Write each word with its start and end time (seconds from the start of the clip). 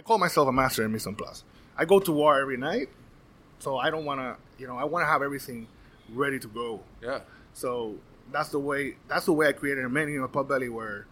I 0.00 0.02
call 0.02 0.16
myself 0.16 0.48
a 0.48 0.52
master 0.52 0.82
in 0.82 0.92
mise 0.92 1.06
en 1.06 1.14
place. 1.14 1.44
I 1.76 1.84
go 1.84 2.00
to 2.00 2.10
war 2.10 2.40
every 2.40 2.56
night, 2.56 2.88
so 3.58 3.76
I 3.76 3.90
don't 3.90 4.06
want 4.06 4.18
to, 4.20 4.34
you 4.58 4.66
know, 4.66 4.78
I 4.78 4.84
want 4.84 5.02
to 5.02 5.06
have 5.06 5.20
everything 5.20 5.68
ready 6.08 6.38
to 6.38 6.48
go. 6.48 6.80
Yeah. 7.02 7.20
So 7.52 7.96
that's 8.32 8.48
the 8.48 8.60
way. 8.60 8.96
That's 9.08 9.26
the 9.26 9.34
way 9.34 9.48
I 9.48 9.52
created 9.52 9.84
a 9.84 9.90
menu 9.90 10.24
in 10.24 10.28
Pubbelly 10.30 10.70
where 10.70 11.06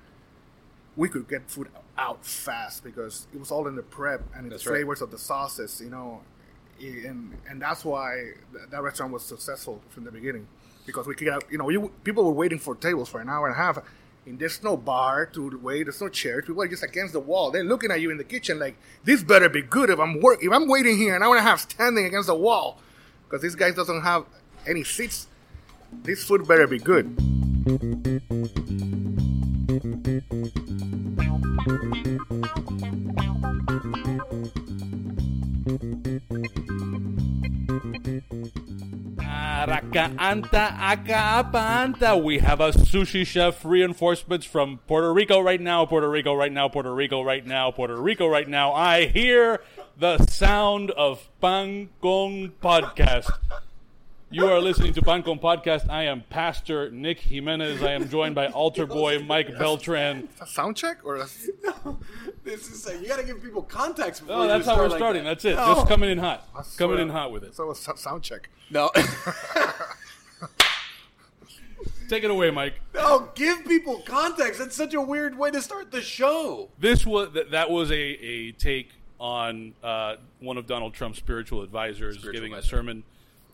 we 0.96 1.10
could 1.10 1.28
get 1.28 1.50
food 1.50 1.68
out 1.98 2.24
fast 2.24 2.82
because 2.82 3.26
it 3.34 3.38
was 3.38 3.50
all 3.50 3.68
in 3.68 3.76
the 3.76 3.82
prep 3.82 4.22
and 4.34 4.44
in 4.44 4.48
the 4.48 4.54
right. 4.54 4.62
flavors 4.62 5.02
of 5.02 5.10
the 5.10 5.18
sauces, 5.18 5.82
you 5.82 5.90
know, 5.90 6.22
and 6.80 7.36
and 7.46 7.60
that's 7.60 7.84
why 7.84 8.32
th- 8.54 8.70
that 8.70 8.82
restaurant 8.82 9.12
was 9.12 9.22
successful 9.22 9.82
from 9.90 10.04
the 10.04 10.10
beginning 10.10 10.48
because 10.86 11.06
we 11.06 11.14
could, 11.14 11.28
have, 11.28 11.42
you 11.50 11.58
know, 11.58 11.68
you, 11.68 11.92
people 12.04 12.24
were 12.24 12.32
waiting 12.32 12.58
for 12.58 12.74
tables 12.74 13.10
for 13.10 13.20
an 13.20 13.28
hour 13.28 13.48
and 13.48 13.54
a 13.54 13.58
half. 13.58 13.78
And 14.28 14.38
there's 14.38 14.62
no 14.62 14.76
bar 14.76 15.24
to 15.32 15.58
wait. 15.62 15.84
There's 15.84 16.02
no 16.02 16.10
chairs. 16.10 16.44
People 16.46 16.62
are 16.62 16.68
just 16.68 16.82
against 16.82 17.14
the 17.14 17.20
wall. 17.20 17.50
They're 17.50 17.64
looking 17.64 17.90
at 17.90 18.02
you 18.02 18.10
in 18.10 18.18
the 18.18 18.24
kitchen 18.24 18.58
like, 18.58 18.76
"This 19.02 19.22
better 19.22 19.48
be 19.48 19.62
good 19.62 19.88
if 19.88 19.98
I'm 19.98 20.20
work. 20.20 20.42
If 20.42 20.52
I'm 20.52 20.68
waiting 20.68 20.98
here 20.98 21.14
and 21.14 21.24
I 21.24 21.28
want 21.28 21.38
to 21.38 21.42
have 21.42 21.60
standing 21.60 22.04
against 22.04 22.26
the 22.26 22.34
wall, 22.34 22.78
because 23.24 23.40
this 23.40 23.54
guy 23.54 23.70
doesn't 23.70 24.02
have 24.02 24.26
any 24.66 24.84
seats. 24.84 25.28
This 26.02 26.24
food 26.24 26.46
better 26.46 26.66
be 26.66 26.78
good." 26.78 27.06
We 42.16 42.38
have 42.38 42.60
a 42.60 42.72
sushi 42.72 43.26
chef 43.26 43.64
reinforcements 43.64 44.44
from 44.44 44.80
Puerto 44.86 45.12
Rico 45.12 45.40
right 45.40 45.60
now, 45.60 45.86
Puerto 45.86 46.08
Rico 46.08 46.34
right 46.34 46.52
now, 46.52 46.68
Puerto 46.68 46.94
Rico 46.94 47.22
right 47.22 47.46
now, 47.46 47.70
Puerto 47.70 47.96
Rico 48.00 48.26
right 48.28 48.48
now. 48.48 48.72
I 48.72 49.06
hear 49.06 49.60
the 49.96 50.18
sound 50.26 50.90
of 50.90 51.28
Pan 51.40 51.88
Con 52.02 52.52
Podcast. 52.62 53.30
You 54.30 54.46
are 54.46 54.60
listening 54.60 54.92
to 54.92 55.00
Pan 55.00 55.22
Con 55.22 55.38
Podcast. 55.38 55.88
I 55.88 56.04
am 56.04 56.22
Pastor 56.28 56.90
Nick 56.90 57.18
Jimenez. 57.18 57.82
I 57.82 57.92
am 57.92 58.10
joined 58.10 58.34
by 58.34 58.48
altar 58.48 58.84
boy 58.98 59.20
Mike 59.20 59.56
Beltran. 59.58 60.28
A 60.42 60.46
sound 60.46 60.76
check 60.76 60.98
or 61.02 61.16
a, 61.16 61.26
no? 61.64 61.98
This 62.44 62.68
is 62.70 62.86
like, 62.86 63.00
you 63.00 63.08
got 63.08 63.16
to 63.18 63.24
give 63.24 63.42
people 63.42 63.62
context 63.62 64.20
before 64.22 64.36
Oh, 64.36 64.42
you 64.42 64.48
that's 64.48 64.64
start 64.64 64.76
how 64.76 64.82
we're 64.84 64.88
like 64.90 64.98
starting. 64.98 65.24
that. 65.24 65.30
That's 65.30 65.44
it. 65.46 65.56
No. 65.56 65.74
Just 65.76 65.88
coming 65.88 66.10
in 66.10 66.18
hot. 66.18 66.46
Coming 66.76 66.98
in 66.98 67.08
hot 67.08 67.32
with 67.32 67.42
it. 67.44 67.54
so 67.54 67.70
a 67.70 67.74
sound 67.74 68.22
check. 68.22 68.50
No. 68.70 68.90
Take 72.10 72.24
it 72.24 72.30
away, 72.30 72.50
Mike. 72.50 72.74
no, 72.94 73.28
give 73.34 73.66
people 73.66 74.00
context. 74.06 74.58
That's 74.58 74.74
such 74.74 74.94
a 74.94 75.00
weird 75.00 75.36
way 75.36 75.50
to 75.50 75.60
start 75.60 75.90
the 75.90 76.00
show. 76.00 76.70
This 76.78 77.04
was 77.04 77.32
that, 77.34 77.50
that 77.50 77.70
was 77.70 77.90
a, 77.90 77.94
a 77.94 78.52
take 78.52 78.92
on 79.20 79.74
uh, 79.82 80.16
one 80.40 80.56
of 80.56 80.66
Donald 80.66 80.94
Trump's 80.94 81.18
spiritual 81.18 81.60
advisors 81.62 82.16
Spiritual 82.16 82.32
giving 82.32 82.52
advisor. 82.54 82.66
a 82.66 82.78
sermon, 82.78 83.04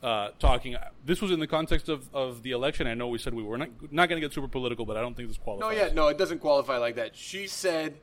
uh, 0.05 0.29
talking. 0.39 0.77
This 1.05 1.23
was 1.23 1.31
in 1.31 1.41
the 1.41 1.47
context 1.47 1.89
of, 1.89 2.09
of 2.15 2.43
the 2.43 2.51
election. 2.51 2.87
I 2.87 2.93
know 2.93 3.09
we 3.09 3.19
said 3.19 3.33
we 3.33 3.43
were 3.43 3.57
not 3.57 3.71
not 3.91 4.09
going 4.11 4.21
to 4.21 4.27
get 4.27 4.35
super 4.35 4.49
political, 4.49 4.85
but 4.85 4.99
I 4.99 5.01
don't 5.01 5.17
think 5.17 5.29
this 5.29 5.39
qualifies. 5.39 5.61
No, 5.63 5.67
qualifies. 5.69 5.89
yeah, 5.89 5.95
no, 5.95 6.09
it 6.09 6.19
doesn't 6.19 6.41
qualify 6.41 6.77
like 6.77 6.97
that. 6.97 7.17
She 7.17 7.47
said 7.47 7.95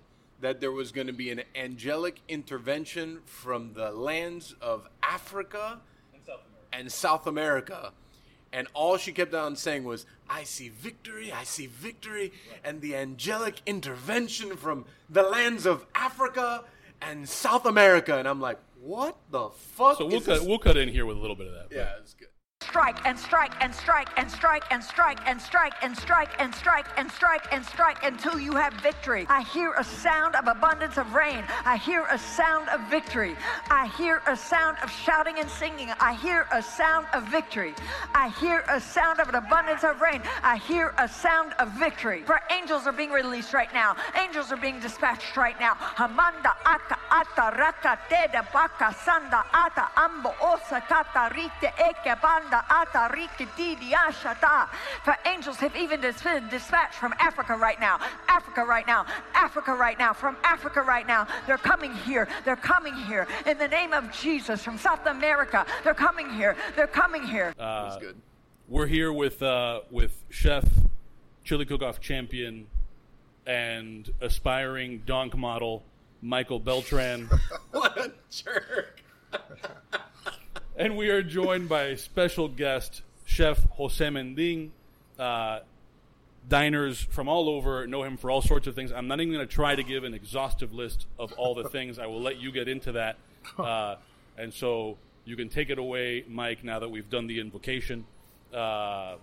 that 0.41 0.59
there 0.59 0.71
was 0.71 0.91
going 0.91 1.05
to 1.05 1.13
be 1.13 1.29
an 1.29 1.43
angelic 1.55 2.19
intervention 2.27 3.19
from 3.25 3.73
the 3.73 3.91
lands 3.91 4.55
of 4.61 4.87
Africa 5.03 5.79
and 6.73 6.91
South 6.91 7.27
America. 7.27 7.93
And 8.51 8.67
all 8.73 8.97
she 8.97 9.11
kept 9.11 9.33
on 9.33 9.55
saying 9.55 9.83
was, 9.83 10.05
I 10.29 10.43
see 10.43 10.69
victory, 10.69 11.31
I 11.31 11.43
see 11.43 11.67
victory, 11.67 12.33
and 12.63 12.81
the 12.81 12.95
angelic 12.95 13.61
intervention 13.65 14.57
from 14.57 14.85
the 15.07 15.23
lands 15.23 15.65
of 15.65 15.85
Africa 15.93 16.63
and 17.01 17.29
South 17.29 17.65
America. 17.65 18.17
And 18.17 18.27
I'm 18.27 18.41
like, 18.41 18.57
what 18.81 19.17
the 19.29 19.49
fuck? 19.49 19.97
So 19.97 20.05
we'll 20.07 20.17
is 20.17 20.25
cut 20.25 20.39
this? 20.39 20.47
we'll 20.47 20.57
cut 20.59 20.75
in 20.77 20.89
here 20.89 21.05
with 21.05 21.17
a 21.17 21.19
little 21.19 21.35
bit 21.35 21.47
of 21.47 21.53
that. 21.53 21.69
but- 21.69 21.77
Yeah, 21.77 21.93
it's 21.99 22.13
good. 22.13 22.27
Strike 22.71 23.05
and 23.05 23.19
strike 23.19 23.51
and 23.59 23.75
strike 23.75 24.07
and 24.15 24.31
strike 24.31 24.63
and 24.71 24.81
strike 24.81 25.19
and 25.27 25.41
strike 25.41 25.73
and 25.81 25.93
strike 25.97 26.29
and 26.39 26.55
strike 26.55 26.87
and 26.95 27.11
strike 27.11 27.45
and 27.51 27.65
strike 27.65 27.97
until 28.05 28.39
you 28.39 28.53
have 28.53 28.71
victory. 28.75 29.25
I 29.27 29.41
hear 29.41 29.73
a 29.77 29.83
sound 29.83 30.35
of 30.35 30.47
abundance 30.47 30.97
of 30.97 31.13
rain. 31.13 31.43
I 31.65 31.75
hear 31.75 32.05
a 32.09 32.17
sound 32.17 32.69
of 32.69 32.79
victory. 32.89 33.35
I 33.69 33.91
hear 33.97 34.21
a 34.25 34.37
sound 34.37 34.77
of 34.81 34.89
shouting 34.89 35.37
and 35.39 35.49
singing. 35.49 35.89
I 35.99 36.13
hear 36.13 36.47
a 36.53 36.63
sound 36.63 37.07
of 37.13 37.23
victory. 37.27 37.73
I 38.15 38.29
hear 38.39 38.63
a 38.69 38.79
sound 38.79 39.19
of 39.19 39.27
an 39.27 39.35
abundance 39.35 39.83
of 39.83 39.99
rain. 39.99 40.21
I 40.41 40.55
hear 40.55 40.93
a 40.97 41.09
sound 41.09 41.51
of 41.59 41.71
victory. 41.73 42.23
For 42.25 42.39
angels 42.57 42.87
are 42.87 42.93
being 42.93 43.11
released 43.11 43.53
right 43.53 43.73
now. 43.73 43.97
Angels 44.15 44.49
are 44.53 44.57
being 44.57 44.79
dispatched 44.79 45.35
right 45.35 45.59
now. 45.59 45.73
Hamanda 45.75 46.55
aka 46.65 46.97
ata 47.11 47.57
raka 47.57 47.99
teda 48.07 48.47
baka 48.53 48.95
sanda 49.03 49.43
ata 49.53 49.91
ambo 49.97 50.33
osa 50.41 50.81
kata 50.87 51.35
eke 51.35 52.15
banda 52.21 52.60
ata 52.69 53.13
rike 53.13 53.47
didi 53.55 53.91
ashata. 53.91 54.69
For 55.03 55.15
angels 55.25 55.57
have 55.57 55.75
even 55.75 56.01
been 56.01 56.13
dispatched 56.49 56.95
from 56.95 57.13
Africa 57.19 57.55
right 57.55 57.79
now. 57.79 57.99
Africa 58.27 58.63
right 58.63 58.87
now. 58.87 59.05
Africa 59.33 59.73
right 59.73 59.97
now. 59.97 60.13
From 60.13 60.37
Africa 60.43 60.81
right 60.81 61.07
now. 61.07 61.27
They're 61.47 61.57
coming 61.57 61.93
here. 61.93 62.27
They're 62.45 62.55
coming 62.55 62.95
here. 62.95 63.27
In 63.45 63.57
the 63.57 63.67
name 63.67 63.93
of 63.93 64.11
Jesus. 64.11 64.63
From 64.63 64.77
South 64.77 65.05
America. 65.05 65.65
They're 65.83 65.93
coming 65.93 66.29
here. 66.29 66.55
They're 66.75 66.87
coming 66.87 67.23
here. 67.23 67.53
That's 67.57 67.97
good. 67.97 68.15
We're 68.67 68.87
here 68.87 69.11
with 69.11 69.43
uh, 69.43 69.81
with 69.89 70.23
chef, 70.29 70.63
chili 71.43 71.65
cook-off 71.65 71.99
champion, 71.99 72.67
and 73.45 74.09
aspiring 74.21 75.03
donk 75.05 75.35
model 75.37 75.83
Michael 76.21 76.59
Beltran. 76.59 77.29
What 77.71 77.97
a 77.97 78.11
jerk. 78.29 79.01
And 80.81 80.97
we 80.97 81.11
are 81.11 81.21
joined 81.21 81.69
by 81.69 81.83
a 81.83 81.95
special 81.95 82.47
guest, 82.47 83.03
Chef 83.23 83.63
Jose 83.73 84.03
Mendin. 84.03 84.71
Uh, 85.19 85.59
diners 86.49 86.99
from 86.99 87.29
all 87.29 87.49
over 87.49 87.85
know 87.85 88.01
him 88.01 88.17
for 88.17 88.31
all 88.31 88.41
sorts 88.41 88.65
of 88.65 88.73
things. 88.73 88.91
I'm 88.91 89.07
not 89.07 89.21
even 89.21 89.31
going 89.31 89.47
to 89.47 89.53
try 89.53 89.75
to 89.75 89.83
give 89.83 90.03
an 90.03 90.15
exhaustive 90.15 90.73
list 90.73 91.05
of 91.19 91.33
all 91.33 91.53
the 91.53 91.69
things. 91.69 91.99
I 91.99 92.07
will 92.07 92.19
let 92.19 92.41
you 92.41 92.51
get 92.51 92.67
into 92.67 92.93
that. 92.93 93.17
Uh, 93.59 93.97
and 94.37 94.51
so 94.51 94.97
you 95.25 95.35
can 95.35 95.49
take 95.49 95.69
it 95.69 95.77
away, 95.77 96.23
Mike, 96.27 96.63
now 96.63 96.79
that 96.79 96.89
we've 96.89 97.09
done 97.11 97.27
the 97.27 97.39
invocation. 97.39 98.05
Uh, 98.51 99.17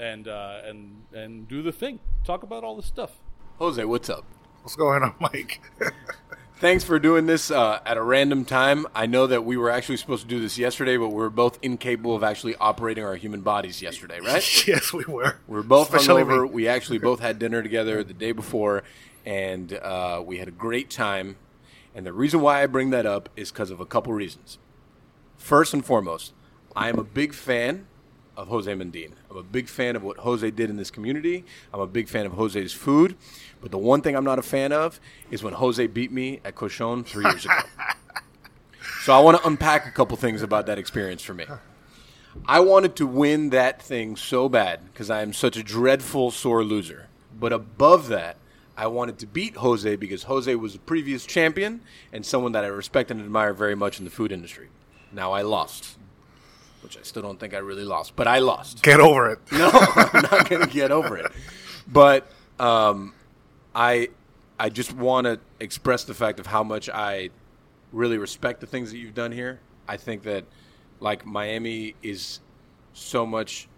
and, 0.00 0.26
uh, 0.26 0.62
and, 0.64 1.02
and 1.12 1.46
do 1.48 1.62
the 1.62 1.72
thing. 1.72 2.00
Talk 2.24 2.42
about 2.42 2.64
all 2.64 2.74
the 2.76 2.82
stuff. 2.82 3.12
Jose, 3.58 3.84
what's 3.84 4.10
up? 4.10 4.24
What's 4.62 4.74
going 4.74 5.02
on, 5.04 5.14
Mike? 5.20 5.60
Thanks 6.64 6.82
for 6.82 6.98
doing 6.98 7.26
this 7.26 7.50
uh, 7.50 7.80
at 7.84 7.98
a 7.98 8.02
random 8.02 8.46
time. 8.46 8.86
I 8.94 9.04
know 9.04 9.26
that 9.26 9.44
we 9.44 9.58
were 9.58 9.68
actually 9.68 9.98
supposed 9.98 10.22
to 10.22 10.28
do 10.28 10.40
this 10.40 10.56
yesterday, 10.56 10.96
but 10.96 11.10
we 11.10 11.16
were 11.16 11.28
both 11.28 11.58
incapable 11.60 12.16
of 12.16 12.24
actually 12.24 12.56
operating 12.56 13.04
our 13.04 13.16
human 13.16 13.42
bodies 13.42 13.82
yesterday, 13.82 14.18
right? 14.20 14.66
yes, 14.66 14.90
we 14.90 15.04
were. 15.04 15.36
We 15.46 15.56
were 15.56 15.62
both 15.62 15.92
Especially 15.92 16.22
hungover. 16.22 16.44
me. 16.44 16.54
We 16.54 16.68
actually 16.68 16.96
both 16.96 17.20
had 17.20 17.38
dinner 17.38 17.62
together 17.62 18.02
the 18.02 18.14
day 18.14 18.32
before, 18.32 18.82
and 19.26 19.74
uh, 19.74 20.22
we 20.24 20.38
had 20.38 20.48
a 20.48 20.52
great 20.52 20.88
time. 20.88 21.36
And 21.94 22.06
the 22.06 22.14
reason 22.14 22.40
why 22.40 22.62
I 22.62 22.66
bring 22.66 22.88
that 22.92 23.04
up 23.04 23.28
is 23.36 23.52
because 23.52 23.70
of 23.70 23.78
a 23.78 23.84
couple 23.84 24.14
reasons. 24.14 24.56
First 25.36 25.74
and 25.74 25.84
foremost, 25.84 26.32
I 26.74 26.88
am 26.88 26.98
a 26.98 27.04
big 27.04 27.34
fan 27.34 27.88
of 28.36 28.48
Jose 28.48 28.72
Mendin. 28.72 29.12
I'm 29.30 29.36
a 29.36 29.42
big 29.42 29.68
fan 29.68 29.96
of 29.96 30.02
what 30.02 30.18
Jose 30.18 30.50
did 30.50 30.70
in 30.70 30.76
this 30.76 30.90
community. 30.90 31.44
I'm 31.72 31.80
a 31.80 31.86
big 31.86 32.08
fan 32.08 32.26
of 32.26 32.32
Jose's 32.32 32.72
food. 32.72 33.16
But 33.60 33.70
the 33.70 33.78
one 33.78 34.02
thing 34.02 34.16
I'm 34.16 34.24
not 34.24 34.38
a 34.38 34.42
fan 34.42 34.72
of 34.72 35.00
is 35.30 35.42
when 35.42 35.54
Jose 35.54 35.86
beat 35.88 36.12
me 36.12 36.40
at 36.44 36.54
Cochon 36.54 37.04
three 37.04 37.24
years 37.24 37.44
ago. 37.44 37.54
so 39.02 39.14
I 39.14 39.20
want 39.20 39.40
to 39.40 39.46
unpack 39.46 39.86
a 39.86 39.90
couple 39.90 40.16
things 40.16 40.42
about 40.42 40.66
that 40.66 40.78
experience 40.78 41.22
for 41.22 41.34
me. 41.34 41.46
I 42.46 42.60
wanted 42.60 42.96
to 42.96 43.06
win 43.06 43.50
that 43.50 43.80
thing 43.80 44.16
so 44.16 44.48
bad 44.48 44.80
because 44.92 45.08
I 45.08 45.22
am 45.22 45.32
such 45.32 45.56
a 45.56 45.62
dreadful 45.62 46.30
sore 46.30 46.64
loser. 46.64 47.08
But 47.38 47.52
above 47.52 48.08
that, 48.08 48.36
I 48.76 48.88
wanted 48.88 49.18
to 49.20 49.26
beat 49.26 49.56
Jose 49.56 49.96
because 49.96 50.24
Jose 50.24 50.52
was 50.56 50.74
a 50.74 50.80
previous 50.80 51.24
champion 51.24 51.80
and 52.12 52.26
someone 52.26 52.52
that 52.52 52.64
I 52.64 52.68
respect 52.68 53.10
and 53.10 53.20
admire 53.20 53.52
very 53.52 53.76
much 53.76 53.98
in 53.98 54.04
the 54.04 54.10
food 54.10 54.32
industry. 54.32 54.68
Now 55.12 55.32
I 55.32 55.42
lost, 55.42 55.96
which 56.84 56.96
I 56.98 57.02
still 57.02 57.22
don't 57.22 57.40
think 57.40 57.54
I 57.54 57.58
really 57.58 57.84
lost, 57.84 58.14
but 58.14 58.28
I 58.28 58.38
lost. 58.38 58.82
Get 58.82 59.00
over 59.00 59.30
it. 59.30 59.38
No, 59.52 59.70
I'm 59.72 60.22
not 60.30 60.48
going 60.48 60.62
to 60.62 60.68
get 60.72 60.92
over 60.92 61.16
it. 61.16 61.32
But 61.90 62.30
um, 62.60 63.14
I, 63.74 64.10
I 64.58 64.68
just 64.68 64.92
want 64.92 65.26
to 65.26 65.40
express 65.58 66.04
the 66.04 66.14
fact 66.14 66.38
of 66.38 66.46
how 66.46 66.62
much 66.62 66.88
I 66.88 67.30
really 67.92 68.18
respect 68.18 68.60
the 68.60 68.66
things 68.66 68.92
that 68.92 68.98
you've 68.98 69.14
done 69.14 69.32
here. 69.32 69.60
I 69.88 69.96
think 69.96 70.22
that, 70.24 70.44
like 71.00 71.24
Miami, 71.26 71.94
is 72.02 72.40
so 72.92 73.26
much 73.26 73.68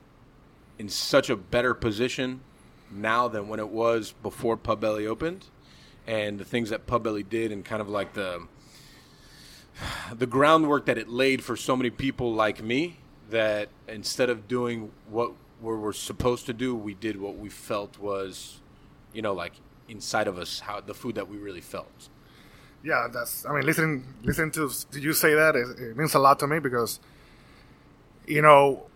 in 0.78 0.88
such 0.88 1.30
a 1.30 1.36
better 1.36 1.74
position 1.74 2.40
now 2.90 3.28
than 3.28 3.48
when 3.48 3.60
it 3.60 3.68
was 3.68 4.14
before 4.22 4.56
Pub 4.56 4.80
Belly 4.80 5.06
opened, 5.06 5.46
and 6.06 6.38
the 6.38 6.44
things 6.44 6.70
that 6.70 6.86
Pub 6.86 7.02
Belly 7.02 7.22
did, 7.22 7.52
and 7.52 7.64
kind 7.64 7.80
of 7.80 7.88
like 7.88 8.14
the 8.14 8.46
the 10.12 10.26
groundwork 10.26 10.86
that 10.86 10.98
it 10.98 11.08
laid 11.08 11.42
for 11.42 11.56
so 11.56 11.76
many 11.76 11.90
people 11.90 12.32
like 12.32 12.62
me 12.62 12.98
that 13.30 13.68
instead 13.88 14.30
of 14.30 14.46
doing 14.48 14.92
what 15.10 15.32
we 15.60 15.74
we're 15.74 15.92
supposed 15.92 16.46
to 16.46 16.52
do, 16.52 16.74
we 16.74 16.94
did 16.94 17.20
what 17.20 17.36
we 17.36 17.48
felt 17.48 17.98
was, 17.98 18.60
you 19.12 19.22
know, 19.22 19.32
like 19.32 19.54
inside 19.88 20.28
of 20.28 20.38
us, 20.38 20.60
how 20.60 20.80
the 20.80 20.94
food 20.94 21.14
that 21.14 21.28
we 21.28 21.36
really 21.36 21.60
felt. 21.60 22.08
yeah, 22.84 23.08
that's. 23.12 23.46
I 23.46 23.54
mean, 23.54 23.64
listening 23.64 24.04
listening 24.22 24.50
to 24.52 24.70
you 24.92 25.12
say 25.12 25.34
that 25.34 25.56
it, 25.56 25.78
it 25.80 25.96
means 25.96 26.14
a 26.14 26.18
lot 26.18 26.38
to 26.40 26.46
me 26.46 26.58
because, 26.58 27.00
you 28.26 28.42
know, 28.42 28.86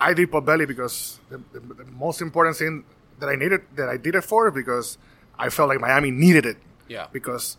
I 0.00 0.14
did 0.14 0.30
Pubbelly 0.30 0.66
because 0.66 1.20
the, 1.28 1.38
the, 1.52 1.60
the 1.60 1.84
most 1.84 2.20
important 2.20 2.56
thing 2.56 2.84
that 3.20 3.28
I 3.28 3.36
needed 3.36 3.62
that 3.76 3.88
I 3.88 3.96
did 3.96 4.14
it 4.14 4.22
for 4.24 4.50
because 4.50 4.98
I 5.38 5.48
felt 5.50 5.68
like 5.68 5.80
Miami 5.80 6.10
needed 6.10 6.46
it. 6.46 6.56
Yeah. 6.88 7.06
Because 7.12 7.56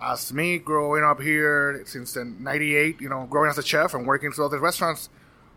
as 0.00 0.32
me 0.32 0.58
growing 0.58 1.04
up 1.04 1.20
here 1.20 1.82
since 1.86 2.14
the 2.14 2.24
'98, 2.24 3.00
you 3.00 3.08
know, 3.08 3.26
growing 3.28 3.50
as 3.50 3.58
a 3.58 3.62
chef 3.62 3.94
and 3.94 4.06
working 4.06 4.32
through 4.32 4.46
other 4.46 4.58
restaurants, 4.58 5.08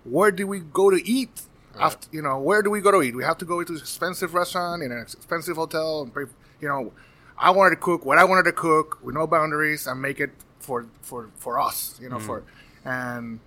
where 0.03 0.31
do 0.31 0.47
we 0.47 0.59
go 0.59 0.89
to 0.89 1.07
eat? 1.07 1.41
After 1.77 2.07
you 2.11 2.21
know, 2.21 2.39
where 2.39 2.61
do 2.61 2.69
we 2.69 2.79
go 2.79 2.91
to 2.91 3.01
eat? 3.01 3.15
We 3.15 3.23
have 3.23 3.37
to 3.39 3.45
go 3.45 3.61
to 3.63 3.73
an 3.73 3.79
expensive 3.79 4.33
restaurant 4.33 4.81
in 4.81 4.91
an 4.91 5.01
expensive 5.01 5.57
hotel 5.57 6.03
and 6.03 6.13
pay. 6.13 6.21
You 6.61 6.69
know, 6.69 6.93
I 7.37 7.51
wanted 7.51 7.71
to 7.71 7.81
cook 7.81 8.05
what 8.05 8.17
I 8.17 8.23
wanted 8.23 8.43
to 8.43 8.53
cook 8.53 8.99
with 9.03 9.13
no 9.13 9.27
boundaries 9.27 9.85
and 9.87 10.01
make 10.01 10.19
it 10.19 10.31
for 10.59 10.85
for 11.01 11.29
for 11.35 11.59
us. 11.59 11.99
You 12.01 12.09
know, 12.09 12.19
for 12.19 12.43
and 12.85 13.39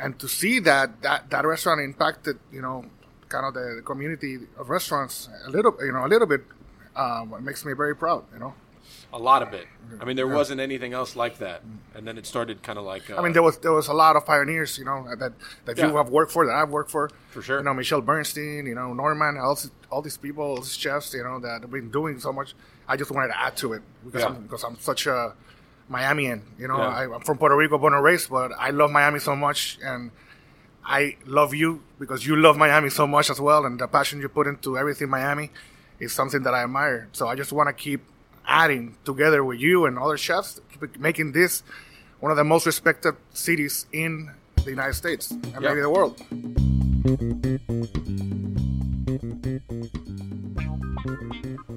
and 0.00 0.18
to 0.18 0.26
see 0.26 0.58
that 0.60 1.02
that 1.02 1.30
that 1.30 1.46
restaurant 1.46 1.80
impacted 1.80 2.38
you 2.52 2.62
know 2.62 2.84
kind 3.28 3.46
of 3.46 3.54
the, 3.54 3.82
community 3.84 4.38
of 4.58 4.68
restaurants 4.70 5.28
a 5.46 5.50
little 5.50 5.76
you 5.80 5.92
know 5.92 6.04
a 6.04 6.08
little 6.08 6.26
bit 6.26 6.42
um, 6.96 7.32
it 7.34 7.42
makes 7.42 7.64
me 7.64 7.72
very 7.72 7.94
proud 7.94 8.24
you 8.32 8.40
know 8.40 8.54
A 9.12 9.18
lot 9.18 9.42
of 9.42 9.52
it. 9.54 9.66
I 10.00 10.04
mean, 10.04 10.14
there 10.16 10.28
wasn't 10.28 10.60
anything 10.60 10.92
else 10.92 11.16
like 11.16 11.38
that, 11.38 11.62
and 11.96 12.06
then 12.06 12.16
it 12.16 12.26
started 12.26 12.62
kind 12.62 12.78
of 12.78 12.84
like. 12.84 13.10
Uh, 13.10 13.16
I 13.18 13.22
mean 13.22 13.32
there 13.32 13.42
was 13.42 13.58
there 13.58 13.72
was 13.72 13.88
a 13.88 13.92
lot 13.92 14.14
of 14.16 14.24
pioneers 14.24 14.78
you 14.78 14.84
know 14.84 15.04
that 15.18 15.32
that 15.64 15.76
you 15.78 15.96
have 15.96 16.10
worked 16.10 16.30
for 16.32 16.46
that 16.46 16.54
I've 16.54 16.70
worked 16.70 16.90
for 16.92 17.10
For 17.30 17.42
sure. 17.42 17.58
you 17.58 17.64
know 17.64 17.74
Michelle 17.74 18.00
Bernstein 18.02 18.66
you 18.66 18.74
know 18.76 18.92
Norman 18.94 19.36
all, 19.38 19.56
these- 19.56 19.72
all 19.90 20.00
these 20.02 20.16
people 20.16 20.44
all 20.44 20.56
these 20.58 20.76
chefs 20.76 21.12
you 21.14 21.24
know 21.24 21.40
that 21.40 21.62
have 21.62 21.70
been 21.72 21.90
doing 21.90 22.20
so 22.20 22.32
much 22.32 22.54
I 22.86 22.96
just 22.96 23.10
wanted 23.10 23.28
to 23.34 23.40
add 23.40 23.56
to 23.58 23.72
it 23.72 23.82
because 24.04 24.20
Yeah. 24.22 24.28
I'm 24.28 24.42
because 24.42 24.62
I'm 24.62 24.78
such 24.78 25.06
a 25.08 25.34
Miamian 25.90 26.42
you 26.58 26.68
know 26.68 26.78
Yeah. 26.78 26.88
I, 27.00 27.14
I'm 27.14 27.20
from 27.22 27.36
Puerto 27.38 27.56
Rico 27.56 27.78
born 27.78 27.94
and 27.94 28.04
raised 28.04 28.30
but 28.30 28.52
I 28.56 28.70
love 28.70 28.90
Miami 28.92 29.18
so 29.18 29.34
much 29.34 29.78
and 29.84 30.12
I 30.84 31.16
love 31.26 31.52
you 31.54 31.82
because 31.98 32.24
you 32.26 32.36
love 32.36 32.56
Miami 32.56 32.90
so 32.90 33.06
much 33.06 33.28
as 33.30 33.38
well, 33.40 33.64
and 33.66 33.78
the 33.78 33.86
passion 33.86 34.20
you 34.20 34.28
put 34.28 34.46
into 34.46 34.78
everything 34.78 35.08
Miami 35.10 35.50
is 36.00 36.12
something 36.12 36.42
that 36.44 36.54
I 36.54 36.62
admire. 36.64 37.08
So 37.12 37.28
I 37.28 37.34
just 37.36 37.52
want 37.52 37.68
to 37.68 37.74
keep 37.74 38.00
adding 38.50 38.96
together 39.04 39.42
with 39.44 39.60
you 39.60 39.86
and 39.86 39.98
other 39.98 40.18
chefs, 40.18 40.60
making 40.98 41.32
this 41.32 41.62
one 42.18 42.30
of 42.30 42.36
the 42.36 42.44
most 42.44 42.66
respected 42.66 43.14
cities 43.32 43.86
in 43.92 44.30
the 44.64 44.70
United 44.70 44.94
States 44.94 45.30
and 45.30 45.46
Yeah. 45.62 45.68
maybe 45.70 45.80
the 45.80 45.88
world. 45.88 46.20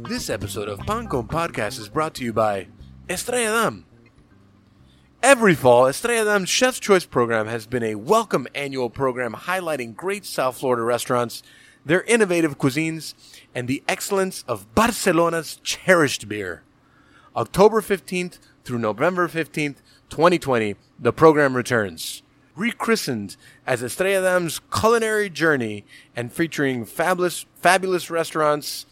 This 0.07 0.29
episode 0.29 0.69
of 0.69 0.79
Pan 0.81 1.07
Con 1.07 1.27
Podcast 1.27 1.79
is 1.79 1.89
brought 1.89 2.13
to 2.15 2.23
you 2.23 2.31
by 2.31 2.67
Estrella 3.09 3.63
Damm. 3.63 3.85
Every 5.23 5.55
fall, 5.55 5.87
Estrella 5.87 6.25
Damm's 6.25 6.49
Chef's 6.49 6.79
Choice 6.79 7.05
program 7.05 7.47
has 7.47 7.65
been 7.65 7.81
a 7.83 7.95
welcome 7.95 8.47
annual 8.53 8.89
program 8.91 9.33
highlighting 9.33 9.95
great 9.95 10.25
South 10.25 10.57
Florida 10.59 10.83
restaurants, 10.83 11.41
their 11.85 12.03
innovative 12.03 12.57
cuisines, 12.57 13.13
and 13.53 13.67
the 13.67 13.83
excellence 13.87 14.43
of 14.47 14.73
Barcelona's 14.75 15.59
cherished 15.63 16.27
beer. 16.27 16.63
October 17.35 17.81
15th 17.81 18.37
through 18.63 18.79
November 18.79 19.27
15th, 19.27 19.77
2020, 20.09 20.75
the 20.99 21.13
program 21.13 21.55
returns. 21.55 22.23
Rechristened 22.55 23.35
as 23.65 23.83
Estrella 23.83 24.21
Damm's 24.21 24.61
culinary 24.71 25.29
journey 25.29 25.85
and 26.15 26.31
featuring 26.31 26.85
fabulous, 26.85 27.45
fabulous 27.55 28.09
restaurants 28.09 28.85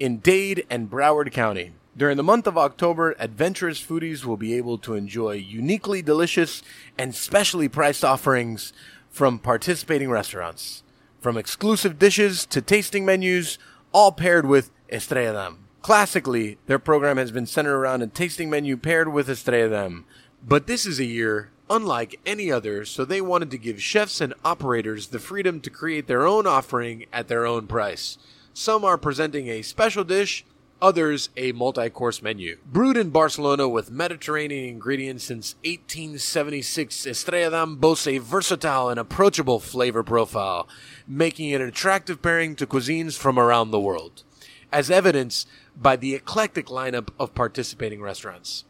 in 0.00 0.18
Dade 0.18 0.66
and 0.70 0.90
Broward 0.90 1.30
County. 1.30 1.72
During 1.96 2.16
the 2.16 2.22
month 2.22 2.46
of 2.46 2.56
October, 2.56 3.14
adventurous 3.18 3.80
foodies 3.80 4.24
will 4.24 4.38
be 4.38 4.54
able 4.54 4.78
to 4.78 4.94
enjoy 4.94 5.32
uniquely 5.32 6.00
delicious 6.00 6.62
and 6.96 7.14
specially 7.14 7.68
priced 7.68 8.02
offerings 8.02 8.72
from 9.10 9.38
participating 9.38 10.10
restaurants. 10.10 10.81
From 11.22 11.36
exclusive 11.36 12.00
dishes 12.00 12.44
to 12.46 12.60
tasting 12.60 13.04
menus, 13.04 13.56
all 13.92 14.10
paired 14.10 14.44
with 14.44 14.72
Estrella 14.90 15.34
Damm. 15.34 15.58
Classically, 15.80 16.58
their 16.66 16.80
program 16.80 17.16
has 17.16 17.30
been 17.30 17.46
centered 17.46 17.76
around 17.76 18.02
a 18.02 18.08
tasting 18.08 18.50
menu 18.50 18.76
paired 18.76 19.12
with 19.12 19.30
Estrella 19.30 19.70
Damm. 19.70 20.04
But 20.44 20.66
this 20.66 20.84
is 20.84 20.98
a 20.98 21.04
year 21.04 21.52
unlike 21.70 22.18
any 22.26 22.50
other, 22.50 22.84
so 22.84 23.04
they 23.04 23.20
wanted 23.20 23.52
to 23.52 23.58
give 23.58 23.80
chefs 23.80 24.20
and 24.20 24.34
operators 24.44 25.06
the 25.06 25.20
freedom 25.20 25.60
to 25.60 25.70
create 25.70 26.08
their 26.08 26.26
own 26.26 26.44
offering 26.44 27.06
at 27.12 27.28
their 27.28 27.46
own 27.46 27.68
price. 27.68 28.18
Some 28.52 28.84
are 28.84 28.98
presenting 28.98 29.46
a 29.46 29.62
special 29.62 30.02
dish, 30.02 30.44
others 30.82 31.30
a 31.36 31.52
multi-course 31.52 32.20
menu. 32.20 32.58
Brewed 32.66 32.96
in 32.96 33.10
Barcelona 33.10 33.68
with 33.68 33.92
Mediterranean 33.92 34.68
ingredients 34.68 35.24
since 35.24 35.54
1876, 35.64 37.06
Estrella 37.06 37.50
Damm 37.52 37.76
boasts 37.76 38.08
a 38.08 38.18
versatile 38.18 38.88
and 38.88 38.98
approachable 38.98 39.60
flavor 39.60 40.02
profile, 40.02 40.68
making 41.06 41.50
it 41.50 41.60
an 41.60 41.68
attractive 41.68 42.22
pairing 42.22 42.56
to 42.56 42.66
cuisines 42.66 43.16
from 43.16 43.38
around 43.38 43.70
the 43.70 43.80
world, 43.80 44.24
as 44.72 44.90
evidenced 44.90 45.48
by 45.76 45.96
the 45.96 46.14
eclectic 46.14 46.66
lineup 46.66 47.08
of 47.18 47.34
participating 47.34 48.02
restaurants. 48.02 48.64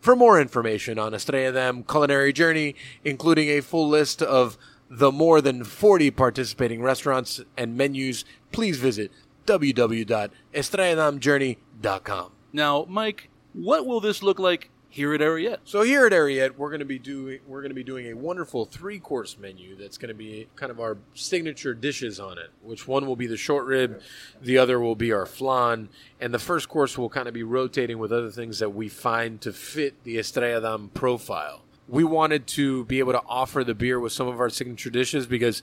For 0.00 0.14
more 0.14 0.40
information 0.40 0.98
on 0.98 1.14
Estrella 1.14 1.52
Damm 1.52 1.82
culinary 1.82 2.32
journey, 2.32 2.76
including 3.04 3.48
a 3.48 3.62
full 3.62 3.88
list 3.88 4.20
of 4.20 4.58
the 4.90 5.10
more 5.10 5.40
than 5.40 5.64
40 5.64 6.10
participating 6.10 6.82
restaurants 6.82 7.40
and 7.56 7.74
menus, 7.76 8.26
please 8.52 8.78
visit 8.78 9.10
www.estrelladammjourney.com. 9.46 12.32
Now, 12.52 12.86
Mike, 12.88 13.30
what 13.52 13.86
will 13.86 14.00
this 14.00 14.22
look 14.22 14.38
like 14.38 14.70
here 14.94 15.12
at 15.12 15.20
Ariete? 15.20 15.58
So 15.64 15.82
here 15.82 16.06
at 16.06 16.12
Ariete, 16.12 16.56
we're 16.56 16.68
going 16.68 16.78
to 16.78 16.84
be 16.84 17.00
doing 17.00 17.40
we're 17.48 17.62
going 17.62 17.72
to 17.72 17.74
be 17.74 17.82
doing 17.82 18.06
a 18.06 18.14
wonderful 18.14 18.64
three 18.64 19.00
course 19.00 19.36
menu 19.36 19.74
that's 19.74 19.98
going 19.98 20.08
to 20.08 20.14
be 20.14 20.46
kind 20.54 20.70
of 20.70 20.78
our 20.78 20.98
signature 21.14 21.74
dishes 21.74 22.20
on 22.20 22.38
it. 22.38 22.50
Which 22.62 22.86
one 22.86 23.04
will 23.04 23.16
be 23.16 23.26
the 23.26 23.36
short 23.36 23.66
rib, 23.66 24.00
the 24.40 24.56
other 24.56 24.78
will 24.78 24.94
be 24.94 25.12
our 25.12 25.26
flan, 25.26 25.88
and 26.20 26.32
the 26.32 26.38
first 26.38 26.68
course 26.68 26.96
will 26.96 27.08
kind 27.08 27.26
of 27.26 27.34
be 27.34 27.42
rotating 27.42 27.98
with 27.98 28.12
other 28.12 28.30
things 28.30 28.60
that 28.60 28.70
we 28.70 28.88
find 28.88 29.40
to 29.40 29.52
fit 29.52 30.04
the 30.04 30.16
Estrella 30.16 30.60
Damm 30.60 30.90
profile. 30.94 31.62
We 31.88 32.04
wanted 32.04 32.46
to 32.48 32.84
be 32.84 33.00
able 33.00 33.14
to 33.14 33.22
offer 33.26 33.64
the 33.64 33.74
beer 33.74 33.98
with 33.98 34.12
some 34.12 34.28
of 34.28 34.38
our 34.38 34.48
signature 34.48 34.90
dishes 34.90 35.26
because 35.26 35.60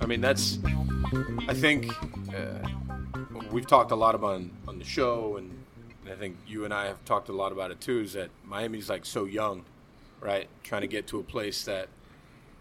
I 0.00 0.06
mean, 0.06 0.20
that's. 0.20 0.58
I 1.48 1.54
think 1.54 1.90
uh, 2.34 2.68
we've 3.50 3.66
talked 3.66 3.90
a 3.90 3.96
lot 3.96 4.14
about 4.14 4.36
on, 4.36 4.50
on 4.68 4.78
the 4.78 4.84
show, 4.84 5.36
and 5.36 5.50
I 6.10 6.14
think 6.14 6.36
you 6.46 6.64
and 6.64 6.72
I 6.72 6.86
have 6.86 7.04
talked 7.04 7.28
a 7.28 7.32
lot 7.32 7.52
about 7.52 7.70
it 7.70 7.80
too. 7.80 8.00
Is 8.00 8.14
that 8.14 8.30
Miami's 8.44 8.88
like 8.88 9.04
so 9.04 9.24
young, 9.24 9.64
right? 10.20 10.48
Trying 10.62 10.82
to 10.82 10.86
get 10.86 11.06
to 11.08 11.18
a 11.18 11.22
place 11.22 11.64
that 11.64 11.88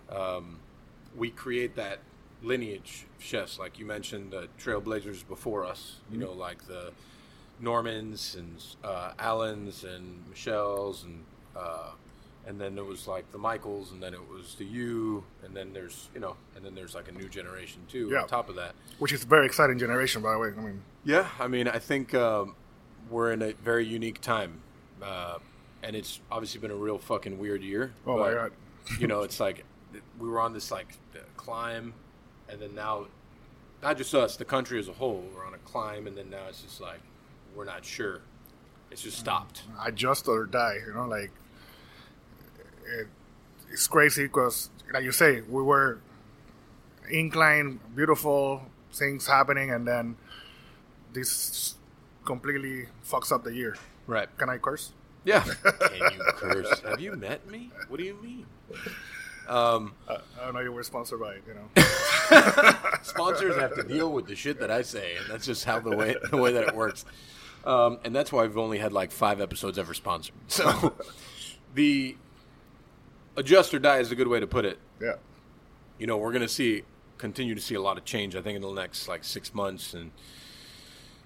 um, 0.10 0.60
we 1.16 1.30
create 1.30 1.76
that 1.76 2.00
lineage 2.42 3.06
of 3.18 3.24
chefs, 3.24 3.60
like 3.60 3.80
you 3.80 3.86
mentioned, 3.86 4.32
the 4.32 4.48
trailblazers 4.60 5.28
before 5.28 5.66
us. 5.66 5.98
You 6.12 6.18
know, 6.20 6.32
like 6.32 6.68
the 6.68 6.92
Normans 7.60 8.36
and 8.36 8.64
uh, 8.84 9.14
Allens 9.20 9.84
and 9.84 10.28
Michelle's 10.30 11.04
and. 11.04 11.24
Uh, 11.56 11.92
and 12.48 12.60
then 12.60 12.78
it 12.78 12.86
was 12.86 13.08
like 13.08 13.32
the 13.32 13.38
Michaels, 13.38 13.92
and 13.92 14.02
then 14.02 14.14
it 14.14 14.30
was 14.30 14.56
the 14.56 14.66
you, 14.66 15.24
and 15.44 15.56
then 15.56 15.72
there's 15.72 16.10
you 16.16 16.20
know, 16.20 16.36
and 16.56 16.66
then 16.66 16.74
there's 16.74 16.96
like 16.96 17.08
a 17.08 17.12
new 17.12 17.30
generation 17.30 17.82
too. 17.88 18.10
Yeah. 18.12 18.22
On 18.22 18.28
top 18.28 18.50
of 18.50 18.56
that, 18.56 18.74
Which 18.98 19.12
is 19.12 19.24
a 19.24 19.28
very 19.28 19.46
exciting 19.46 19.78
generation, 19.78 20.22
by 20.22 20.32
the 20.32 20.40
way. 20.40 20.50
I 20.58 20.62
mean, 20.62 20.82
yeah, 21.04 21.28
I 21.40 21.48
mean, 21.48 21.68
I 21.68 21.78
think 21.78 22.16
um, 22.16 22.56
we're 23.10 23.32
in 23.32 23.42
a 23.42 23.54
very 23.54 23.86
unique 23.86 24.22
time, 24.22 24.62
uh, 25.02 25.40
and 25.84 25.96
it's 25.96 26.20
obviously 26.32 26.60
been 26.60 26.72
a 26.72 26.76
real 26.76 26.98
fucking 26.98 27.40
weird 27.40 27.64
year. 27.64 27.94
oh 28.06 28.18
my 28.18 28.34
god, 28.34 28.52
you 29.00 29.08
know, 29.08 29.22
it's 29.22 29.40
like 29.40 29.66
we 30.20 30.30
were 30.30 30.40
on 30.40 30.54
this 30.54 30.72
like 30.72 30.98
climb, 31.38 31.94
and 32.48 32.60
then 32.60 32.76
now, 32.76 33.08
not 33.82 33.98
just 33.98 34.14
us, 34.14 34.36
the 34.38 34.46
country 34.46 34.80
as 34.80 34.88
a 34.88 34.94
whole, 34.94 35.24
we're 35.36 35.46
on 35.46 35.54
a 35.54 35.60
climb, 35.60 36.08
and 36.08 36.18
then 36.18 36.30
now 36.30 36.48
it's 36.48 36.62
just 36.62 36.82
like 36.82 37.00
we're 37.56 37.66
not 37.66 37.86
sure. 37.86 38.22
It's 38.92 39.04
just 39.04 39.20
stopped. 39.20 39.64
adjust 39.86 40.28
or 40.28 40.46
die. 40.46 40.78
You 40.86 40.94
know, 40.94 41.06
like 41.08 41.32
it, 42.86 43.08
it's 43.72 43.88
crazy 43.88 44.24
because, 44.24 44.70
like 44.94 45.04
you 45.04 45.12
say, 45.12 45.42
we 45.42 45.62
were 45.62 46.00
incline, 47.10 47.80
beautiful 47.96 48.64
things 48.94 49.28
happening, 49.28 49.72
and 49.72 49.88
then 49.88 50.16
this 51.14 51.76
completely 52.30 52.86
fucks 53.04 53.32
up 53.32 53.44
the 53.44 53.52
year. 53.52 53.76
Right. 54.06 54.30
Can 54.38 54.52
I 54.52 54.60
curse? 54.60 54.92
Yeah. 55.26 55.42
Can 55.42 56.14
you 56.14 56.22
curse? 56.28 56.80
Have 56.82 57.00
you 57.02 57.14
met 57.16 57.50
me? 57.50 57.72
What 57.88 57.98
do 57.98 58.04
you 58.04 58.16
mean? 58.22 58.46
Um, 59.48 59.96
I 60.08 60.20
don't 60.46 60.54
know 60.54 60.60
you 60.60 60.72
were 60.72 60.84
sponsored 60.84 61.20
by, 61.20 61.34
it, 61.34 61.44
you 61.48 61.56
know. 61.56 62.76
sponsors 63.02 63.56
have 63.56 63.74
to 63.74 63.82
deal 63.82 64.12
with 64.12 64.28
the 64.28 64.36
shit 64.36 64.60
that 64.60 64.70
I 64.70 64.84
say, 64.84 65.16
and 65.16 65.26
that's 65.28 65.44
just 65.44 65.66
how 65.66 65.80
the 65.80 65.98
way 65.98 66.16
the 66.30 66.38
way 66.38 66.54
that 66.54 66.68
it 66.68 66.76
works. 66.76 67.04
Um, 67.66 67.98
and 68.04 68.16
that's 68.16 68.32
why 68.32 68.44
we've 68.44 68.60
only 68.60 68.78
had 68.78 68.94
like 68.94 69.12
five 69.12 69.42
episodes 69.42 69.80
ever 69.80 69.96
sponsored. 69.96 70.36
So 70.48 70.94
the 71.74 72.16
adjust 73.36 73.74
or 73.74 73.80
die 73.80 73.98
is 73.98 74.12
a 74.12 74.16
good 74.16 74.28
way 74.28 74.40
to 74.40 74.48
put 74.48 74.66
it. 74.66 74.78
yeah. 75.02 75.16
You 75.98 76.06
know, 76.06 76.18
we're 76.18 76.32
going 76.32 76.44
to 76.44 76.48
see 76.48 76.84
continue 77.18 77.56
to 77.56 77.62
see 77.62 77.74
a 77.76 77.82
lot 77.82 77.98
of 77.98 78.06
change. 78.06 78.36
I 78.36 78.42
think 78.44 78.56
in 78.56 78.62
the 78.62 78.72
next 78.72 79.08
like 79.08 79.24
six 79.24 79.54
months, 79.56 79.96
and 79.96 80.12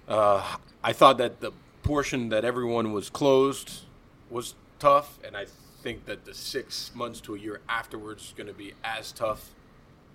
uh, 0.08 0.56
I 0.82 0.92
thought 0.92 1.18
that 1.18 1.40
the 1.40 1.52
portion 1.82 2.28
that 2.30 2.44
everyone 2.44 2.92
was 2.92 3.10
closed 3.10 3.82
was 4.30 4.54
tough, 4.78 5.18
and 5.24 5.36
I 5.36 5.46
think 5.82 6.06
that 6.06 6.24
the 6.24 6.34
six 6.34 6.90
months 6.94 7.20
to 7.22 7.34
a 7.34 7.38
year 7.38 7.60
afterwards 7.68 8.24
is 8.28 8.34
going 8.36 8.46
to 8.46 8.54
be 8.54 8.72
as 8.82 9.12
tough 9.12 9.50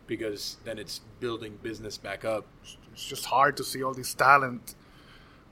because 0.08 0.58
then 0.64 0.80
it's 0.80 1.02
building 1.20 1.60
business 1.62 1.98
back 1.98 2.26
up. 2.26 2.46
It's 2.94 3.06
just 3.06 3.26
hard 3.26 3.56
to 3.58 3.64
see 3.64 3.84
all 3.84 3.94
this 3.94 4.14
talent 4.16 4.74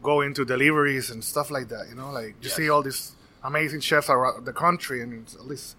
go 0.02 0.22
into 0.22 0.44
deliveries 0.46 1.12
and 1.12 1.24
stuff 1.24 1.52
like 1.52 1.70
that. 1.70 1.88
You 1.90 1.96
know, 1.96 2.12
like 2.12 2.30
you 2.42 2.50
Yes. 2.50 2.54
see 2.56 2.70
all 2.70 2.82
these 2.82 3.12
amazing 3.44 3.82
chefs 3.82 4.10
around 4.10 4.46
the 4.46 4.54
country 4.54 5.02
and 5.02 5.28
all 5.40 5.48
these 5.48 5.76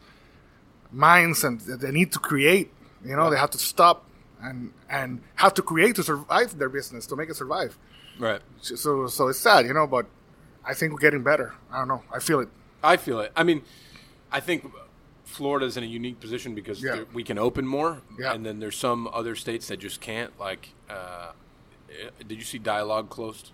minds 0.92 1.44
and 1.44 1.60
they 1.60 1.90
need 1.90 2.12
to 2.12 2.18
create. 2.18 2.70
You 3.04 3.16
know, 3.16 3.30
they 3.30 3.36
have 3.36 3.50
to 3.50 3.58
stop 3.58 4.04
and 4.40 4.72
and 4.88 5.20
have 5.36 5.54
to 5.54 5.62
create 5.62 5.96
to 5.96 6.02
survive 6.04 6.56
their 6.58 6.68
business 6.68 7.06
to 7.08 7.16
make 7.16 7.28
it 7.30 7.34
survive. 7.36 7.76
Right. 8.18 8.40
So 8.60 9.06
so 9.06 9.28
it's 9.28 9.38
sad, 9.38 9.66
you 9.66 9.74
know, 9.74 9.86
but 9.86 10.06
I 10.64 10.74
think 10.74 10.92
we're 10.92 10.98
getting 10.98 11.22
better. 11.22 11.54
I 11.72 11.78
don't 11.78 11.88
know. 11.88 12.02
I 12.12 12.18
feel 12.18 12.40
it. 12.40 12.48
I 12.82 12.96
feel 12.96 13.20
it. 13.20 13.32
I 13.36 13.42
mean, 13.44 13.62
I 14.30 14.40
think 14.40 14.70
Florida's 15.24 15.76
in 15.76 15.84
a 15.84 15.86
unique 15.86 16.20
position 16.20 16.54
because 16.54 16.82
Yeah. 16.82 17.04
we 17.12 17.22
can 17.22 17.38
open 17.38 17.66
more, 17.66 18.02
Yeah. 18.18 18.32
and 18.32 18.44
then 18.44 18.58
there's 18.60 18.76
some 18.76 19.08
other 19.12 19.34
states 19.36 19.68
that 19.68 19.78
just 19.78 20.00
can't. 20.00 20.32
Like, 20.38 20.70
uh, 20.90 21.32
did 22.26 22.38
you 22.38 22.44
see 22.44 22.58
Dialogue 22.58 23.08
closed? 23.10 23.52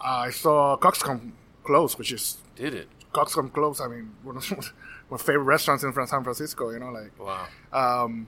I 0.00 0.30
saw 0.30 0.76
Coxcomb 0.76 1.32
close, 1.64 1.96
which 1.98 2.12
is 2.12 2.38
Did 2.56 2.74
it? 2.74 2.88
Coxcomb 3.12 3.50
close. 3.50 3.80
I 3.80 3.88
mean, 3.88 4.10
one 4.22 4.36
of 4.36 4.72
my 5.10 5.16
favorite 5.28 5.44
restaurants 5.44 5.84
in 5.84 5.92
San 5.92 6.22
Francisco. 6.24 6.70
You 6.70 6.80
know, 6.80 6.90
like 6.90 7.12
Wow. 7.18 7.46
Um, 7.72 8.26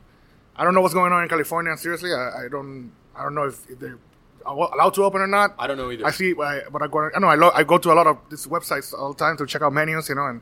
I 0.56 0.62
don't 0.64 0.74
know 0.74 0.80
what's 0.80 0.94
going 0.94 1.12
on 1.12 1.22
in 1.22 1.28
California. 1.28 1.76
Seriously, 1.76 2.12
I, 2.14 2.44
I 2.44 2.48
don't. 2.48 2.92
I 3.16 3.22
don't 3.24 3.34
know 3.34 3.44
if, 3.46 3.68
if 3.70 3.78
they're 3.80 3.98
allowed 4.46 4.94
to 4.94 5.04
open 5.04 5.20
or 5.20 5.26
not. 5.26 5.54
I 5.58 5.66
don't 5.66 5.76
know 5.76 5.90
either. 5.90 6.06
I 6.06 6.10
see, 6.10 6.32
I, 6.38 6.62
but 6.70 6.82
I 6.82 6.86
go. 6.88 7.10
I 7.14 7.18
know. 7.18 7.28
I, 7.28 7.34
lo- 7.34 7.52
I 7.54 7.64
go 7.64 7.78
to 7.78 7.92
a 7.92 7.94
lot 7.94 8.06
of 8.06 8.18
these 8.30 8.46
websites 8.46 8.92
all 8.92 9.12
the 9.12 9.18
time 9.18 9.36
to 9.38 9.46
check 9.46 9.62
out 9.62 9.72
menus. 9.72 10.08
You 10.08 10.14
know, 10.16 10.26
and, 10.26 10.40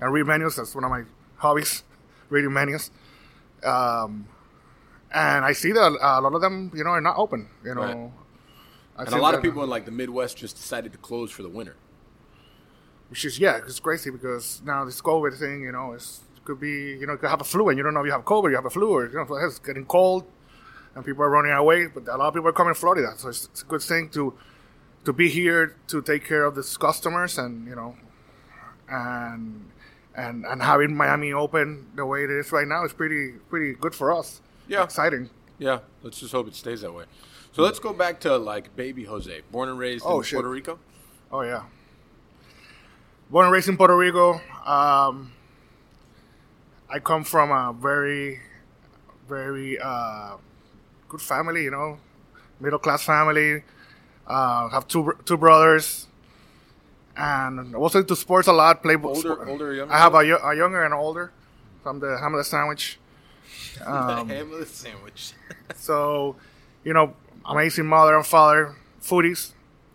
and 0.00 0.12
read 0.12 0.26
menus. 0.26 0.56
That's 0.56 0.74
one 0.74 0.84
of 0.84 0.90
my 0.90 1.02
hobbies, 1.36 1.82
reading 2.30 2.52
menus. 2.52 2.90
Um, 3.64 4.26
and 5.12 5.44
I 5.44 5.52
see 5.52 5.72
that 5.72 5.80
a 6.00 6.20
lot 6.20 6.34
of 6.34 6.40
them, 6.40 6.70
you 6.74 6.82
know, 6.84 6.90
are 6.90 7.00
not 7.00 7.16
open. 7.16 7.48
You 7.64 7.74
know, 7.74 7.82
Right. 7.82 8.10
And 8.96 9.08
a 9.08 9.18
lot 9.18 9.34
of 9.34 9.42
people 9.42 9.62
in 9.64 9.70
like 9.70 9.84
the 9.86 9.90
Midwest 9.90 10.36
just 10.36 10.56
decided 10.56 10.92
to 10.92 10.98
close 10.98 11.30
for 11.32 11.42
the 11.42 11.48
winter. 11.48 11.74
which 13.10 13.24
is 13.24 13.38
yeah, 13.38 13.56
it's 13.58 13.80
crazy 13.80 14.10
because 14.10 14.60
now 14.64 14.84
this 14.84 15.00
COVID 15.00 15.36
thing, 15.38 15.62
you 15.62 15.72
know, 15.72 15.92
it 15.92 16.04
could 16.44 16.60
be 16.60 16.96
you 17.00 17.06
know 17.06 17.12
you 17.14 17.18
could 17.18 17.30
have 17.30 17.40
a 17.40 17.44
flu 17.44 17.68
and 17.68 17.76
you 17.78 17.82
don't 17.84 17.94
know 17.94 18.00
if 18.00 18.06
you 18.06 18.12
have 18.12 18.24
COVID, 18.24 18.50
you 18.50 18.56
have 18.56 18.66
a 18.66 18.70
flu, 18.70 18.90
or 18.90 19.06
you 19.08 19.14
know 19.14 19.26
it's 19.36 19.58
getting 19.58 19.84
cold, 19.84 20.24
and 20.94 21.04
people 21.04 21.22
are 21.24 21.30
running 21.30 21.52
away. 21.52 21.86
But 21.86 22.08
a 22.08 22.16
lot 22.16 22.28
of 22.28 22.34
people 22.34 22.48
are 22.48 22.52
coming 22.52 22.74
to 22.74 22.78
Florida, 22.80 23.12
so 23.16 23.28
it's, 23.28 23.46
it's 23.46 23.62
a 23.62 23.66
good 23.66 23.82
thing 23.82 24.08
to 24.10 24.34
to 25.04 25.12
be 25.12 25.28
here 25.28 25.76
to 25.88 26.00
take 26.02 26.24
care 26.26 26.44
of 26.44 26.54
these 26.54 26.76
customers 26.76 27.38
and 27.38 27.66
you 27.66 27.74
know, 27.74 27.96
and 28.88 29.70
and 30.16 30.44
and 30.46 30.62
having 30.62 30.96
Miami 30.96 31.32
open 31.32 31.86
the 31.94 32.06
way 32.06 32.24
it 32.24 32.30
is 32.30 32.52
right 32.52 32.66
now 32.66 32.84
is 32.84 32.92
pretty 32.92 33.32
pretty 33.50 33.74
good 33.74 33.94
for 33.94 34.12
us. 34.12 34.40
Yeah. 34.68 34.82
exciting. 34.84 35.30
Yeah, 35.58 35.80
let's 36.02 36.18
just 36.18 36.32
hope 36.32 36.48
it 36.48 36.54
stays 36.56 36.80
that 36.80 36.92
way. 36.92 37.04
So 37.52 37.62
let's 37.62 37.78
go 37.78 37.92
back 37.92 38.18
to 38.20 38.36
like 38.36 38.74
baby 38.74 39.04
Jose, 39.04 39.42
born 39.52 39.68
and 39.68 39.78
raised 39.78 40.04
Oh, 40.06 40.18
in 40.18 40.24
shit. 40.24 40.36
Puerto 40.36 40.48
Rico. 40.48 40.78
Oh 41.30 41.42
yeah. 41.42 41.64
Born 43.30 43.46
and 43.46 43.52
raised 43.52 43.68
in 43.68 43.76
Puerto 43.76 43.96
Rico. 43.96 44.34
Um, 44.66 45.32
I 46.90 46.98
come 46.98 47.24
from 47.24 47.50
a 47.50 47.72
very, 47.72 48.40
very 49.28 49.78
uh, 49.78 50.36
good 51.14 51.22
family. 51.22 51.62
You 51.64 51.70
know, 51.70 51.98
middle 52.60 52.78
class 52.78 53.02
family. 53.04 53.62
Uh, 54.26 54.68
have 54.70 54.86
two 54.88 55.12
two 55.24 55.36
brothers, 55.36 56.06
and 57.16 57.74
I 57.74 57.78
was 57.78 57.94
into 57.94 58.16
sports 58.16 58.48
a 58.48 58.52
lot. 58.52 58.82
Play 58.82 58.96
Older- 58.96 59.20
sport- 59.20 59.48
older 59.48 59.72
younger? 59.74 59.94
I 59.94 59.98
have 59.98 60.14
a, 60.14 60.18
a 60.50 60.54
younger 60.56 60.82
and 60.84 60.92
an 60.94 61.00
older. 61.00 61.30
From 61.82 62.00
the 62.00 62.16
ham 62.18 62.32
of 62.34 62.38
the 62.42 62.44
sandwich. 62.44 62.98
Um, 63.84 64.28
the 64.28 64.34
ham 64.34 64.52
of 64.52 64.58
the 64.60 64.66
sandwich. 64.66 65.32
so, 65.74 66.36
you 66.82 66.94
know, 66.94 67.14
amazing 67.44 67.86
mother 67.86 68.16
and 68.16 68.24
father, 68.26 68.74
foodies. 69.02 69.52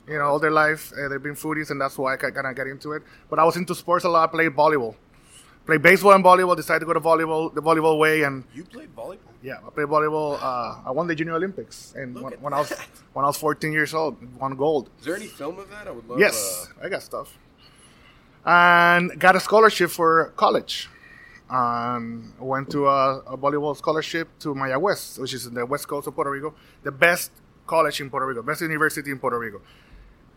You 0.08 0.18
know, 0.20 0.26
all 0.26 0.40
their 0.40 0.52
life 0.52 0.92
uh, 0.94 1.08
they've 1.10 1.22
been 1.22 1.36
foodies, 1.36 1.72
and 1.72 1.82
that's 1.82 1.98
why 1.98 2.14
I 2.14 2.18
kind 2.18 2.46
of 2.46 2.56
get 2.56 2.68
into 2.68 2.94
it. 2.94 3.02
But 3.30 3.40
I 3.40 3.44
was 3.44 3.56
into 3.58 3.74
sports 3.76 4.06
a 4.06 4.10
lot. 4.10 4.32
Played 4.32 4.52
volleyball, 4.56 4.94
played 5.66 5.82
baseball 5.82 6.14
and 6.14 6.24
volleyball. 6.24 6.56
Decided 6.56 6.82
to 6.82 6.86
go 6.86 6.94
to 6.94 7.00
volleyball, 7.00 7.54
the 7.54 7.62
volleyball 7.62 7.98
way, 7.98 8.22
and 8.22 8.44
you 8.54 8.64
played 8.64 8.96
volleyball? 8.96 9.29
Yeah, 9.42 9.58
I 9.66 9.70
played 9.70 9.88
volleyball. 9.88 10.38
Uh, 10.42 10.82
I 10.86 10.92
won 10.92 11.08
the 11.08 11.16
Junior 11.16 11.36
Olympics, 11.36 11.94
and 11.96 12.14
when, 12.20 12.34
when 12.34 12.54
I 12.54 12.60
was 12.60 12.74
when 13.14 13.24
I 13.24 13.28
was 13.30 13.38
14 13.38 13.72
years 13.72 13.94
old, 13.94 14.18
won 14.38 14.56
gold. 14.56 14.90
Is 15.00 15.06
there 15.06 15.16
any 15.16 15.28
film 15.28 15.58
of 15.60 15.70
that? 15.70 15.88
I 15.88 15.92
would 15.92 16.08
love. 16.10 16.20
Yes, 16.20 16.68
uh, 16.82 16.86
I 16.86 16.90
got 16.90 17.02
stuff. 17.02 17.38
And 18.46 19.18
got 19.20 19.36
a 19.36 19.40
scholarship 19.40 19.92
for 19.92 20.34
college. 20.36 20.90
And 21.50 22.34
went 22.40 22.70
to 22.72 22.88
a, 22.88 23.20
a 23.20 23.38
volleyball 23.38 23.76
scholarship 23.76 24.28
to 24.40 24.54
Mayagüez, 24.54 25.18
which 25.18 25.34
is 25.34 25.48
in 25.48 25.56
the 25.56 25.66
west 25.66 25.88
coast 25.88 26.08
of 26.08 26.14
Puerto 26.14 26.30
Rico, 26.30 26.54
the 26.84 26.92
best 26.92 27.32
college 27.66 28.00
in 28.02 28.10
Puerto 28.10 28.28
Rico, 28.28 28.44
best 28.44 28.62
university 28.62 29.10
in 29.10 29.18
Puerto 29.18 29.40
Rico. 29.40 29.62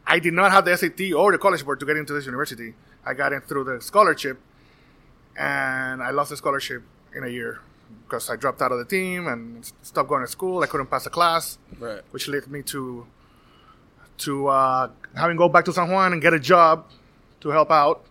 I 0.07 0.21
did 0.21 0.33
not 0.33 0.53
have 0.53 0.65
the 0.65 0.75
SAT 0.77 1.13
or 1.13 1.33
the 1.33 1.39
college 1.39 1.65
board 1.65 1.81
to 1.81 1.87
get 1.87 1.97
into 1.97 2.15
this 2.15 2.25
university. 2.25 2.75
I 3.05 3.13
got 3.13 3.33
in 3.33 3.41
through 3.43 3.65
the 3.65 3.81
scholarship, 3.83 4.41
and 5.37 6.03
I 6.03 6.11
lost 6.13 6.31
the 6.31 6.37
scholarship 6.37 6.83
in 7.15 7.25
a 7.25 7.29
year 7.29 7.61
because 8.05 8.29
I 8.31 8.37
dropped 8.37 8.61
out 8.63 8.73
of 8.73 8.79
the 8.79 8.85
team 8.85 9.27
and 9.27 9.65
stopped 9.83 10.09
going 10.09 10.23
to 10.23 10.31
school. 10.31 10.63
I 10.63 10.67
couldn't 10.67 10.89
pass 10.89 11.07
a 11.07 11.11
class 11.11 11.59
right. 11.79 12.03
which 12.11 12.29
led 12.29 12.47
me 12.49 12.63
to 12.65 13.07
to 14.19 14.47
uh, 14.49 14.91
having 15.17 15.37
go 15.37 15.49
back 15.49 15.65
to 15.65 15.73
San 15.73 15.91
Juan 15.91 16.13
and 16.13 16.21
get 16.23 16.33
a 16.35 16.39
job 16.39 16.87
to 17.41 17.49
help 17.51 17.71
out 17.71 18.05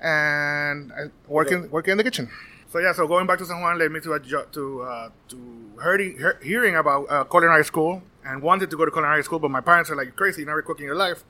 and 0.00 0.92
uh, 0.92 1.08
working 1.28 1.70
working 1.70 1.92
in 1.92 1.98
the 1.98 2.04
kitchen. 2.04 2.30
So 2.68 2.78
yeah, 2.80 2.92
so 2.92 3.06
going 3.06 3.26
back 3.26 3.38
to 3.38 3.46
San 3.46 3.60
Juan 3.60 3.78
led 3.78 3.90
me 3.92 4.00
to 4.00 4.14
a 4.14 4.20
jo- 4.20 4.46
to 4.52 4.82
uh, 4.82 5.08
to 5.28 5.70
hearing, 5.82 6.18
he- 6.18 6.48
hearing 6.48 6.76
about 6.76 7.04
uh, 7.08 7.24
culinary 7.24 7.64
school 7.64 8.02
and 8.24 8.42
wanted 8.42 8.70
to 8.70 8.76
go 8.76 8.84
to 8.84 8.90
culinary 8.90 9.22
school, 9.22 9.38
but 9.38 9.50
my 9.50 9.60
parents 9.60 9.90
are 9.90 9.96
like, 9.96 10.06
"You're 10.06 10.14
crazy, 10.14 10.40
you 10.42 10.46
never 10.46 10.62
cook 10.62 10.80
in 10.80 10.86
your 10.86 10.96
life." 10.96 11.24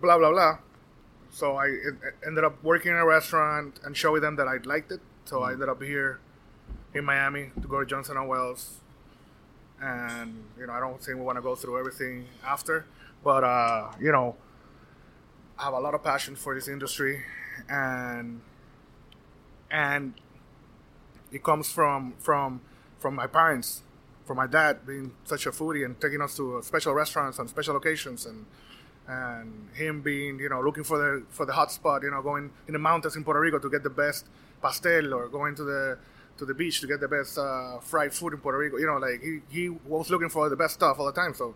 Blah 0.00 0.18
blah 0.18 0.30
blah. 0.30 0.58
So 1.30 1.56
I 1.56 1.66
it, 1.66 1.94
it 2.02 2.14
ended 2.26 2.44
up 2.44 2.62
working 2.62 2.92
in 2.92 2.98
a 2.98 3.06
restaurant 3.06 3.80
and 3.84 3.96
showing 3.96 4.20
them 4.20 4.36
that 4.36 4.48
I 4.48 4.58
liked 4.64 4.92
it. 4.92 5.00
So 5.24 5.42
I 5.42 5.52
ended 5.52 5.68
up 5.68 5.82
here 5.82 6.20
in 6.94 7.04
Miami 7.04 7.50
to 7.60 7.68
go 7.68 7.80
to 7.80 7.86
Johnson 7.86 8.16
and 8.16 8.28
Wales 8.28 8.80
and 9.80 10.44
you 10.58 10.66
know 10.66 10.72
I 10.72 10.80
don't 10.80 11.02
think 11.02 11.18
we 11.18 11.24
want 11.24 11.36
to 11.36 11.42
go 11.42 11.54
through 11.54 11.78
everything 11.78 12.26
after, 12.44 12.86
but 13.24 13.44
uh, 13.44 13.90
you 14.00 14.12
know 14.12 14.36
I 15.58 15.64
have 15.64 15.72
a 15.72 15.80
lot 15.80 15.94
of 15.94 16.02
passion 16.02 16.36
for 16.36 16.54
this 16.54 16.68
industry, 16.68 17.22
and 17.68 18.40
and 19.70 20.14
it 21.32 21.42
comes 21.42 21.70
from 21.70 22.14
from 22.18 22.60
from 22.98 23.14
my 23.14 23.26
parents, 23.26 23.82
from 24.26 24.36
my 24.36 24.46
dad 24.46 24.86
being 24.86 25.12
such 25.24 25.46
a 25.46 25.50
foodie 25.50 25.84
and 25.84 25.98
taking 26.00 26.20
us 26.20 26.36
to 26.36 26.60
special 26.62 26.92
restaurants 26.92 27.38
and 27.38 27.48
special 27.48 27.74
locations, 27.74 28.26
and 28.26 28.44
and 29.08 29.68
him 29.74 30.02
being 30.02 30.38
you 30.38 30.48
know 30.50 30.60
looking 30.60 30.84
for 30.84 30.98
the 30.98 31.24
for 31.30 31.46
the 31.46 31.52
hot 31.52 31.72
spot 31.72 32.02
you 32.02 32.10
know 32.10 32.20
going 32.22 32.50
in 32.66 32.74
the 32.74 32.78
mountains 32.78 33.16
in 33.16 33.24
Puerto 33.24 33.40
Rico 33.40 33.58
to 33.58 33.70
get 33.70 33.82
the 33.82 33.90
best 33.90 34.26
pastel 34.62 35.14
or 35.14 35.26
going 35.28 35.54
to 35.54 35.64
the 35.64 35.98
to 36.40 36.46
the 36.46 36.54
beach 36.54 36.80
to 36.80 36.86
get 36.86 36.98
the 37.00 37.08
best 37.08 37.38
uh, 37.38 37.78
fried 37.80 38.12
food 38.12 38.32
in 38.32 38.40
Puerto 38.40 38.58
Rico. 38.58 38.76
You 38.78 38.86
know 38.86 38.96
like 38.96 39.22
he, 39.22 39.40
he 39.48 39.68
was 39.68 40.10
looking 40.10 40.28
for 40.28 40.48
the 40.48 40.56
best 40.56 40.74
stuff 40.74 40.98
all 40.98 41.06
the 41.06 41.12
time. 41.12 41.34
So 41.34 41.54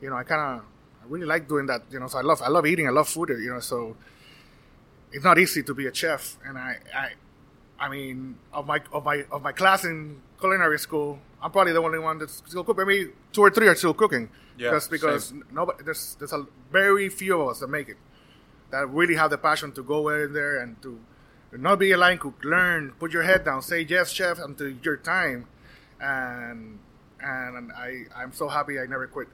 you 0.00 0.08
know 0.08 0.16
I 0.16 0.22
kind 0.22 0.40
of 0.40 0.64
I 1.02 1.04
really 1.08 1.26
like 1.26 1.48
doing 1.48 1.66
that 1.66 1.82
you 1.90 1.98
know 1.98 2.06
so 2.06 2.18
I 2.18 2.22
love 2.22 2.40
I 2.42 2.48
love 2.48 2.64
eating 2.66 2.86
I 2.86 2.90
love 2.90 3.08
food 3.08 3.30
you 3.30 3.52
know 3.52 3.60
so 3.60 3.96
it's 5.12 5.24
not 5.24 5.38
easy 5.38 5.62
to 5.64 5.74
be 5.74 5.86
a 5.86 5.94
chef. 5.94 6.36
And 6.44 6.56
I 6.56 6.76
I 6.94 7.08
I 7.80 7.88
mean 7.88 8.36
of 8.52 8.66
my 8.66 8.80
of 8.92 9.04
my 9.04 9.24
of 9.32 9.42
my 9.42 9.52
class 9.52 9.84
in 9.84 10.20
culinary 10.38 10.78
school 10.78 11.18
I'm 11.42 11.50
probably 11.50 11.72
the 11.72 11.82
only 11.82 11.98
one 11.98 12.18
that's 12.18 12.42
still 12.46 12.64
cooking. 12.64 12.86
Maybe 12.86 13.12
two 13.32 13.42
or 13.42 13.50
three 13.50 13.68
are 13.68 13.74
still 13.74 13.94
cooking. 13.94 14.28
Yeah, 14.58 14.70
just 14.70 14.90
because 14.90 15.26
same. 15.26 15.44
nobody 15.52 15.84
there's 15.84 16.16
there's 16.18 16.32
a 16.32 16.46
very 16.72 17.08
few 17.08 17.40
of 17.40 17.48
us 17.48 17.60
that 17.60 17.68
make 17.68 17.88
it 17.88 17.98
that 18.70 18.88
really 18.88 19.14
have 19.14 19.30
the 19.30 19.38
passion 19.38 19.72
to 19.72 19.82
go 19.82 20.08
in 20.08 20.32
there 20.32 20.58
and 20.58 20.80
to 20.82 20.98
not 21.60 21.78
be 21.78 21.92
a 21.92 21.96
line 21.96 22.18
cook 22.18 22.34
learn 22.44 22.92
put 22.98 23.12
your 23.12 23.22
head 23.22 23.44
down 23.44 23.62
say 23.62 23.80
yes 23.82 24.10
chef 24.10 24.38
until 24.38 24.70
your 24.82 24.96
time 24.96 25.46
and 26.00 26.78
and 27.20 27.72
I 27.72 28.04
I'm 28.14 28.32
so 28.32 28.48
happy 28.48 28.78
I 28.78 28.86
never 28.86 29.06
quit 29.06 29.28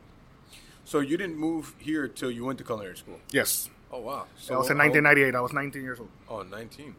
So 0.84 1.00
you 1.00 1.16
didn't 1.16 1.36
move 1.36 1.74
here 1.78 2.08
till 2.08 2.30
you 2.30 2.44
went 2.44 2.58
to 2.58 2.64
culinary 2.64 2.96
school. 2.96 3.18
yes 3.30 3.68
Oh 3.92 4.00
wow. 4.00 4.26
that 4.48 4.56
was 4.58 4.70
in 4.70 4.78
how- 4.78 4.84
1998. 4.88 5.34
I 5.34 5.40
was 5.42 5.52
19 5.52 5.82
years 5.82 6.00
old, 6.00 6.08
Oh, 6.28 6.42
19. 6.42 6.94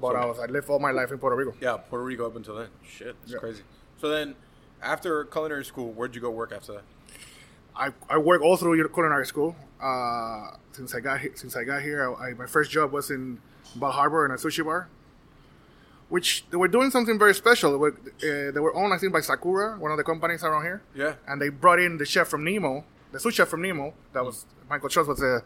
but 0.00 0.12
So- 0.12 0.16
I 0.16 0.24
was 0.26 0.38
I 0.38 0.46
lived 0.46 0.68
all 0.68 0.78
my 0.78 0.90
life 0.90 1.10
in 1.10 1.18
Puerto 1.18 1.36
Rico. 1.36 1.54
Yeah, 1.60 1.78
Puerto 1.78 2.04
Rico 2.04 2.26
up 2.26 2.36
until 2.36 2.56
then. 2.56 2.68
Shit, 2.86 3.16
that's 3.20 3.32
Yeah. 3.32 3.38
crazy. 3.38 3.62
So 4.00 4.08
then, 4.10 4.34
after 4.82 5.24
culinary 5.24 5.64
school, 5.64 5.90
where'd 5.92 6.14
you 6.14 6.20
go 6.20 6.30
work 6.30 6.52
after 6.52 6.72
that? 6.74 6.82
I, 7.74 7.92
I 8.10 8.18
work 8.18 8.42
all 8.42 8.56
through 8.58 8.74
your 8.74 8.88
culinary 8.88 9.26
school. 9.26 9.56
Uh, 9.80 10.50
since 10.72 10.94
I 10.94 11.00
got 11.00 11.20
he- 11.20 11.34
since 11.34 11.56
I 11.56 11.64
got 11.64 11.80
here, 11.82 12.14
I, 12.14 12.34
my 12.34 12.46
first 12.46 12.70
job 12.70 12.92
was 12.92 13.10
in 13.10 13.40
Bal 13.76 13.92
Harbour 13.92 14.24
in 14.26 14.30
a 14.32 14.34
sushi 14.34 14.64
bar, 14.64 14.88
which 16.08 16.44
they 16.50 16.56
were 16.56 16.68
doing 16.68 16.90
something 16.90 17.18
very 17.18 17.34
special. 17.34 17.72
They 17.72 17.76
were, 17.78 17.92
uh, 17.92 18.52
they 18.52 18.60
were 18.60 18.74
owned, 18.74 18.92
I 18.92 18.98
think, 18.98 19.12
by 19.12 19.20
Sakura, 19.20 19.76
one 19.78 19.90
of 19.90 19.96
the 19.96 20.04
companies 20.04 20.42
around 20.44 20.62
here. 20.62 20.82
Yeah. 20.94 21.14
And 21.26 21.40
they 21.40 21.48
brought 21.48 21.80
in 21.80 21.98
the 21.98 22.04
chef 22.06 22.28
from 22.28 22.44
Nemo, 22.44 22.84
the 23.12 23.18
sous 23.20 23.34
chef 23.34 23.48
from 23.48 23.62
Nemo. 23.62 23.94
That 24.12 24.24
was 24.24 24.46
Michael 24.68 24.88
Schwartz 24.88 25.08
was 25.08 25.18
the 25.18 25.42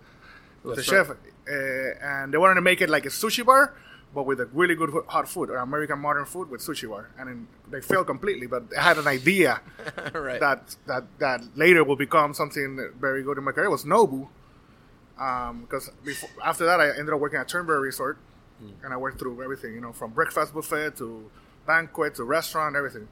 was 0.65 0.77
the 0.77 0.83
That's 0.83 0.89
chef, 0.89 1.09
right. 1.09 1.19
uh, 1.49 2.07
and 2.23 2.33
they 2.35 2.39
wanted 2.39 2.55
to 2.57 2.61
make 2.61 2.81
it 2.81 2.91
like 2.91 3.07
a 3.07 3.11
sushi 3.11 3.45
bar, 3.47 3.75
but 4.15 4.25
with 4.25 4.41
a 4.41 4.47
really 4.47 4.75
good 4.75 4.91
hot 5.07 5.29
food, 5.29 5.51
or 5.51 5.57
American 5.59 5.99
modern 6.01 6.25
food 6.25 6.51
with 6.51 6.61
sushi 6.61 6.89
bar. 6.89 7.11
And 7.19 7.29
then 7.29 7.49
they 7.71 7.81
failed 7.81 8.07
completely, 8.07 8.47
but 8.47 8.69
they 8.71 8.77
had 8.77 8.99
an 8.99 9.07
idea 9.07 9.61
right. 10.15 10.41
that 10.41 10.77
that 10.87 11.05
that 11.19 11.41
later 11.57 11.85
will 11.85 11.97
become 11.97 12.35
something 12.35 12.91
very 13.01 13.23
good 13.23 13.39
in 13.39 13.45
my 13.45 13.53
career 13.53 13.71
was 13.71 13.85
Nobu. 13.85 14.29
Um, 15.19 15.63
because 15.63 15.91
before, 16.05 16.31
after 16.45 16.65
that, 16.67 16.81
I 16.81 16.91
ended 16.91 17.13
up 17.13 17.21
working 17.21 17.39
at 17.39 17.49
Turnberry 17.49 17.81
Resort, 17.83 18.19
and 18.83 18.93
I 18.93 18.97
went 18.97 19.19
through 19.19 19.43
everything, 19.43 19.75
you 19.75 19.81
know, 19.81 19.93
from 19.93 20.11
breakfast 20.13 20.53
buffet 20.55 20.97
to 20.99 21.31
banquet 21.67 22.15
to 22.17 22.25
restaurant, 22.25 22.77
everything. 22.77 23.09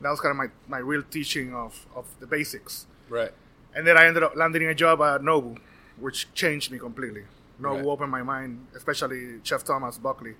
That 0.00 0.10
was 0.10 0.20
kind 0.20 0.30
of 0.30 0.36
my, 0.36 0.48
my 0.68 0.78
real 0.78 1.02
teaching 1.02 1.54
of, 1.54 1.86
of 1.94 2.06
the 2.20 2.26
basics. 2.26 2.86
right. 3.08 3.32
And 3.74 3.86
then 3.86 3.96
I 3.96 4.06
ended 4.06 4.22
up 4.24 4.34
landing 4.34 4.64
a 4.66 4.74
job 4.74 5.00
at 5.00 5.20
Nobu, 5.20 5.56
which 5.98 6.26
changed 6.34 6.72
me 6.72 6.78
completely. 6.78 7.22
Nobu 7.60 7.76
Right. 7.76 7.84
opened 7.86 8.10
my 8.10 8.22
mind, 8.22 8.66
especially 8.74 9.38
Chef 9.44 9.62
Thomas 9.62 9.96
Buckley, 9.96 10.34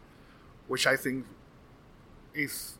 which 0.67 0.85
I 0.87 0.97
think 0.97 1.27
is 2.35 2.77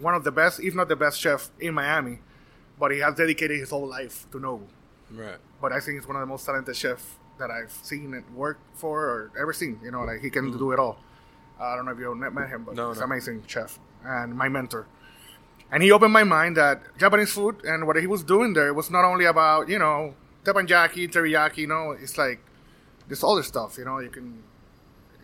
one 0.00 0.14
of 0.14 0.24
the 0.24 0.30
best, 0.32 0.60
if 0.60 0.74
not 0.74 0.88
the 0.88 0.96
best 0.96 1.20
chef 1.20 1.50
in 1.60 1.74
Miami. 1.74 2.20
But 2.78 2.92
he 2.92 3.00
has 3.00 3.14
dedicated 3.14 3.58
his 3.58 3.70
whole 3.70 3.86
life 3.88 4.26
to 4.32 4.38
Nobu. 4.38 4.62
Right. 5.12 5.36
But 5.60 5.72
I 5.72 5.80
think 5.80 5.98
he's 5.98 6.06
one 6.08 6.16
of 6.16 6.20
the 6.20 6.26
most 6.26 6.46
talented 6.46 6.76
chefs 6.76 7.04
that 7.38 7.50
I've 7.50 7.72
seen 7.82 8.14
and 8.14 8.24
work 8.34 8.58
for 8.74 9.04
or 9.04 9.30
ever 9.40 9.52
seen. 9.52 9.80
You 9.82 9.90
know, 9.90 10.02
like 10.02 10.20
he 10.20 10.30
can 10.30 10.52
mm. 10.52 10.58
do 10.58 10.72
it 10.72 10.78
all. 10.78 10.98
I 11.60 11.74
don't 11.74 11.86
know 11.86 11.92
if 11.92 11.98
you 11.98 12.14
met 12.14 12.32
met 12.32 12.48
him, 12.48 12.64
but. 12.64 12.74
No, 12.74 12.90
he's 12.90 12.98
no. 12.98 13.04
amazing 13.04 13.44
chef 13.46 13.78
and 14.04 14.34
my 14.34 14.48
mentor. 14.48 14.86
And 15.70 15.82
he 15.82 15.92
opened 15.92 16.12
my 16.12 16.24
mind 16.24 16.56
that 16.56 16.80
Japanese 16.98 17.32
food 17.32 17.64
and 17.64 17.86
what 17.86 17.96
he 17.96 18.06
was 18.06 18.22
doing 18.22 18.54
there 18.54 18.72
was 18.72 18.90
not 18.90 19.04
only 19.04 19.26
about 19.26 19.68
you 19.68 19.78
know 19.78 20.14
teppanyaki, 20.44 21.10
teriyaki. 21.10 21.58
You 21.58 21.66
know, 21.66 21.90
it's 21.92 22.16
like 22.16 22.40
this 23.08 23.22
other 23.22 23.42
stuff. 23.42 23.76
You 23.76 23.84
know, 23.84 23.98
you 23.98 24.08
can 24.08 24.42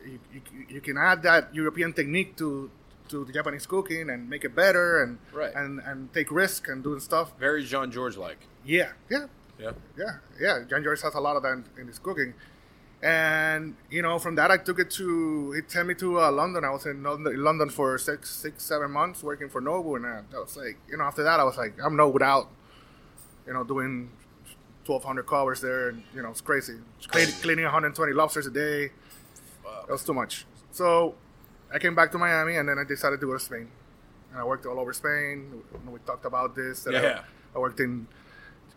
you, 0.05 0.19
you, 0.33 0.41
you 0.69 0.81
can 0.81 0.99
add 0.99 1.23
that 1.23 1.55
European 1.55 1.93
technique 1.93 2.37
to 2.37 2.71
to 3.09 3.25
the 3.25 3.33
Japanese 3.33 3.67
cooking 3.67 4.11
and 4.11 4.29
make 4.29 4.45
it 4.45 4.55
better 4.55 5.03
and 5.03 5.19
Right. 5.33 5.53
and 5.55 5.81
and 5.81 6.13
take 6.13 6.31
risk 6.31 6.69
and 6.69 6.83
doing 6.83 7.01
stuff. 7.01 7.39
Very 7.39 7.65
Jean-Georges 7.65 8.19
like. 8.19 8.39
Yeah, 8.65 8.93
yeah, 9.11 9.27
Yeah. 9.59 9.73
yeah, 9.97 10.17
yeah. 10.41 10.65
Jean-Georges 10.69 11.03
has 11.03 11.15
a 11.15 11.21
lot 11.21 11.37
of 11.37 11.43
that 11.45 11.53
in, 11.53 11.65
in 11.83 11.87
his 11.87 11.99
cooking. 11.99 12.35
And 13.03 13.77
you 13.91 14.01
know, 14.03 14.19
from 14.19 14.35
that 14.37 14.51
I 14.51 14.57
took 14.57 14.79
it 14.79 14.91
to 14.93 15.53
he 15.53 15.61
sent 15.69 15.87
me 15.89 15.95
to 15.97 16.21
uh, 16.21 16.33
London. 16.33 16.65
I 16.65 16.71
was 16.71 16.87
in 16.87 17.03
London, 17.03 17.43
London 17.43 17.69
for 17.69 17.99
six, 17.99 18.31
six, 18.31 18.65
seven 18.65 18.91
months 18.91 19.23
working 19.23 19.49
for 19.51 19.61
Nobu, 19.61 19.97
and 19.97 20.07
uh, 20.07 20.37
I 20.37 20.41
was 20.41 20.57
like, 20.57 20.79
you 20.89 20.97
know, 20.97 21.05
after 21.05 21.23
that 21.23 21.39
I 21.39 21.45
was 21.45 21.59
like, 21.59 21.75
I'm 21.85 21.97
no 21.97 22.09
without, 22.09 22.49
you 23.47 23.53
know, 23.53 23.63
doing 23.63 24.11
1,200 24.87 25.25
covers 25.27 25.61
there, 25.61 25.91
and 25.91 26.03
you 26.15 26.23
know, 26.23 26.31
it's 26.31 26.41
crazy. 26.41 26.77
Clean, 27.09 27.29
cleaning 27.43 27.65
120 27.65 28.13
lobsters 28.15 28.47
a 28.47 28.51
day. 28.51 28.91
That 29.87 29.93
was 29.93 30.03
too 30.05 30.15
much. 30.15 30.47
So 30.73 31.15
I 31.73 31.79
came 31.79 31.95
back 31.95 32.11
to 32.13 32.19
Miami, 32.19 32.57
and 32.57 32.67
then 32.69 32.79
I 32.79 32.85
decided 32.85 33.21
to 33.21 33.27
go 33.27 33.35
to 33.35 33.39
Spain, 33.39 33.69
and 34.31 34.41
I 34.41 34.45
worked 34.45 34.65
all 34.65 34.81
over 34.81 34.95
Spain. 34.95 35.63
We, 35.93 35.99
talked 36.07 36.25
about 36.25 36.55
this. 36.55 36.85
that 36.85 36.95
I- 36.95 37.03
Yeah. 37.03 37.21
I 37.55 37.59
worked 37.59 37.81
in 37.81 38.07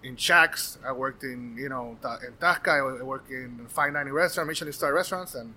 in 0.08 0.16
shacks. 0.16 0.78
I 0.86 0.92
worked 0.94 1.24
in 1.24 1.58
you 1.58 1.70
know 1.70 1.98
in 2.26 2.34
Tasca. 2.40 3.00
I 3.00 3.04
worked 3.04 3.30
in 3.30 3.68
fine 3.68 3.94
dining 3.94 4.14
restaurant, 4.14 4.48
Michelin 4.48 4.74
star 4.74 4.94
restaurants, 4.94 5.36
and 5.36 5.54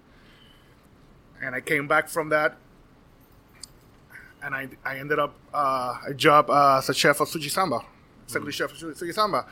and 1.41 1.55
I 1.55 1.61
came 1.61 1.87
back 1.87 2.09
from 2.09 2.29
that, 2.31 2.57
and 4.43 4.55
I 4.55 4.69
I 4.85 4.99
ended 4.99 5.19
up 5.19 5.35
uh, 5.55 5.99
a 6.07 6.15
job 6.15 6.51
uh, 6.51 6.79
as 6.79 6.89
a 6.89 6.95
chef 6.95 7.21
of 7.21 7.29
Sushi 7.29 7.51
Samba, 7.51 7.81
executive 8.25 8.55
chef 8.55 8.73
of 8.73 8.79
Sushi 8.79 9.01
Sushi 9.01 9.15
Samba. 9.15 9.47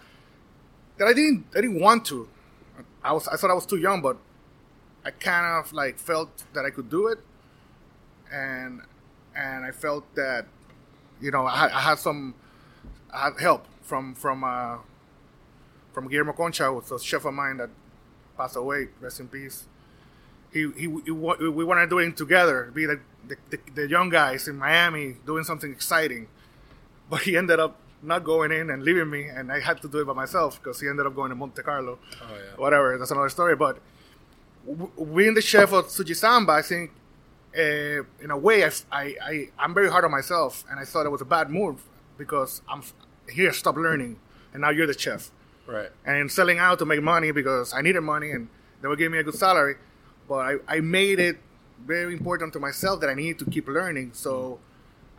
That 0.98 1.06
I 1.06 1.12
didn't 1.12 1.46
I 1.54 1.60
didn't 1.60 1.80
want 1.80 2.04
to. 2.06 2.28
I 3.02 3.12
was 3.12 3.28
I 3.28 3.36
thought 3.36 3.50
I 3.50 3.54
was 3.54 3.66
too 3.66 3.78
young, 3.78 4.02
but 4.02 4.16
I 5.04 5.12
kind 5.12 5.46
of 5.64 5.72
like 5.72 5.98
felt 5.98 6.44
that 6.54 6.64
I 6.64 6.70
could 6.70 6.90
do 6.90 7.06
it, 7.06 7.18
and 8.32 8.82
and 9.36 9.64
I 9.64 9.70
felt 9.70 10.12
that 10.16 10.46
you 11.20 11.30
know 11.30 11.46
I 11.46 11.56
had, 11.56 11.70
I 11.70 11.80
had 11.80 11.98
some 12.00 12.34
I 13.14 13.24
had 13.26 13.40
help 13.40 13.66
from 13.82 14.14
from 14.14 14.42
uh, 14.42 14.78
from 15.98 16.06
Guillermo 16.06 16.32
Concha, 16.32 16.72
was 16.72 16.92
a 16.92 16.98
chef 17.00 17.24
of 17.24 17.34
mine 17.34 17.56
that 17.56 17.70
passed 18.36 18.54
away. 18.54 18.86
Rest 19.00 19.18
in 19.18 19.26
peace. 19.26 19.66
He 20.52 20.60
he, 20.76 20.86
he 21.04 21.10
we 21.10 21.64
wanted 21.64 21.86
to 21.86 21.88
do 21.88 21.98
it 21.98 22.16
together, 22.16 22.70
be 22.72 22.86
the, 22.86 23.00
the 23.26 23.36
the 23.50 23.58
the 23.74 23.88
young 23.88 24.08
guys 24.08 24.46
in 24.46 24.56
Miami 24.56 25.16
doing 25.26 25.42
something 25.42 25.72
exciting, 25.72 26.28
but 27.10 27.22
he 27.22 27.36
ended 27.36 27.58
up 27.58 27.74
not 28.00 28.22
going 28.22 28.52
in 28.52 28.70
and 28.70 28.84
leaving 28.84 29.10
me, 29.10 29.24
and 29.26 29.50
I 29.50 29.58
had 29.58 29.82
to 29.82 29.88
do 29.88 29.98
it 30.02 30.06
by 30.06 30.12
myself 30.12 30.62
because 30.62 30.80
he 30.80 30.86
ended 30.88 31.04
up 31.04 31.16
going 31.16 31.30
to 31.30 31.34
Monte 31.34 31.62
Carlo. 31.62 31.98
Oh, 31.98 32.26
yeah. 32.30 32.56
Whatever, 32.56 32.96
that's 32.96 33.10
another 33.10 33.28
story. 33.28 33.56
But 33.56 33.78
being 35.16 35.34
the 35.34 35.42
chef 35.42 35.72
of 35.72 35.86
Sushi 35.86 36.14
Samba, 36.14 36.52
I 36.52 36.62
think 36.62 36.92
uh, 37.58 38.22
in 38.24 38.30
a 38.30 38.38
way, 38.38 38.64
I, 38.64 38.70
I, 38.92 39.04
I, 39.30 39.48
I'm 39.58 39.74
very 39.74 39.90
hard 39.90 40.04
on 40.04 40.12
myself, 40.12 40.64
and 40.70 40.78
I 40.78 40.84
thought 40.84 41.06
it 41.06 41.10
was 41.10 41.22
a 41.22 41.30
bad 41.36 41.50
move 41.50 41.82
because 42.16 42.62
I'm 42.68 42.82
here, 43.28 43.52
stop 43.52 43.76
learning, 43.76 44.20
and 44.52 44.62
now 44.62 44.70
you're 44.70 44.86
the 44.86 44.98
chef. 45.06 45.32
Right. 45.68 45.90
And 46.06 46.32
selling 46.32 46.58
out 46.58 46.78
to 46.78 46.86
make 46.86 47.02
money 47.02 47.30
because 47.30 47.74
I 47.74 47.82
needed 47.82 48.00
money, 48.00 48.30
and 48.30 48.48
they 48.80 48.88
would 48.88 48.98
give 48.98 49.12
me 49.12 49.18
a 49.18 49.22
good 49.22 49.34
salary. 49.34 49.76
But 50.26 50.34
I, 50.36 50.76
I 50.76 50.80
made 50.80 51.20
it 51.20 51.38
very 51.84 52.14
important 52.14 52.54
to 52.54 52.58
myself 52.58 53.00
that 53.00 53.10
I 53.10 53.14
needed 53.14 53.38
to 53.40 53.44
keep 53.44 53.68
learning. 53.68 54.12
So 54.14 54.60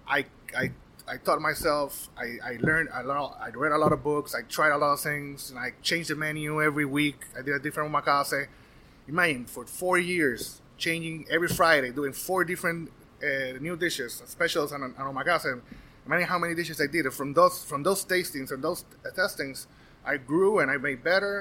I, 0.07 0.25
I, 0.57 0.71
I 1.07 1.17
taught 1.17 1.39
myself. 1.39 2.09
I, 2.17 2.37
I 2.43 2.57
learned 2.61 2.89
a 2.91 3.03
lot. 3.03 3.37
I 3.39 3.49
read 3.49 3.71
a 3.71 3.77
lot 3.77 3.93
of 3.93 4.03
books. 4.03 4.33
I 4.33 4.41
tried 4.41 4.71
a 4.71 4.77
lot 4.77 4.93
of 4.93 5.01
things, 5.01 5.51
and 5.51 5.59
I 5.59 5.73
changed 5.83 6.09
the 6.09 6.15
menu 6.15 6.61
every 6.63 6.85
week. 6.85 7.17
I 7.37 7.43
did 7.43 7.53
a 7.53 7.59
different 7.59 7.93
omakase. 7.93 8.47
Imagine 9.07 9.45
for 9.45 9.65
four 9.65 9.99
years, 9.99 10.61
changing 10.77 11.27
every 11.29 11.47
Friday, 11.47 11.91
doing 11.91 12.13
four 12.13 12.43
different 12.43 12.91
uh, 13.21 13.57
new 13.59 13.75
dishes, 13.77 14.23
specials, 14.25 14.71
and, 14.71 14.83
and 14.83 14.95
omakase. 14.95 15.61
Imagine 16.07 16.27
how 16.27 16.39
many 16.39 16.55
dishes 16.55 16.81
I 16.81 16.87
did. 16.87 17.05
From 17.13 17.33
those 17.33 17.63
from 17.63 17.83
those 17.83 18.03
tastings 18.03 18.51
and 18.51 18.63
those 18.63 18.83
testings, 19.15 19.67
I 20.11 20.17
grew 20.17 20.59
and 20.59 20.67
I 20.71 20.77
made 20.77 21.03
better. 21.03 21.35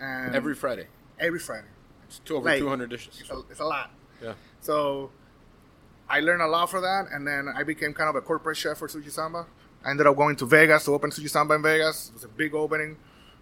And 0.00 0.34
Every 0.40 0.54
Friday. 0.54 0.86
every 1.18 1.38
Friday, 1.48 1.72
It's 2.06 2.18
two, 2.26 2.36
over 2.36 2.46
Like- 2.50 2.60
200 2.60 2.88
dishes. 2.94 3.14
it's 3.20 3.30
a, 3.30 3.38
it's 3.52 3.60
a 3.60 3.64
lot. 3.64 3.88
Yeah. 4.22 4.34
So 4.60 5.10
I 6.08 6.18
learned 6.20 6.42
a 6.42 6.50
lot 6.56 6.66
for 6.72 6.80
that, 6.88 7.04
and 7.12 7.26
then 7.26 7.42
I 7.48 7.62
became 7.72 7.92
kind 8.00 8.08
of 8.12 8.16
a 8.16 8.20
corporate 8.30 8.58
chef 8.62 8.76
for 8.78 8.88
Sushi 8.88 9.10
Samba. 9.10 9.42
I 9.84 9.90
ended 9.90 10.06
up 10.06 10.16
going 10.16 10.36
to 10.36 10.46
Vegas 10.46 10.84
to 10.86 10.90
open 10.96 11.10
Sushi 11.10 11.30
Samba 11.36 11.54
in 11.54 11.62
Vegas. 11.62 11.96
It 12.10 12.14
was 12.14 12.24
a 12.24 12.28
big 12.42 12.54
opening, 12.54 12.96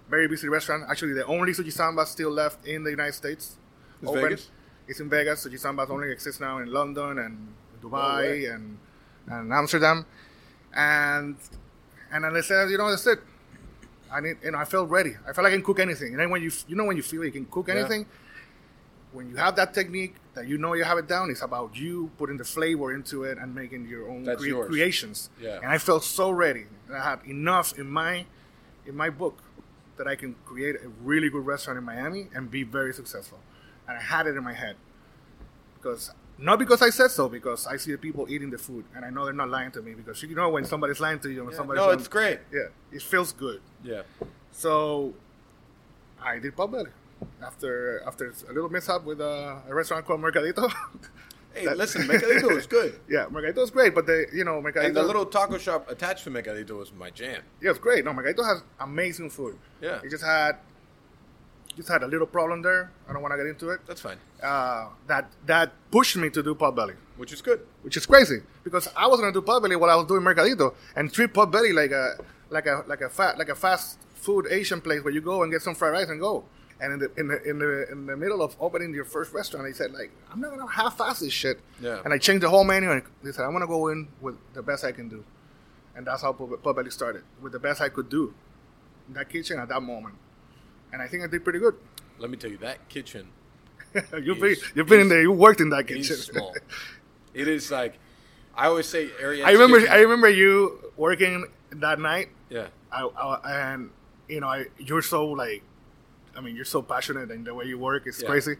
very 0.08 0.28
busy 0.28 0.48
restaurant. 0.48 0.84
Actually, 0.88 1.14
the 1.14 1.26
only 1.26 1.52
Sushi 1.52 1.72
Samba 1.72 2.06
still 2.06 2.30
left 2.30 2.64
in 2.66 2.84
the 2.84 2.90
United 2.90 3.14
States. 3.22 3.44
Is 4.02 4.10
Vegas? 4.10 4.50
It's 4.88 5.00
in 5.00 5.08
Vegas. 5.10 5.44
Sushi 5.46 5.58
Samba 5.58 5.86
only 5.90 6.10
exists 6.12 6.40
now 6.40 6.58
in 6.58 6.68
London 6.72 7.18
and. 7.18 7.34
Dubai 7.84 8.48
oh, 8.48 8.54
and 8.54 8.78
and 9.28 9.52
Amsterdam, 9.52 10.06
and 10.74 11.36
and 12.10 12.24
then 12.24 12.34
I 12.34 12.40
said, 12.40 12.70
you 12.70 12.78
know, 12.78 12.88
that's 12.88 13.06
it. 13.06 13.20
I 14.14 14.20
need, 14.20 14.36
you 14.44 14.50
know, 14.52 14.58
I 14.58 14.64
felt 14.64 14.88
ready. 14.88 15.14
I 15.28 15.32
felt 15.32 15.44
like 15.44 15.52
I 15.52 15.56
can 15.56 15.64
cook 15.64 15.80
anything. 15.80 16.12
And 16.12 16.20
then 16.20 16.30
when 16.30 16.42
you, 16.42 16.50
you 16.68 16.76
know, 16.76 16.84
when 16.84 16.96
you 16.96 17.02
feel 17.02 17.24
you 17.24 17.32
can 17.32 17.46
cook 17.46 17.66
Yeah. 17.68 17.74
anything, 17.74 18.06
when 19.12 19.28
you 19.28 19.36
have 19.36 19.54
that 19.56 19.74
technique 19.74 20.14
that 20.34 20.46
you 20.46 20.56
know 20.58 20.74
you 20.74 20.84
have 20.84 20.98
it 20.98 21.08
down, 21.08 21.30
it's 21.30 21.42
about 21.42 21.76
you 21.76 22.10
putting 22.18 22.36
the 22.36 22.44
flavor 22.44 22.92
into 22.94 23.24
it 23.24 23.38
and 23.38 23.54
making 23.54 23.86
your 23.88 24.08
own 24.10 24.24
cre- 24.24 24.64
creations. 24.66 25.30
Yeah. 25.40 25.56
And 25.62 25.66
I 25.66 25.78
felt 25.78 26.04
so 26.04 26.30
ready. 26.30 26.64
And 26.88 26.96
I 26.96 27.02
had 27.10 27.20
enough 27.26 27.76
in 27.78 27.88
my 27.90 28.26
in 28.86 28.96
my 28.96 29.10
book 29.10 29.38
that 29.96 30.06
I 30.08 30.16
can 30.16 30.34
create 30.44 30.76
a 30.76 30.88
really 31.02 31.30
good 31.30 31.46
restaurant 31.46 31.78
in 31.78 31.84
Miami 31.84 32.28
and 32.34 32.50
be 32.50 32.62
very 32.64 32.92
successful. 32.92 33.38
And 33.88 33.96
I 33.98 34.00
had 34.00 34.26
it 34.26 34.36
in 34.36 34.42
my 34.44 34.52
head 34.54 34.76
because 35.76 36.10
not 36.38 36.58
because 36.58 36.82
I 36.82 36.90
said 36.90 37.10
so, 37.10 37.28
because 37.28 37.66
I 37.66 37.76
see 37.76 37.92
the 37.92 37.98
people 37.98 38.26
eating 38.28 38.50
the 38.50 38.58
food 38.58 38.84
and 38.94 39.04
I 39.04 39.10
know 39.10 39.24
they're 39.24 39.32
not 39.32 39.50
lying 39.50 39.70
to 39.72 39.82
me. 39.82 39.94
Because 39.94 40.22
you 40.22 40.34
know 40.34 40.48
when 40.50 40.64
somebody's 40.64 41.00
lying 41.00 41.20
to 41.20 41.30
you, 41.30 41.44
when 41.44 41.54
somebody's 41.54 41.80
No, 41.82 41.90
it's 41.90 42.08
great. 42.08 42.40
Yeah, 42.52 42.68
it 42.92 43.02
feels 43.02 43.32
good. 43.32 43.60
Yeah. 43.82 44.02
So 44.50 45.14
I 46.22 46.38
did 46.38 46.56
pub 46.56 46.72
belly 46.72 46.90
after 47.42 48.02
after 48.06 48.32
a 48.48 48.52
little 48.52 48.68
mishap 48.70 49.04
with 49.04 49.20
uh, 49.20 49.56
a 49.68 49.74
restaurant 49.74 50.04
called 50.06 50.20
Mercadito. 50.20 50.72
Hey, 51.54 51.66
That- 51.66 51.76
listen, 51.78 52.02
Mercadito 52.08 52.50
is 52.56 52.66
good. 52.66 52.98
yeah, 53.08 53.26
Mercadito 53.26 53.58
is 53.58 53.70
great, 53.70 53.94
but 53.94 54.06
the 54.06 54.26
you 54.34 54.42
know 54.42 54.60
Mercadito 54.60 54.86
And 54.86 54.96
the 54.96 55.04
little 55.04 55.24
taco 55.24 55.56
shop 55.56 55.88
attached 55.88 56.24
to 56.24 56.30
Mercadito 56.32 56.76
was 56.76 56.92
my 56.92 57.10
jam. 57.10 57.42
yeah, 57.62 57.70
it's 57.70 57.78
great. 57.78 58.04
No, 58.04 58.10
Mercadito 58.12 58.44
has 58.44 58.64
amazing 58.80 59.30
food. 59.30 59.56
Yeah. 59.80 60.00
it 60.02 60.10
just 60.10 60.24
had 60.24 60.56
just 61.76 61.88
had 61.88 62.02
a 62.02 62.06
little 62.06 62.26
problem 62.26 62.62
there. 62.62 62.90
I 63.08 63.12
don't 63.12 63.22
want 63.22 63.32
to 63.32 63.36
get 63.38 63.46
into 63.46 63.70
it. 63.70 63.80
That's 63.86 64.00
fine. 64.00 64.18
Uh, 64.42 64.88
that 65.06 65.30
that 65.46 65.72
pushed 65.90 66.16
me 66.16 66.30
to 66.30 66.42
do 66.42 66.54
Pubbelly, 66.54 66.94
Which 67.16 67.32
is 67.32 67.40
good. 67.42 67.60
which 67.82 67.96
is 67.96 68.06
crazy 68.06 68.38
because 68.62 68.88
I 68.96 69.06
was 69.06 69.18
gonna 69.20 69.32
do 69.32 69.42
Pubbelly 69.42 69.78
while 69.78 69.90
I 69.90 69.94
was 69.96 70.06
doing 70.06 70.22
Mercadito 70.22 70.74
and 70.96 71.12
treat 71.12 71.32
Pubbelly 71.32 71.72
like 71.74 71.90
a 71.90 72.16
like 72.50 72.66
a 72.66 72.84
like 72.86 73.00
a 73.00 73.08
fat 73.08 73.38
like 73.38 73.48
a 73.48 73.54
fast 73.54 73.98
food 74.14 74.46
Asian 74.50 74.80
place 74.80 75.02
where 75.02 75.12
you 75.12 75.20
go 75.20 75.42
and 75.42 75.50
get 75.52 75.62
some 75.62 75.74
fried 75.74 75.92
rice 75.92 76.08
and 76.08 76.20
go. 76.20 76.44
And 76.80 76.92
in 76.94 76.98
the 76.98 77.10
in 77.20 77.28
the 77.28 77.42
in 77.50 77.58
the 77.58 77.92
in 77.92 78.06
the 78.06 78.16
middle 78.16 78.42
of 78.42 78.56
opening 78.60 78.92
your 78.92 79.04
first 79.04 79.32
restaurant, 79.32 79.64
they 79.66 79.72
said 79.72 79.92
like, 79.92 80.10
I'm 80.30 80.40
not 80.40 80.50
gonna 80.50 80.66
half-ass 80.70 81.20
this 81.20 81.32
shit. 81.32 81.60
Yeah. 81.80 82.00
And 82.04 82.12
I 82.12 82.18
changed 82.18 82.42
the 82.42 82.50
whole 82.50 82.64
menu 82.64 82.90
and 82.90 83.02
they 83.22 83.32
said 83.32 83.44
I'm 83.44 83.52
gonna 83.52 83.66
go 83.66 83.88
in 83.88 84.08
with 84.20 84.36
the 84.54 84.62
best 84.62 84.84
I 84.84 84.92
can 84.92 85.08
do, 85.08 85.24
and 85.96 86.06
that's 86.06 86.22
how 86.22 86.32
Pot- 86.32 86.62
Pubbelly 86.62 86.92
started 86.92 87.22
with 87.40 87.52
the 87.52 87.58
best 87.60 87.80
I 87.80 87.88
could 87.88 88.08
do 88.08 88.34
in 89.08 89.14
that 89.14 89.28
kitchen 89.28 89.58
at 89.60 89.68
that 89.68 89.82
moment. 89.82 90.16
And 90.94 91.02
I 91.02 91.08
think 91.08 91.24
I 91.24 91.26
did 91.26 91.42
pretty 91.42 91.58
good. 91.58 91.74
Let 92.20 92.30
me 92.30 92.36
tell 92.36 92.48
you, 92.50 92.56
that 92.58 92.88
kitchen 92.88 93.26
you've 94.22 94.38
been 94.40 94.54
you've 94.76 94.86
been 94.88 95.00
in 95.00 95.08
there. 95.08 95.20
You 95.22 95.32
worked 95.32 95.60
in 95.60 95.70
that 95.70 95.88
kitchen. 95.88 96.14
is 96.14 96.24
small. 96.26 96.54
it 97.34 97.48
is 97.48 97.68
like, 97.72 97.98
I 98.56 98.66
always 98.66 98.86
say, 98.88 99.10
area. 99.20 99.44
I 99.44 99.50
remember 99.50 99.78
I 99.90 99.96
remember 100.02 100.28
you 100.28 100.92
working 100.96 101.46
that 101.70 101.98
night. 101.98 102.28
Yeah. 102.48 102.68
I, 102.92 103.02
I, 103.06 103.72
and 103.72 103.90
you 104.28 104.40
know 104.40 104.46
I, 104.46 104.66
you're 104.78 105.02
so 105.02 105.26
like, 105.26 105.62
I 106.36 106.40
mean 106.40 106.54
you're 106.54 106.64
so 106.64 106.80
passionate 106.80 107.32
and 107.32 107.44
the 107.44 107.52
way 107.54 107.64
you 107.64 107.76
work 107.78 108.06
is 108.06 108.20
Yeah. 108.22 108.28
crazy. 108.28 108.54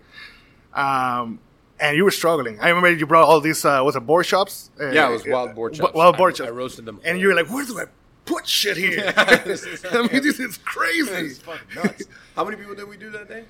Um, 0.73 1.39
and 1.79 1.97
you 1.97 2.03
were 2.03 2.11
struggling. 2.11 2.59
I 2.61 2.69
remember 2.69 2.91
you 2.93 3.07
brought 3.07 3.29
all 3.29 3.41
these 3.41 3.65
uh, 3.65 3.81
was 3.85 3.95
it 3.95 4.01
board 4.01 4.27
shops? 4.27 4.73
Uh, 4.81 4.91
Yeah, 4.91 5.09
it 5.09 5.13
was 5.13 5.25
wild 5.27 5.55
board 5.55 5.75
chops. 5.75 5.95
Wild 5.95 6.17
I- 6.17 6.19
board 6.19 6.35
chops. 6.35 6.49
I 6.49 6.53
roasted 6.53 6.85
them 6.85 7.01
And 7.05 7.21
you 7.21 7.29
were 7.29 7.35
like, 7.35 7.49
where 7.49 7.65
do 7.65 7.79
I 7.79 7.85
put 8.25 8.47
shit 8.47 8.77
here? 8.77 9.13
I 9.17 9.39
mean, 9.41 10.23
this 10.23 10.41
is 10.41 10.59
crazy. 10.59 11.41
Nuts. 11.75 12.05
How 12.37 12.45
many 12.45 12.57
people 12.57 12.75
did 12.75 12.89
we 12.89 12.97
do 12.97 13.11
that 13.11 13.29
day? 13.29 13.45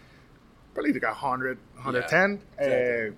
Probably 0.74 0.92
like 0.92 1.02
100, 1.02 1.58
110. 1.74 2.40
exactly. 2.58 3.08
Uh, 3.08 3.12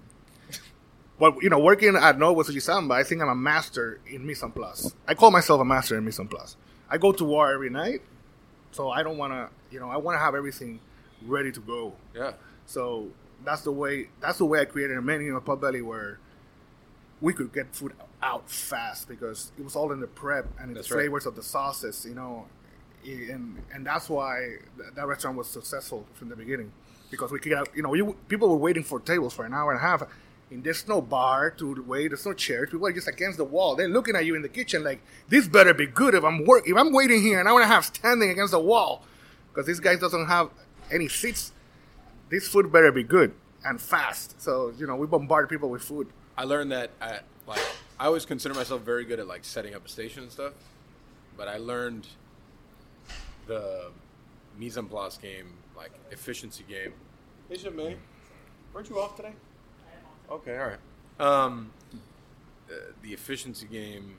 but 1.18 1.42
you 1.42 1.48
know, 1.48 1.58
working 1.58 1.96
at 1.96 2.18
Nova 2.18 2.44
Samba, 2.44 2.94
I 2.94 3.02
think 3.02 3.22
I'm 3.22 3.28
a 3.28 3.34
master 3.34 4.00
in 4.06 4.26
mise 4.26 4.42
en 4.42 4.52
place. 4.52 4.94
I 5.08 5.14
call 5.14 5.30
myself 5.30 5.60
a 5.60 5.64
master 5.64 5.96
in 5.96 6.04
mise 6.04 6.20
en 6.20 6.28
place. 6.28 6.56
I 6.90 6.98
go 6.98 7.12
to 7.12 7.24
war 7.24 7.52
every 7.52 7.70
night, 7.70 8.02
so 8.70 8.90
I 8.90 9.02
don't 9.02 9.16
want 9.16 9.32
to, 9.32 9.48
you 9.70 9.80
know, 9.80 9.88
I 9.88 9.96
want 9.96 10.16
to 10.16 10.20
have 10.20 10.34
everything 10.34 10.78
ready 11.24 11.50
to 11.52 11.60
go. 11.60 11.94
Yeah. 12.14 12.32
So 12.66 13.08
that's 13.44 13.62
the 13.62 13.72
way. 13.72 14.08
That's 14.20 14.38
the 14.38 14.44
way 14.44 14.60
I 14.60 14.66
created 14.66 14.98
a 14.98 15.02
menu 15.02 15.30
in 15.30 15.36
at 15.36 15.44
Pubbelly 15.44 15.82
where 15.82 16.18
we 17.20 17.32
could 17.32 17.52
get 17.52 17.74
food 17.74 17.94
out 18.22 18.48
fast 18.50 19.08
because 19.08 19.52
it 19.58 19.64
was 19.64 19.76
all 19.76 19.92
in 19.92 20.00
the 20.00 20.06
prep 20.06 20.46
and 20.58 20.70
in 20.70 20.74
That's 20.74 20.88
the 20.88 20.94
right. 20.94 21.02
flavors 21.02 21.26
of 21.26 21.36
the 21.36 21.42
sauces, 21.42 22.04
you 22.08 22.14
know, 22.14 22.46
and 23.04 23.62
and 23.72 23.86
that's 23.86 24.08
why 24.08 24.56
that 24.94 25.06
restaurant 25.06 25.36
was 25.36 25.48
successful 25.48 26.06
from 26.14 26.28
the 26.28 26.36
beginning 26.36 26.72
because 27.10 27.30
we 27.30 27.38
could, 27.38 27.52
have, 27.52 27.68
you 27.74 27.82
know, 27.82 27.94
you, 27.94 28.16
people 28.28 28.48
were 28.48 28.56
waiting 28.56 28.82
for 28.82 28.98
tables 28.98 29.32
for 29.32 29.44
an 29.44 29.54
hour 29.54 29.70
and 29.70 29.78
a 29.78 29.82
half. 29.82 30.02
And 30.50 30.62
there's 30.62 30.86
no 30.88 31.00
bar 31.00 31.50
to 31.52 31.84
wait. 31.86 32.08
There's 32.08 32.26
no 32.26 32.32
chairs. 32.32 32.70
People 32.70 32.86
are 32.86 32.92
just 32.92 33.08
against 33.08 33.36
the 33.36 33.44
wall. 33.44 33.74
They're 33.74 33.88
looking 33.88 34.14
at 34.14 34.24
you 34.24 34.34
in 34.36 34.42
the 34.42 34.48
kitchen 34.48 34.84
like 34.84 35.00
this 35.28 35.48
better 35.48 35.74
be 35.74 35.86
good. 35.86 36.14
If 36.14 36.24
I'm 36.24 36.44
work, 36.44 36.68
if 36.68 36.76
I'm 36.76 36.92
waiting 36.92 37.22
here 37.22 37.40
and 37.40 37.48
I 37.48 37.52
want 37.52 37.64
to 37.64 37.68
have 37.68 37.84
standing 37.84 38.30
against 38.30 38.52
the 38.52 38.60
wall, 38.60 39.04
because 39.48 39.66
this 39.66 39.80
guy 39.80 39.96
doesn't 39.96 40.26
have 40.26 40.50
any 40.90 41.08
seats 41.08 41.52
this 42.28 42.48
food 42.48 42.72
better 42.72 42.92
be 42.92 43.02
good 43.02 43.34
and 43.64 43.80
fast. 43.80 44.40
So 44.40 44.72
you 44.78 44.86
know, 44.86 44.96
we 44.96 45.06
bombard 45.06 45.48
people 45.48 45.70
with 45.70 45.82
food. 45.82 46.08
I 46.36 46.44
learned 46.44 46.72
that 46.72 46.90
at 47.00 47.24
like 47.46 47.60
I 47.98 48.06
always 48.06 48.26
consider 48.26 48.54
myself 48.54 48.82
very 48.82 49.04
good 49.04 49.20
at 49.20 49.26
like 49.26 49.44
setting 49.44 49.74
up 49.74 49.86
a 49.86 49.88
station 49.88 50.24
and 50.24 50.32
stuff, 50.32 50.52
but 51.36 51.48
I 51.48 51.56
learned 51.56 52.06
the 53.46 53.90
mise 54.58 54.76
en 54.76 54.86
place 54.86 55.16
game, 55.16 55.54
like 55.76 55.92
efficiency 56.10 56.64
game. 56.68 56.92
Hey, 57.48 57.56
Jamie, 57.56 57.96
weren't 58.74 58.90
you 58.90 59.00
off 59.00 59.16
today? 59.16 59.32
Okay, 60.30 60.58
all 60.58 60.66
right. 60.66 60.78
Um, 61.18 61.70
uh, 62.70 62.74
the 63.02 63.14
efficiency 63.14 63.66
game 63.66 64.16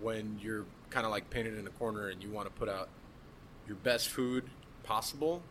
when 0.00 0.38
you're 0.40 0.66
kind 0.90 1.04
of 1.04 1.10
like 1.10 1.28
painted 1.30 1.58
in 1.58 1.66
a 1.66 1.70
corner 1.70 2.08
and 2.08 2.22
you 2.22 2.30
want 2.30 2.46
to 2.46 2.52
put 2.52 2.68
out 2.68 2.88
your 3.66 3.76
best 3.76 4.08
food 4.08 4.44
possible, 4.84 5.42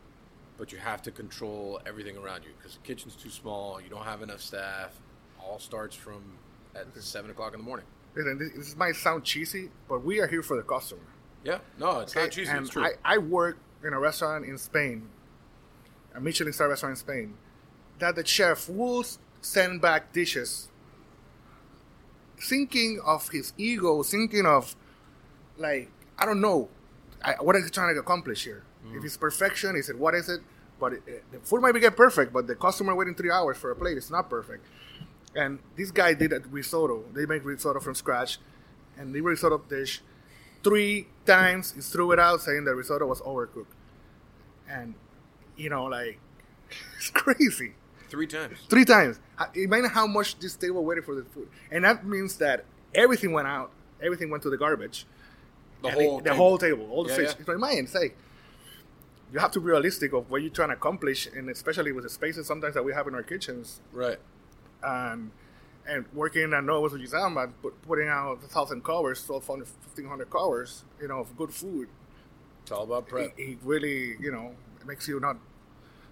but 0.57 0.71
you 0.71 0.77
have 0.77 1.01
to 1.01 1.11
control 1.11 1.81
everything 1.85 2.15
around 2.15 2.43
you 2.43 2.51
because 2.57 2.75
the 2.75 2.81
kitchen's 2.83 3.15
too 3.15 3.29
small. 3.29 3.81
You 3.81 3.89
don't 3.89 4.05
have 4.05 4.21
enough 4.21 4.41
staff. 4.41 4.91
All 5.43 5.59
starts 5.59 5.95
from 5.95 6.21
at 6.75 6.85
seven 7.01 7.31
o'clock 7.31 7.53
in 7.53 7.59
the 7.59 7.65
morning. 7.65 7.85
Listen, 8.15 8.37
this, 8.37 8.51
this 8.53 8.75
might 8.77 8.95
sound 8.95 9.23
cheesy, 9.23 9.69
but 9.89 10.03
we 10.03 10.19
are 10.19 10.27
here 10.27 10.43
for 10.43 10.55
the 10.57 10.63
customer. 10.63 11.01
Yeah, 11.43 11.59
no, 11.79 11.99
it's 11.99 12.15
not 12.15 12.31
cheesy. 12.31 12.49
and 12.51 12.61
It's 12.61 12.69
true. 12.69 12.83
I, 12.83 12.91
I 13.03 13.17
work 13.17 13.57
in 13.83 13.93
a 13.93 13.99
restaurant 13.99 14.45
in 14.45 14.57
Spain, 14.57 15.09
a 16.15 16.19
Michelin 16.19 16.53
star 16.53 16.69
restaurant 16.69 16.93
in 16.93 16.97
Spain, 16.97 17.33
that 17.99 18.15
the 18.15 18.25
chef 18.25 18.67
will 18.69 19.03
send 19.41 19.81
back 19.81 20.11
dishes, 20.13 20.69
thinking 22.39 22.99
of 23.05 23.29
his 23.29 23.53
ego, 23.57 24.01
thinking 24.03 24.45
of, 24.45 24.75
like, 25.57 25.89
I 26.17 26.25
don't 26.25 26.41
know, 26.41 26.69
I, 27.23 27.33
what 27.41 27.55
is 27.55 27.65
he 27.65 27.69
trying 27.71 27.93
to 27.93 27.99
accomplish 27.99 28.43
here? 28.43 28.63
Mm. 28.85 28.97
If 28.97 29.03
it's 29.05 29.17
perfection, 29.17 29.75
he 29.75 29.81
said, 29.81 29.97
what 29.97 30.13
is 30.15 30.29
it? 30.29 30.41
But 30.79 30.93
it, 30.93 31.03
it- 31.07 31.23
the 31.31 31.39
food 31.39 31.61
might 31.61 31.73
be 31.73 31.79
get 31.79 31.95
perfect, 31.95 32.33
but 32.33 32.47
the 32.47 32.55
customer 32.55 32.95
waiting 32.95 33.15
three 33.15 33.31
hours 33.31 33.57
for 33.57 33.71
a 33.71 33.75
plate 33.75 33.97
is 33.97 34.09
not 34.11 34.29
perfect. 34.29 34.65
And 35.35 35.59
this 35.75 35.91
guy 35.91 36.13
did 36.13 36.31
a 36.33 36.39
risotto. 36.49 37.03
They 37.13 37.25
make 37.25 37.43
risotto 37.43 37.79
from 37.79 37.95
scratch, 37.95 38.39
and 38.97 39.13
the 39.13 39.21
risotto 39.21 39.57
dish 39.69 40.01
three 40.63 41.07
times 41.25 41.73
he 41.73 41.81
threw 41.81 42.11
it 42.11 42.19
out 42.19 42.41
saying 42.41 42.63
the 42.65 42.73
risotto 42.73 43.05
was 43.05 43.21
overcooked. 43.21 43.65
And 44.69 44.95
you 45.57 45.69
know, 45.69 45.85
like 45.85 46.19
it's 46.97 47.09
crazy. 47.09 47.73
Three 48.09 48.27
times. 48.27 48.57
Three 48.69 48.85
times. 48.85 49.19
Imagine 49.55 49.89
how 49.89 50.07
much 50.07 50.39
this 50.39 50.55
table 50.55 50.85
waited 50.85 51.03
for 51.05 51.15
the 51.15 51.23
food, 51.25 51.49
and 51.71 51.83
that 51.83 52.05
means 52.05 52.37
that 52.37 52.63
everything 52.93 53.33
went 53.33 53.47
out. 53.47 53.71
Everything 54.01 54.29
went 54.29 54.43
to 54.43 54.49
the 54.49 54.57
garbage. 54.57 55.05
The 55.81 55.89
And 55.89 55.97
whole 55.97 56.17
the 56.19 56.23
table. 56.23 56.35
whole 56.37 56.57
table, 56.57 56.89
all 56.91 57.03
the 57.03 57.09
Yeah, 57.09 57.15
fish. 57.17 57.35
yeah. 57.39 57.45
So 57.45 57.51
imagine, 57.53 57.87
like 57.93 58.17
you 59.33 59.39
have 59.39 59.51
to 59.51 59.59
be 59.59 59.65
realistic 59.67 60.13
of 60.13 60.29
what 60.31 60.41
you're 60.41 60.51
trying 60.51 60.69
to 60.69 60.75
accomplish, 60.75 61.27
and 61.27 61.49
especially 61.49 61.91
with 61.91 62.03
the 62.05 62.09
spaces 62.09 62.47
sometimes 62.47 62.73
that 62.75 62.85
we 62.85 62.93
have 62.93 63.07
in 63.07 63.15
our 63.15 63.23
kitchens, 63.23 63.81
Right. 63.91 64.17
And 64.83 65.31
and 65.87 66.05
working 66.13 66.53
at 66.53 66.63
Novos 66.63 66.93
Ujizama, 66.93 67.51
put, 67.61 67.79
putting 67.83 68.07
out 68.07 68.39
a 68.43 68.47
thousand 68.47 68.83
covers, 68.83 69.27
1,200, 69.27 69.67
1,500 69.67 70.29
covers, 70.29 70.83
you 70.99 71.07
know, 71.07 71.19
of 71.19 71.37
good 71.37 71.53
food. 71.53 71.87
It's 72.63 72.71
all 72.71 72.83
about 72.83 73.07
prep. 73.07 73.37
It, 73.37 73.41
it 73.41 73.57
really, 73.63 74.15
you 74.19 74.31
know, 74.31 74.55
it 74.81 74.87
makes 74.87 75.07
you 75.07 75.19
not 75.19 75.37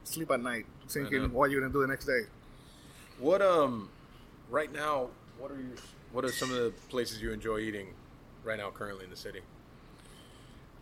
sleep 0.03 0.29
at 0.31 0.41
night 0.41 0.65
thinking 0.87 1.31
what 1.33 1.49
you're 1.49 1.61
gonna 1.61 1.73
do 1.73 1.81
the 1.81 1.87
next 1.87 2.05
day. 2.05 2.21
What 3.19 3.41
um, 3.41 3.89
right 4.49 4.71
now, 4.71 5.07
what 5.39 5.51
are 5.51 5.55
your 5.55 5.75
what 6.11 6.23
are 6.23 6.31
some 6.31 6.51
of 6.51 6.57
the 6.57 6.71
places 6.89 7.21
you 7.21 7.31
enjoy 7.31 7.59
eating 7.59 7.87
right 8.43 8.57
now 8.59 8.69
currently 8.69 9.05
in 9.05 9.09
the 9.09 9.15
city? 9.15 9.41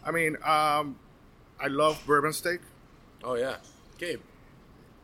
I 0.05 0.11
mean, 0.11 0.35
um, 0.43 0.97
I 1.61 1.67
love 1.67 2.03
bourbon 2.05 2.33
steak. 2.33 2.59
Oh 3.23 3.35
yeah, 3.35 3.57
Gabe. 3.97 4.19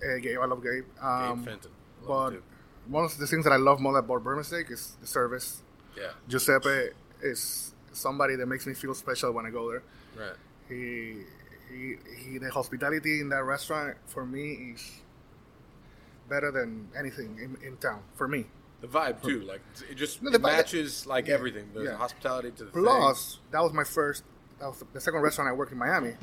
Uh, 0.04 0.18
Gabe, 0.18 0.40
I 0.42 0.46
love 0.46 0.62
Gabe. 0.62 0.86
Um, 1.02 1.38
Gabe 1.38 1.46
Fenton. 1.46 1.72
but 2.06 2.10
Love 2.10 2.34
him 2.34 2.44
one 2.90 3.04
of 3.04 3.18
the 3.18 3.28
things 3.28 3.44
that 3.46 3.52
I 3.54 3.58
love 3.58 3.80
more 3.80 3.98
about 3.98 4.24
bourbon 4.24 4.44
steak 4.44 4.72
is 4.72 4.96
the 5.02 5.08
service. 5.08 5.62
Yeah. 5.96 6.12
Giuseppe 6.28 6.90
is 7.22 7.74
somebody 7.92 8.36
that 8.36 8.46
makes 8.46 8.66
me 8.68 8.74
feel 8.74 8.94
special 8.94 9.32
when 9.32 9.46
I 9.46 9.50
go 9.50 9.70
there. 9.72 9.84
Right. 10.18 10.36
He, 10.70 11.24
he, 11.72 11.96
he, 12.32 12.38
the 12.38 12.50
hospitality 12.52 13.20
in 13.22 13.30
that 13.30 13.44
restaurant 13.44 13.98
for 14.06 14.26
me 14.26 14.74
is 14.76 14.92
better 16.30 16.52
than 16.52 16.90
anything 16.98 17.38
in, 17.42 17.58
in 17.68 17.78
town 17.78 18.02
for 18.16 18.28
me. 18.28 18.46
The 18.82 18.88
vibe 18.88 19.24
too, 19.24 19.42
like 19.42 19.62
it 19.90 19.96
just 19.96 20.22
No, 20.22 20.30
it 20.30 20.36
vibe- 20.36 20.42
matches 20.44 21.08
like 21.08 21.28
yeah, 21.28 21.34
everything. 21.34 21.70
The 21.74 21.84
yeah. 21.84 21.96
hospitality 21.98 22.52
to 22.58 22.66
the 22.66 22.72
Plus, 22.72 23.40
that 23.52 23.62
was 23.64 23.74
my 23.74 23.84
first. 23.84 24.24
That 24.60 24.68
was 24.68 24.84
the 24.94 25.02
second 25.02 25.22
restaurant 25.22 25.50
I 25.50 25.54
worked 25.54 25.72
in 25.72 25.80
Miami. 25.80 26.14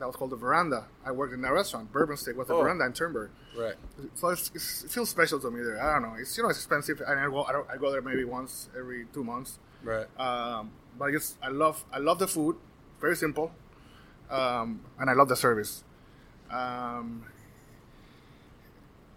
That 0.00 0.06
was 0.06 0.16
called 0.16 0.30
the 0.30 0.36
Veranda. 0.36 0.86
I 1.06 1.12
worked 1.12 1.32
in 1.34 1.42
that 1.42 1.52
restaurant. 1.52 1.92
Bourbon 1.92 2.16
Steak 2.16 2.36
was 2.36 2.48
the 2.48 2.54
Oh. 2.54 2.62
Veranda 2.62 2.84
in 2.86 2.92
Turnberry. 2.94 3.28
Right. 3.56 3.74
So 4.14 4.28
it's, 4.28 4.50
it's, 4.54 4.84
it 4.84 4.90
feels 4.90 5.10
special 5.10 5.40
to 5.40 5.50
me 5.50 5.62
there. 5.62 5.82
I 5.82 5.94
don't 5.94 6.02
know. 6.02 6.14
It's 6.18 6.36
you 6.36 6.42
know 6.42 6.50
it's 6.50 6.58
expensive, 6.58 7.02
and 7.06 7.18
I 7.18 7.26
go 7.26 7.42
I, 7.44 7.52
don't, 7.52 7.68
I 7.70 7.76
go 7.76 7.90
there 7.90 8.00
maybe 8.02 8.24
once 8.24 8.68
every 8.78 9.06
two 9.12 9.24
months. 9.24 9.58
Right. 9.82 10.06
Um, 10.18 10.70
but 10.98 11.06
I 11.06 11.12
just 11.12 11.36
I 11.42 11.48
love 11.48 11.84
I 11.92 11.98
love 11.98 12.18
the 12.18 12.28
food. 12.28 12.56
Very 13.00 13.16
simple, 13.16 13.50
um, 14.30 14.80
and 14.98 15.10
I 15.10 15.14
love 15.14 15.28
the 15.28 15.36
service. 15.36 15.84
Um, 16.50 17.24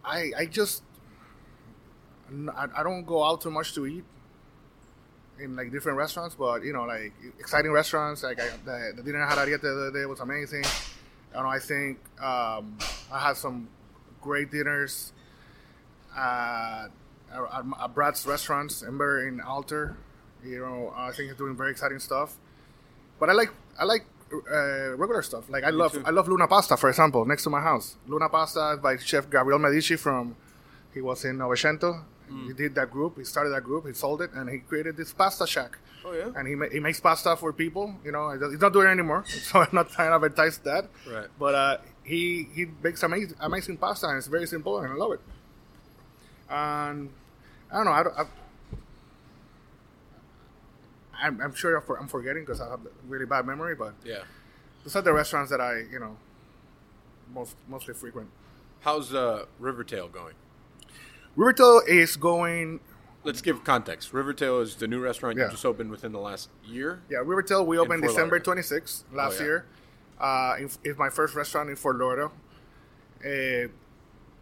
I 0.03 0.31
I 0.37 0.45
just 0.45 0.83
I, 2.55 2.67
I 2.77 2.83
don't 2.83 3.05
go 3.05 3.23
out 3.23 3.41
too 3.41 3.51
much 3.51 3.73
to 3.75 3.85
eat 3.85 4.05
in 5.39 5.55
like 5.55 5.71
different 5.71 5.97
restaurants, 5.97 6.35
but 6.35 6.63
you 6.63 6.73
know 6.73 6.83
like 6.83 7.13
exciting 7.39 7.71
restaurants. 7.71 8.23
Like 8.23 8.39
I, 8.39 8.49
the, 8.65 8.93
the 8.97 9.03
dinner 9.03 9.21
I 9.23 9.29
had 9.29 9.47
at 9.47 9.61
the 9.61 9.71
other 9.71 9.91
day 9.91 10.05
was 10.05 10.19
amazing. 10.19 10.63
I 10.65 11.35
don't 11.35 11.43
know. 11.43 11.49
I 11.49 11.59
think 11.59 11.99
um, 12.21 12.77
I 13.11 13.19
had 13.19 13.37
some 13.37 13.67
great 14.23 14.49
dinners 14.51 15.11
at, 16.17 16.87
at, 17.31 17.65
at 17.81 17.93
Brad's 17.93 18.25
restaurants, 18.25 18.81
Ember 18.83 19.27
in 19.27 19.41
Alter. 19.41 19.97
You 20.43 20.59
know, 20.59 20.93
I 20.95 21.11
think 21.11 21.29
he's 21.29 21.37
doing 21.37 21.55
very 21.55 21.71
exciting 21.71 21.99
stuff. 21.99 22.37
But 23.19 23.29
I 23.29 23.33
like 23.33 23.51
I 23.79 23.85
like 23.85 24.05
uh, 24.33 24.95
regular 24.97 25.21
stuff. 25.21 25.49
Like 25.49 25.63
I 25.63 25.69
love 25.69 25.95
I 26.05 26.09
love 26.09 26.27
Luna 26.27 26.47
Pasta, 26.47 26.75
for 26.77 26.89
example, 26.89 27.25
next 27.25 27.43
to 27.43 27.49
my 27.49 27.61
house. 27.61 27.97
Luna 28.07 28.29
Pasta 28.29 28.79
by 28.81 28.97
Chef 28.97 29.29
Gabriel 29.29 29.59
Medici 29.59 29.95
from 29.95 30.35
he 30.93 31.01
was 31.01 31.23
in 31.25 31.37
Novecento. 31.37 32.03
Mm. 32.31 32.47
He 32.47 32.53
did 32.53 32.75
that 32.75 32.89
group. 32.91 33.17
He 33.17 33.23
started 33.23 33.51
that 33.51 33.63
group. 33.63 33.85
He 33.87 33.93
sold 33.93 34.21
it, 34.21 34.31
and 34.33 34.49
he 34.49 34.59
created 34.59 34.97
this 34.97 35.13
pasta 35.13 35.45
shack. 35.45 35.77
Oh, 36.05 36.13
yeah? 36.13 36.31
And 36.35 36.47
he 36.47 36.55
ma- 36.55 36.69
he 36.71 36.79
makes 36.79 36.99
pasta 36.99 37.35
for 37.35 37.53
people. 37.53 37.95
You 38.03 38.11
know, 38.11 38.31
he's 38.31 38.59
not 38.59 38.73
doing 38.73 38.87
it 38.87 38.91
anymore, 38.91 39.23
so 39.27 39.59
I'm 39.59 39.69
not 39.71 39.89
trying 39.89 40.09
to 40.09 40.15
advertise 40.15 40.57
that. 40.59 40.89
Right. 41.09 41.27
But 41.39 41.55
uh, 41.55 41.77
he 42.03 42.47
he 42.53 42.67
makes 42.83 43.01
amazing 43.03 43.35
amazing 43.39 43.77
pasta, 43.77 44.07
and 44.07 44.17
it's 44.17 44.27
very 44.27 44.45
simple, 44.47 44.79
and 44.79 44.91
I 44.91 44.95
love 44.95 45.13
it. 45.13 45.21
And 46.49 47.09
I 47.71 47.75
don't 47.77 47.85
know. 47.85 47.91
I 47.91 48.03
don't. 48.03 48.17
I, 48.17 48.25
I'm, 51.21 51.39
I'm 51.41 51.53
sure 51.53 51.75
I'm 51.77 51.83
for- 51.83 51.97
I'm 51.99 52.07
forgetting 52.07 52.43
because 52.43 52.59
I 52.61 52.69
have 52.69 52.81
really 53.07 53.25
bad 53.25 53.45
memory, 53.45 53.75
but 53.75 53.93
Yeah. 54.03 54.23
those 54.83 54.95
are 54.95 55.01
the 55.01 55.13
restaurants 55.13 55.51
that 55.51 55.61
I, 55.61 55.79
you 55.91 55.99
know, 55.99 56.17
most 57.33 57.55
mostly 57.67 57.93
frequent. 57.93 58.29
How's 58.81 59.13
uh, 59.13 59.45
Rivertail 59.61 60.11
going? 60.11 60.33
Rivertail 61.37 61.81
is 61.87 62.15
going. 62.17 62.79
Let's 63.23 63.41
give 63.41 63.63
context. 63.63 64.11
Rivertail 64.11 64.61
is 64.61 64.75
the 64.75 64.87
new 64.87 64.99
restaurant 64.99 65.37
Yeah. 65.37 65.45
you 65.45 65.51
just 65.51 65.65
opened 65.65 65.91
within 65.91 66.11
the 66.11 66.19
last 66.19 66.49
year. 66.65 66.99
Yeah, 67.09 67.19
Rivertail. 67.19 67.65
We 67.65 67.77
opened 67.77 68.01
December 68.03 68.39
26th 68.41 69.03
last 69.13 69.35
Oh, 69.35 69.39
yeah. 69.39 69.45
year. 69.45 69.65
Uh, 70.19 70.55
it's 70.83 70.97
my 70.97 71.09
first 71.09 71.35
restaurant 71.35 71.69
in 71.69 71.75
Fort 71.75 71.97
Lauderdale. 71.97 72.31
Uh, 73.25 73.67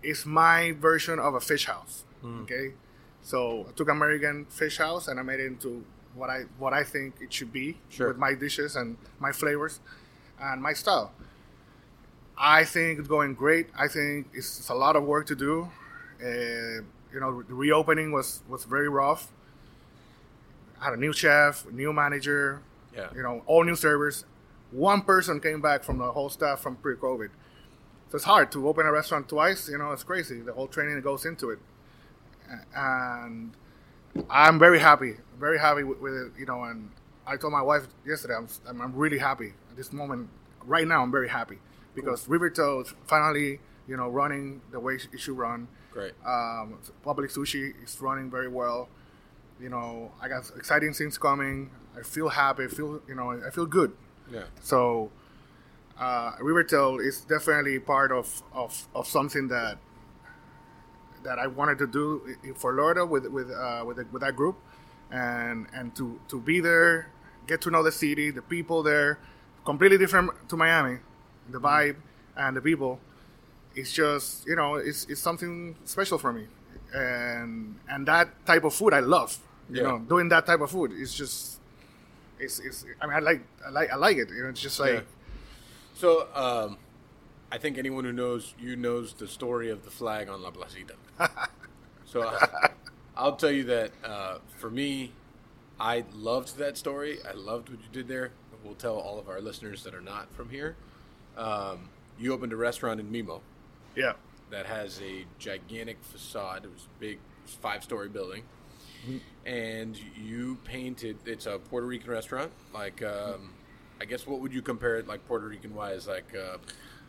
it's 0.04 0.26
my 0.26 0.72
version 0.74 1.20
of 1.20 1.34
a 1.36 1.40
fish 1.40 1.66
house. 1.66 2.04
Hmm. 2.22 2.42
Okay, 2.44 2.74
so 3.22 3.66
I 3.70 3.72
took 3.74 3.90
American 3.90 4.46
fish 4.46 4.78
house 4.78 5.08
and 5.08 5.20
I 5.20 5.24
made 5.24 5.40
it 5.40 5.48
into 5.48 5.84
what 6.16 6.30
I 6.30 6.42
what 6.60 6.74
I 6.74 6.84
think 6.84 7.16
it 7.22 7.32
should 7.34 7.54
be 7.54 7.78
Sure. 7.90 8.10
with 8.10 8.18
my 8.18 8.34
dishes 8.34 8.76
and 8.76 8.98
my 9.20 9.32
flavors 9.32 9.80
and 10.40 10.62
my 10.62 10.74
style. 10.74 11.12
I 12.38 12.64
think 12.64 13.00
it's 13.00 13.08
going 13.08 13.36
great. 13.36 13.68
I 13.78 13.88
think 13.88 14.28
it's, 14.34 14.60
it's 14.60 14.70
a 14.70 14.74
lot 14.76 14.96
of 14.96 15.04
work 15.04 15.28
to 15.28 15.36
do. 15.36 15.70
Uh, 16.24 16.82
you 17.14 17.20
know, 17.20 17.42
the 17.44 17.54
reopening 17.54 18.12
was 18.12 18.42
was 18.50 18.66
very 18.66 18.90
rough. 18.90 19.32
I 20.80 20.86
had 20.86 20.94
a 20.94 20.98
new 20.98 21.14
chef, 21.14 21.66
new 21.72 21.94
manager, 21.94 22.62
Yeah. 22.96 23.10
you 23.16 23.22
know, 23.22 23.44
all 23.46 23.64
new 23.64 23.76
servers. 23.76 24.26
One 24.72 25.02
person 25.02 25.40
came 25.40 25.62
back 25.62 25.84
from 25.84 25.98
the 25.98 26.12
whole 26.12 26.30
staff 26.30 26.62
from 26.62 26.78
pre-COVID. 26.78 27.30
So 28.10 28.16
it's 28.16 28.26
hard 28.26 28.52
to 28.54 28.68
open 28.68 28.86
a 28.86 28.92
restaurant 28.92 29.30
twice. 29.30 29.70
You 29.70 29.78
know, 29.78 29.92
it's 29.92 30.04
crazy. 30.04 30.42
The 30.42 30.54
whole 30.54 30.68
training 30.68 30.96
that 30.96 31.04
goes 31.04 31.26
into 31.26 31.50
it, 31.50 31.60
and 32.76 33.54
I'm 34.30 34.60
very 34.60 34.80
happy, 34.80 35.16
very 35.40 35.60
happy 35.60 35.84
with, 35.84 36.00
with 36.00 36.14
it. 36.14 36.32
You 36.38 36.46
know, 36.46 36.64
and 36.64 36.92
I 37.26 37.38
told 37.38 37.54
my 37.54 37.62
wife 37.62 37.88
yesterday, 38.06 38.36
I'm, 38.36 38.48
I'm, 38.68 38.82
I'm 38.82 38.96
really 38.96 39.18
happy 39.18 39.54
at 39.70 39.78
this 39.78 39.94
moment. 39.94 40.30
Right 40.64 40.88
now, 40.88 41.02
I'm 41.04 41.12
very 41.12 41.30
happy 41.30 41.60
because 41.96 42.28
Rivertail 42.28 42.82
is 42.82 42.94
finally, 43.08 43.60
you 43.88 43.98
know, 43.98 44.10
running 44.10 44.62
the 44.72 44.80
way 44.80 44.96
it 44.96 45.20
should 45.20 45.38
run. 45.38 45.68
Great. 45.92 46.14
Um, 46.26 46.80
Pubbelly 47.06 47.32
Sushi 47.32 47.74
is 47.84 48.00
running 48.02 48.30
very 48.30 48.48
well. 48.48 48.90
You 49.60 49.70
know, 49.70 50.12
I 50.22 50.28
got 50.28 50.50
exciting 50.56 50.94
things 50.94 51.18
coming. 51.18 51.72
I 51.98 52.04
feel 52.04 52.30
happy. 52.30 52.66
I 52.66 52.68
feel, 52.68 53.02
you 53.08 53.16
know, 53.16 53.42
I 53.46 53.50
feel 53.52 53.66
good. 53.66 53.94
Yeah. 54.32 54.44
So, 54.62 55.12
uh, 56.00 56.34
Rivertail 56.42 57.00
is 57.06 57.22
definitely 57.22 57.80
part 57.80 58.12
of, 58.12 58.44
of, 58.54 58.88
of 58.96 59.08
something 59.08 59.48
that 59.50 59.78
that 61.24 61.40
I 61.40 61.48
wanted 61.48 61.78
to 61.80 61.88
do 61.88 62.36
for 62.56 62.74
Lauderdale 62.74 63.08
with 63.08 63.26
with 63.28 63.52
uh, 63.52 63.84
with, 63.86 63.98
the, 63.98 64.06
with 64.12 64.22
that 64.22 64.36
group, 64.36 64.58
and 65.12 65.68
and 65.74 65.96
to 65.96 66.20
to 66.30 66.40
be 66.40 66.60
there, 66.60 67.12
get 67.48 67.62
to 67.62 67.72
know 67.72 67.84
the 67.84 67.92
city, 67.92 68.32
the 68.32 68.42
people 68.42 68.84
there, 68.84 69.20
completely 69.66 69.98
different 69.98 70.32
to 70.50 70.58
Miami, 70.58 71.00
the 71.50 71.60
vibe 71.60 71.98
and 72.36 72.58
the 72.58 72.62
people. 72.62 73.00
It's 73.76 73.94
just 73.94 74.48
you 74.48 74.58
know 74.58 74.76
it's 74.76 75.06
it's 75.06 75.22
something 75.22 75.78
special 75.86 76.20
for 76.20 76.34
me, 76.34 76.48
and 76.94 77.78
and 77.90 78.08
that 78.08 78.46
type 78.46 78.66
of 78.66 78.74
food 78.74 78.94
I 78.94 79.02
love. 79.02 79.38
You 79.74 79.84
Yeah. 79.84 79.84
know, 79.84 80.00
doing 80.00 80.30
that 80.30 80.46
type 80.48 80.62
of 80.62 80.72
food 80.72 80.92
is 80.94 81.14
just 81.14 81.61
it's, 82.42 82.60
it's 82.60 82.86
I 83.00 83.06
mean 83.06 83.16
I 83.16 83.20
like 83.20 83.42
I 83.66 83.70
like 83.70 83.92
I 83.92 83.96
like 83.96 84.18
it. 84.18 84.30
You 84.30 84.44
know, 84.44 84.50
it's 84.50 84.62
just 84.62 84.80
like 84.80 84.94
Yeah. 84.94 85.02
So, 86.02 86.28
um, 86.34 86.78
I 87.52 87.60
think 87.60 87.78
anyone 87.78 88.06
who 88.06 88.12
knows 88.12 88.56
you 88.60 88.76
knows 88.76 89.14
the 89.14 89.28
story 89.28 89.70
of 89.70 89.84
the 89.84 89.92
flag 89.92 90.30
on 90.30 90.42
La 90.42 90.50
Placita. 90.50 90.96
so, 92.06 92.22
uh, 92.22 92.70
I'll 93.16 93.36
tell 93.36 93.52
you 93.52 93.66
that 93.66 93.92
uh, 94.04 94.38
for 94.58 94.72
me, 94.72 95.12
I 95.80 96.06
loved 96.14 96.58
that 96.58 96.78
story. 96.78 97.20
I 97.28 97.34
loved 97.34 97.70
what 97.70 97.80
you 97.80 97.88
did 97.92 98.08
there. 98.08 98.32
We'll 98.64 98.74
tell 98.76 98.96
all 98.96 99.20
of 99.20 99.28
our 99.30 99.42
listeners 99.42 99.84
that 99.84 99.94
are 99.94 100.02
not 100.02 100.34
from 100.34 100.50
here. 100.50 100.76
Um, 101.38 101.90
you 102.18 102.34
opened 102.34 102.54
a 102.54 102.56
restaurant 102.56 103.00
in 103.00 103.12
Mimo 103.12 103.42
yeah. 103.96 104.14
that 104.50 104.66
has 104.66 105.02
a 105.02 105.26
gigantic 105.40 105.98
facade. 106.04 106.66
It 106.66 106.72
was 106.72 106.86
a 106.86 107.00
big 107.00 107.20
five 107.46 107.84
story 107.84 108.10
building. 108.10 108.44
And 109.46 109.98
you 110.16 110.58
painted, 110.64 111.18
it's 111.26 111.46
a 111.48 111.58
Puerto 111.58 111.88
Rican 111.88 112.12
restaurant. 112.12 112.52
Like, 112.74 113.02
um, 113.04 113.54
I 114.00 114.06
guess 114.06 114.28
what 114.28 114.40
would 114.40 114.54
you 114.54 114.62
compare 114.62 114.98
it 114.98 115.08
like 115.08 115.26
Puerto 115.28 115.48
Rican 115.48 115.74
wise? 115.74 116.08
Like 116.08 116.36
uh, 116.36 116.58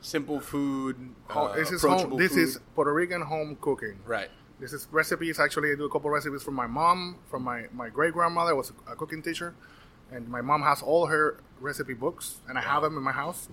simple 0.00 0.40
food, 0.40 0.96
Ho- 1.28 1.46
uh, 1.46 1.54
this 1.56 1.70
is 1.70 1.82
home, 1.82 2.16
this 2.16 2.32
food? 2.34 2.42
is 2.42 2.58
Puerto 2.74 2.92
Rican 2.92 3.22
home 3.22 3.56
cooking. 3.60 3.98
right. 4.06 4.30
This 4.60 4.72
is 4.72 4.86
recipes. 4.92 5.40
Actually, 5.40 5.72
I 5.72 5.74
do 5.74 5.86
a 5.86 5.90
couple 5.90 6.08
recipes 6.08 6.44
from 6.44 6.54
my 6.54 6.68
mom, 6.68 7.16
from 7.28 7.42
my, 7.42 7.64
my 7.72 7.88
great 7.88 8.12
grandmother 8.12 8.54
was 8.54 8.72
a 8.86 8.94
cooking 8.94 9.20
teacher, 9.20 9.54
and 10.12 10.28
my 10.28 10.40
mom 10.40 10.62
has 10.62 10.82
all 10.82 11.06
her 11.06 11.40
recipe 11.58 11.94
books, 11.94 12.36
and 12.48 12.56
I 12.56 12.60
have 12.60 12.82
them 12.82 12.96
in 12.96 13.02
my 13.02 13.10
house. 13.10 13.48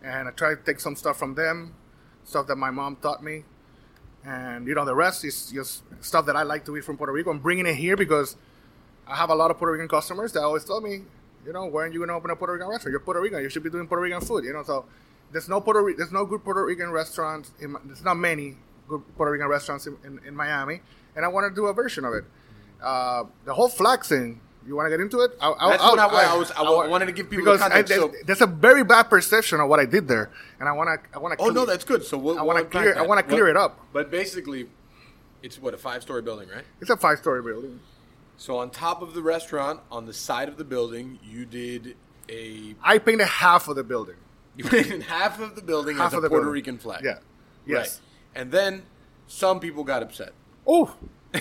And 0.00 0.28
I 0.28 0.30
try 0.30 0.54
to 0.54 0.60
take 0.62 0.78
some 0.78 0.94
stuff 0.94 1.18
from 1.18 1.34
them, 1.34 1.74
stuff 2.22 2.46
that 2.46 2.54
my 2.56 2.70
mom 2.70 2.96
taught 2.96 3.20
me, 3.24 3.42
and 4.24 4.66
you 4.66 4.74
know 4.74 4.84
the 4.84 4.94
rest 4.94 5.24
is 5.24 5.50
just 5.50 5.82
stuff 6.00 6.26
that 6.26 6.36
I 6.36 6.42
like 6.42 6.64
to 6.66 6.76
eat 6.76 6.84
from 6.84 6.96
Puerto 6.96 7.12
Rico. 7.12 7.30
I'm 7.30 7.38
bringing 7.38 7.66
it 7.66 7.74
here 7.74 7.96
because 7.96 8.36
I 9.06 9.16
have 9.16 9.30
a 9.30 9.34
lot 9.34 9.50
of 9.50 9.58
Puerto 9.58 9.72
Rican 9.72 9.88
customers 9.88 10.32
that 10.32 10.42
always 10.42 10.64
tell 10.64 10.80
me, 10.80 11.02
you 11.44 11.52
know, 11.52 11.66
when 11.66 11.90
are 11.90 11.92
you 11.92 12.00
gonna 12.00 12.16
open 12.16 12.30
a 12.30 12.36
Puerto 12.36 12.54
Rican 12.54 12.68
restaurant? 12.68 12.92
You're 12.92 13.00
Puerto 13.00 13.20
Rican. 13.20 13.42
You 13.42 13.50
should 13.50 13.62
be 13.62 13.70
doing 13.70 13.86
Puerto 13.86 14.02
Rican 14.02 14.20
food. 14.20 14.44
You 14.44 14.54
know, 14.54 14.62
so 14.62 14.86
there's 15.30 15.48
no 15.48 15.60
Puerto 15.60 15.92
there's 15.96 16.12
no 16.12 16.24
good 16.24 16.42
Puerto 16.42 16.64
Rican 16.64 16.90
restaurants. 16.90 17.52
In, 17.60 17.76
there's 17.84 18.04
not 18.04 18.14
many 18.14 18.56
good 18.88 19.02
Puerto 19.16 19.32
Rican 19.32 19.48
restaurants 19.48 19.86
in, 19.86 19.96
in, 20.04 20.20
in 20.26 20.34
Miami, 20.34 20.80
and 21.16 21.24
I 21.24 21.28
want 21.28 21.50
to 21.50 21.54
do 21.54 21.66
a 21.66 21.72
version 21.72 22.04
of 22.04 22.14
it. 22.14 22.24
Uh, 22.82 23.24
the 23.44 23.54
whole 23.54 23.68
flag 23.68 24.04
thing. 24.04 24.40
You 24.66 24.74
want 24.76 24.86
to 24.86 24.90
get 24.90 25.00
into 25.00 25.20
it? 25.20 25.32
I, 25.40 25.50
I, 25.50 25.70
That's 25.70 25.82
what 25.82 25.98
I- 25.98 26.32
I 26.32 26.36
was- 26.36 26.50
I 26.52 26.62
wa- 26.62 26.88
wanted 26.88 27.06
to 27.06 27.12
give 27.12 27.28
people 27.28 27.44
because 27.44 27.60
I- 27.60 27.68
context, 27.68 27.88
there's, 27.90 28.00
so- 28.00 28.12
there's 28.24 28.40
a 28.40 28.46
very 28.46 28.82
bad 28.82 29.04
perception 29.04 29.60
of 29.60 29.68
what 29.68 29.78
I 29.80 29.84
did 29.84 30.08
there, 30.08 30.30
and 30.58 30.68
I 30.68 30.72
want 30.72 30.88
to 31.02 31.16
I 31.16 31.18
want 31.20 31.38
to. 31.38 31.44
Oh, 31.44 31.48
no, 31.48 31.66
that's 31.66 31.84
good. 31.84 32.04
So 32.04 32.16
we'll, 32.16 32.38
I 32.38 32.42
wanna 32.42 32.60
unpack 32.60 32.72
clear- 32.82 32.98
I 32.98 33.02
wanna 33.02 33.22
clear 33.22 33.44
What- 33.44 33.50
it 33.50 33.56
up. 33.56 33.78
But 33.92 34.10
basically, 34.10 34.68
it's 35.42 35.58
what, 35.60 35.74
a 35.74 35.78
five 35.78 36.02
story 36.02 36.22
building, 36.22 36.48
right? 36.48 36.64
It's 36.80 36.90
a 36.90 36.96
five 36.96 37.18
story 37.18 37.42
building. 37.42 37.80
So 38.36 38.56
on 38.58 38.70
top 38.70 39.02
of 39.02 39.14
the 39.14 39.22
restaurant, 39.22 39.80
on 39.92 40.06
the 40.06 40.12
side 40.14 40.48
of 40.48 40.56
the 40.56 40.64
building, 40.64 41.18
you 41.22 41.44
did 41.44 41.96
a 42.30 42.74
I 42.82 42.98
painted 42.98 43.26
half 43.28 43.68
of 43.68 43.76
the 43.76 43.84
building. 43.84 44.16
You 44.56 44.64
painted 44.64 45.02
half 45.02 45.40
of 45.40 45.56
the 45.56 45.62
building 45.62 45.96
Half 45.96 46.06
as 46.08 46.12
a 46.14 46.16
Puerto 46.20 46.30
building. 46.36 46.48
Rican 46.52 46.78
flag. 46.78 47.02
Yeah. 47.04 47.18
Yes. 47.66 48.00
Right. 48.34 48.40
And 48.40 48.52
then 48.52 48.84
some 49.26 49.58
people 49.60 49.82
got 49.84 50.02
upset. 50.04 50.32
Oh, 50.66 50.94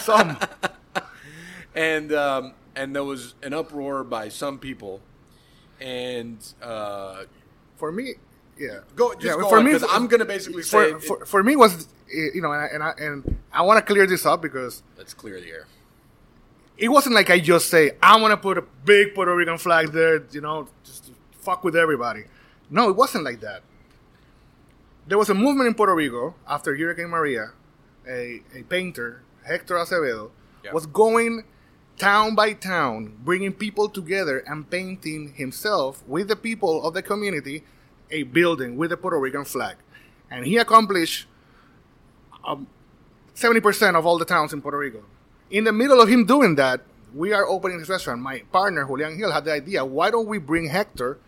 some. 0.00 0.36
And 1.78 2.12
um, 2.12 2.54
and 2.74 2.94
there 2.94 3.04
was 3.04 3.34
an 3.42 3.54
uproar 3.54 4.02
by 4.04 4.28
some 4.30 4.58
people. 4.58 5.00
And 5.80 6.38
uh, 6.60 7.22
For 7.76 7.92
me, 7.92 8.14
yeah. 8.58 8.80
go 8.96 9.14
just 9.14 9.24
yeah, 9.24 9.32
go 9.42 9.48
for 9.48 9.58
on, 9.58 9.64
me, 9.64 9.78
I'm 9.90 10.08
going 10.08 10.18
to 10.20 10.24
basically 10.26 10.62
say 10.64 10.90
for, 10.90 10.96
it- 10.96 11.02
for, 11.04 11.26
for 11.26 11.42
me 11.42 11.54
was 11.56 11.86
you 12.10 12.40
know, 12.42 12.50
and 12.52 12.62
I, 12.62 12.66
and 12.72 12.82
I, 12.82 12.92
and 12.98 13.36
I 13.52 13.62
want 13.62 13.78
to 13.78 13.84
clear 13.92 14.06
this 14.06 14.24
up 14.26 14.40
because 14.42 14.82
let's 14.96 15.12
clear 15.14 15.40
the 15.40 15.50
air. 15.50 15.66
it 16.78 16.88
wasn't 16.88 17.14
like 17.14 17.28
I 17.30 17.38
just 17.38 17.68
say 17.68 17.92
I 18.02 18.18
want 18.20 18.32
to 18.32 18.36
put 18.38 18.56
a 18.58 18.64
big 18.84 19.14
Puerto 19.14 19.34
Rican 19.36 19.58
flag 19.58 19.92
there, 19.92 20.24
you 20.32 20.40
know, 20.40 20.66
just 20.84 21.04
to 21.06 21.10
fuck 21.38 21.62
with 21.64 21.76
everybody. 21.76 22.24
No, 22.70 22.88
it 22.88 22.96
wasn't 22.96 23.24
like 23.24 23.40
that. 23.40 23.62
There 25.06 25.18
was 25.18 25.30
a 25.30 25.34
movement 25.34 25.68
in 25.68 25.74
Puerto 25.74 25.94
Rico 25.94 26.34
after 26.46 26.76
Hurricane 26.76 27.08
Maria. 27.08 27.52
A, 28.08 28.42
a 28.54 28.62
painter, 28.64 29.22
Hector 29.46 29.74
Acevedo, 29.74 30.30
Yeah. 30.64 30.72
was 30.72 30.86
going 30.86 31.44
town 31.98 32.34
by 32.34 32.52
town, 32.52 33.16
bringing 33.24 33.52
people 33.52 33.88
together 33.88 34.38
and 34.46 34.70
painting 34.70 35.34
himself 35.34 36.02
with 36.06 36.28
the 36.28 36.36
people 36.36 36.86
of 36.86 36.94
the 36.94 37.02
community 37.02 37.64
a 38.10 38.22
building 38.22 38.76
with 38.76 38.92
a 38.92 38.96
Puerto 38.96 39.18
Rican 39.18 39.44
flag. 39.44 39.76
And 40.30 40.46
he 40.46 40.56
accomplished 40.56 41.26
um, 42.44 42.66
70% 43.34 43.94
of 43.96 44.06
all 44.06 44.18
the 44.18 44.24
towns 44.24 44.52
in 44.52 44.62
Puerto 44.62 44.78
Rico. 44.78 45.04
In 45.50 45.64
the 45.64 45.72
middle 45.72 46.00
of 46.00 46.08
him 46.08 46.24
doing 46.24 46.54
that, 46.56 46.82
we 47.14 47.32
are 47.32 47.46
opening 47.46 47.78
this 47.78 47.88
restaurant. 47.88 48.20
My 48.20 48.40
partner, 48.52 48.84
Julian 48.84 49.16
Hill, 49.16 49.32
had 49.32 49.44
the 49.44 49.52
idea 49.52 49.84
why 49.84 50.10
don't 50.10 50.26
we 50.26 50.38
bring 50.38 50.68
Hector 50.68 51.18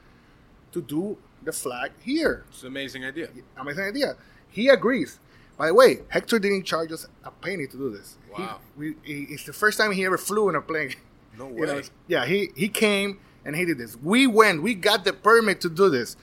to 0.72 0.82
do 0.82 1.16
the 1.42 1.52
flag 1.52 1.92
here? 2.02 2.44
It's 2.50 2.62
an 2.62 2.68
amazing 2.68 3.04
idea. 3.04 3.28
Amazing 3.56 3.84
idea. 3.84 4.16
He 4.50 4.68
agrees. 4.68 5.18
By 5.60 5.66
the 5.66 5.74
way, 5.74 5.98
Hector 6.08 6.38
didn't 6.38 6.64
charge 6.64 6.90
us 6.90 7.06
a 7.22 7.30
penny 7.30 7.66
to 7.66 7.76
do 7.76 7.90
this. 7.90 8.16
He- 8.34 8.40
Wow. 8.42 8.60
we, 8.78 8.94
he, 9.02 9.24
it's 9.28 9.44
the 9.44 9.52
first 9.52 9.76
time 9.76 9.92
he 9.92 10.06
ever 10.06 10.16
flew 10.16 10.48
in 10.48 10.54
a 10.54 10.62
plane. 10.62 10.94
No 11.36 11.48
You 11.54 11.66
know, 11.66 11.74
way. 11.74 11.82
yeah, 12.08 12.24
he, 12.24 12.48
he 12.56 12.70
came 12.70 13.20
and 13.44 13.54
he 13.54 13.66
did 13.66 13.76
this. 13.76 13.94
We 14.02 14.26
went. 14.26 14.62
We 14.62 14.72
got 14.72 15.04
the 15.04 15.12
permit 15.12 15.60
to 15.60 15.68
do 15.68 15.90
this. 15.90 16.16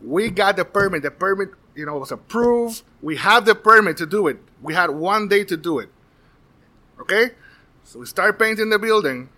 We 0.00 0.30
got 0.30 0.54
the 0.54 0.64
permit. 0.64 1.02
The 1.02 1.10
permit, 1.10 1.48
you 1.74 1.84
know, 1.84 1.98
was 1.98 2.12
approved. 2.12 2.82
We 3.02 3.16
have 3.16 3.44
the 3.44 3.56
permit 3.56 3.96
to 3.96 4.06
do 4.06 4.28
it. 4.28 4.38
We 4.62 4.72
had 4.72 4.90
one 4.90 5.26
day 5.26 5.42
to 5.42 5.56
do 5.56 5.80
it. 5.80 5.88
Okay, 7.00 7.30
so 7.82 7.98
we 7.98 8.06
start 8.06 8.38
painting 8.38 8.70
the 8.70 8.78
building 8.78 9.30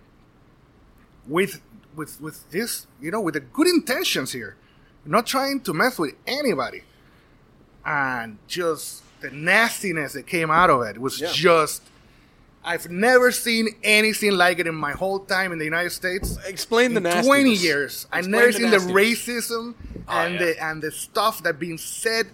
with 1.27 1.59
with 1.95 2.21
with 2.21 2.47
this, 2.51 2.85
you 3.01 3.09
know, 3.09 3.19
with 3.21 3.33
the 3.33 3.39
good 3.39 3.65
intentions 3.67 4.31
here, 4.31 4.57
not 5.05 5.25
trying 5.25 5.59
to 5.61 5.73
mess 5.73 5.97
with 5.97 6.13
anybody, 6.27 6.83
and 7.83 8.37
just 8.47 9.01
the 9.23 9.31
nastiness 9.31 10.13
that 10.13 10.27
came 10.27 10.51
out 10.51 10.69
of 10.69 10.81
it 10.83 10.99
was 10.99 11.19
Yeah. 11.19 11.31
just. 11.33 11.81
I've 12.65 12.89
never 12.89 13.29
seen 13.33 13.67
anything 13.83 14.31
like 14.43 14.57
it 14.59 14.67
in 14.67 14.75
my 14.75 14.93
whole 14.93 15.19
time 15.19 15.51
in 15.51 15.57
the 15.59 15.65
United 15.65 15.89
States. 15.89 16.37
Explain 16.47 16.93
the 16.93 17.01
nastiness. 17.01 17.27
twenty 17.27 17.53
years. 17.53 18.07
I've 18.09 18.27
never 18.27 18.47
the 18.47 18.53
seen 18.53 18.71
the 18.71 18.77
racism 18.77 19.75
Oh, 20.07 20.11
and 20.19 20.33
yeah. 20.35 20.39
the 20.45 20.63
and 20.63 20.81
the 20.81 20.91
stuff 20.91 21.43
that 21.43 21.59
being 21.59 21.77
said. 21.77 22.27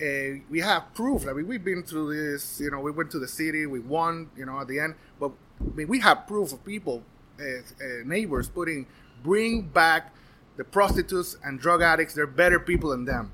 Uh, 0.00 0.40
we 0.50 0.60
have 0.60 0.82
proof. 0.94 1.26
I 1.28 1.32
mean, 1.32 1.46
we've 1.46 1.62
been 1.64 1.82
through 1.82 2.08
this. 2.14 2.60
You 2.60 2.70
know, 2.72 2.80
we 2.80 2.90
went 2.92 3.10
to 3.12 3.18
the 3.18 3.28
city. 3.28 3.66
We 3.66 3.80
won. 3.80 4.30
You 4.36 4.46
know, 4.46 4.60
at 4.60 4.68
the 4.68 4.78
end, 4.80 4.94
but 5.20 5.32
I 5.60 5.74
mean, 5.76 5.88
we 5.88 5.98
have 6.00 6.26
proof 6.26 6.52
of 6.52 6.64
people, 6.64 7.02
uh, 7.40 7.44
uh, 7.44 7.86
neighbors, 8.04 8.48
putting 8.48 8.86
bring 9.22 9.62
back 9.62 10.12
the 10.56 10.64
prostitutes 10.64 11.36
and 11.44 11.58
drug 11.60 11.82
addicts. 11.82 12.14
They're 12.14 12.26
better 12.26 12.58
people 12.60 12.90
than 12.90 13.04
them. 13.04 13.32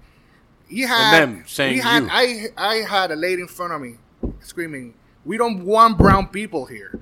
He 0.69 0.83
had 0.83 1.21
them 1.21 1.45
saying 1.47 1.79
had, 1.79 2.05
you. 2.05 2.09
I 2.11 2.47
I 2.57 2.75
had 2.77 3.11
a 3.11 3.17
lady 3.17 3.43
in 3.43 3.49
front 3.49 3.73
of 3.73 3.81
me 3.81 3.97
screaming, 4.41 4.95
"We 5.25 5.39
don't 5.39 5.65
want 5.65 5.99
brown 5.99 6.29
people 6.29 6.67
here." 6.67 7.01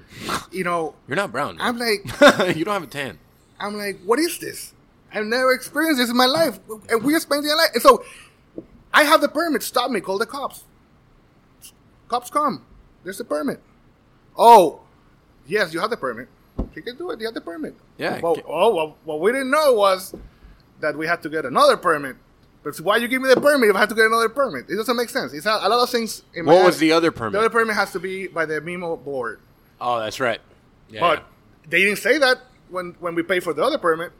You 0.51 0.65
know, 0.65 0.95
You're 1.09 1.17
not 1.17 1.33
brown. 1.33 1.59
I'm 1.61 1.79
like, 1.79 2.05
you 2.57 2.65
don't 2.65 2.75
have 2.75 2.83
a 2.83 2.87
tan. 2.87 3.19
I'm 3.59 3.77
like, 3.77 3.99
what 4.05 4.19
is 4.19 4.39
this? 4.39 4.73
I've 5.13 5.25
never 5.27 5.53
experienced 5.53 5.99
this 5.99 6.11
in 6.11 6.17
my 6.17 6.27
life, 6.27 6.59
and 6.89 7.03
we're 7.03 7.21
spending 7.21 7.51
a 7.51 7.55
life. 7.55 7.71
And 7.75 7.83
so, 7.83 8.05
I 8.93 9.05
have 9.05 9.21
the 9.21 9.29
permit. 9.29 9.63
Stop 9.63 9.91
me. 9.91 10.01
Call 10.01 10.19
the 10.19 10.27
cops. 10.27 10.65
Cops 12.09 12.31
come. 12.31 12.65
There's 13.05 13.19
the 13.19 13.25
permit. 13.25 13.61
Oh, 14.37 14.81
yes, 15.47 15.73
you 15.73 15.81
have 15.81 15.91
the 15.91 15.97
permit. 15.97 16.29
You 16.75 16.83
can 16.83 16.97
do 16.97 17.11
it. 17.11 17.21
You 17.21 17.27
have 17.27 17.35
the 17.35 17.41
permit. 17.41 17.75
Yeah, 17.99 18.21
Well, 18.21 18.37
oh, 18.47 18.75
well, 18.75 18.97
what 19.05 19.21
we 19.21 19.33
didn't 19.33 19.51
know 19.51 19.73
was 19.73 20.15
that 20.81 20.97
we 20.97 21.07
had 21.07 21.23
to 21.23 21.29
get 21.29 21.45
another 21.45 21.77
permit. 21.77 22.17
But 22.67 22.81
why 22.81 22.97
you 22.97 23.07
give 23.07 23.23
me 23.23 23.29
the 23.33 23.41
permit 23.41 23.71
if 23.71 23.77
I 23.77 23.79
have 23.79 23.89
to 23.91 23.95
get 23.95 24.07
another 24.07 24.29
permit? 24.29 24.69
It 24.69 24.75
doesn't 24.75 24.97
make 24.97 25.09
sense. 25.09 25.33
It's 25.33 25.47
a, 25.47 25.51
a 25.63 25.69
lot 25.69 25.81
of 25.85 25.89
things. 25.89 26.25
In 26.35 26.47
my 26.47 26.53
What 26.55 26.65
was 26.67 26.75
head- 26.75 26.81
the 26.81 26.93
other 26.93 27.13
permit? 27.13 27.35
The 27.35 27.39
other 27.39 27.51
permit 27.51 27.77
has 27.77 27.93
to 27.93 28.01
be 28.01 28.27
by 28.27 28.45
the 28.45 28.61
MIMO 28.61 29.05
board. 29.05 29.39
Oh, 29.81 30.01
that's 30.01 30.19
right. 30.19 30.41
Yeah, 30.91 30.99
But 30.99 31.19
yeah. 31.21 31.25
they 31.71 31.81
didn't 31.85 31.99
say 31.99 32.19
that 32.19 32.39
when 32.69 32.97
when 32.99 33.15
we 33.15 33.23
paid 33.23 33.45
for 33.45 33.53
the 33.55 33.63
other 33.63 33.79
permit. 33.79 34.11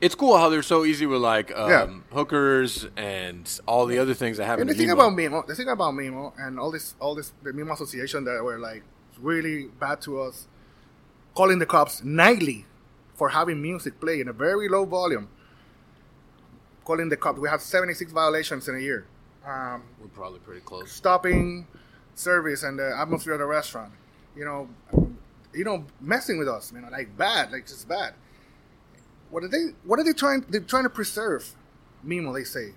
it's 0.00 0.14
cool 0.14 0.38
how 0.38 0.48
they're 0.48 0.62
so 0.62 0.86
easy 0.86 1.04
with 1.04 1.20
like 1.20 1.52
um, 1.54 1.68
Yeah. 1.70 1.86
hookers 2.16 2.86
and 2.96 3.44
all 3.66 3.84
the 3.84 3.98
other 3.98 4.14
things 4.14 4.38
that 4.38 4.46
happen. 4.46 4.62
And 4.62 4.70
the 4.70 4.74
thing 4.74 4.88
Mimo. 4.88 4.92
about 4.94 5.12
Mimo, 5.12 5.46
the 5.46 5.54
thing 5.54 5.68
about 5.68 5.92
Mimo, 5.92 6.32
and 6.38 6.58
all 6.58 6.70
this, 6.70 6.94
all 7.00 7.14
this, 7.14 7.32
the 7.42 7.50
Mimo 7.52 7.72
Association 7.74 8.24
that 8.24 8.42
were 8.42 8.58
like 8.58 8.82
really 9.20 9.66
bad 9.78 10.00
to 10.06 10.22
us, 10.22 10.48
calling 11.34 11.58
the 11.58 11.66
cops 11.66 12.02
nightly 12.02 12.64
for 13.14 13.28
having 13.28 13.60
music 13.60 14.00
play 14.00 14.22
in 14.22 14.28
a 14.28 14.32
very 14.32 14.70
low 14.70 14.86
volume. 14.86 15.28
Calling 16.84 17.08
the 17.08 17.16
cops, 17.16 17.38
we 17.38 17.48
have 17.48 17.60
seventy 17.60 17.94
six 17.94 18.12
violations 18.12 18.68
in 18.68 18.76
a 18.76 18.80
year. 18.80 19.06
Um, 19.46 19.84
we're 20.00 20.08
probably 20.08 20.40
pretty 20.40 20.60
close. 20.60 20.90
stopping 20.92 21.66
service 22.14 22.62
and 22.62 22.78
the 22.78 22.94
atmosphere 22.98 23.34
of 23.34 23.38
the 23.38 23.46
restaurant. 23.46 23.92
You 24.36 24.44
know, 24.44 24.68
you 25.54 25.64
know, 25.64 25.84
messing 26.00 26.38
with 26.38 26.48
us, 26.48 26.72
you 26.72 26.80
know, 26.80 26.88
like 26.88 27.16
bad, 27.16 27.52
like 27.52 27.66
just 27.66 27.88
bad. 27.88 28.14
What 29.30 29.44
are 29.44 29.48
they? 29.48 29.74
What 29.84 29.98
are 29.98 30.04
they 30.04 30.12
trying? 30.12 30.44
They're 30.48 30.60
trying 30.60 30.84
to 30.84 30.90
preserve. 30.90 31.54
Mimo, 32.06 32.34
they 32.34 32.44
say. 32.44 32.72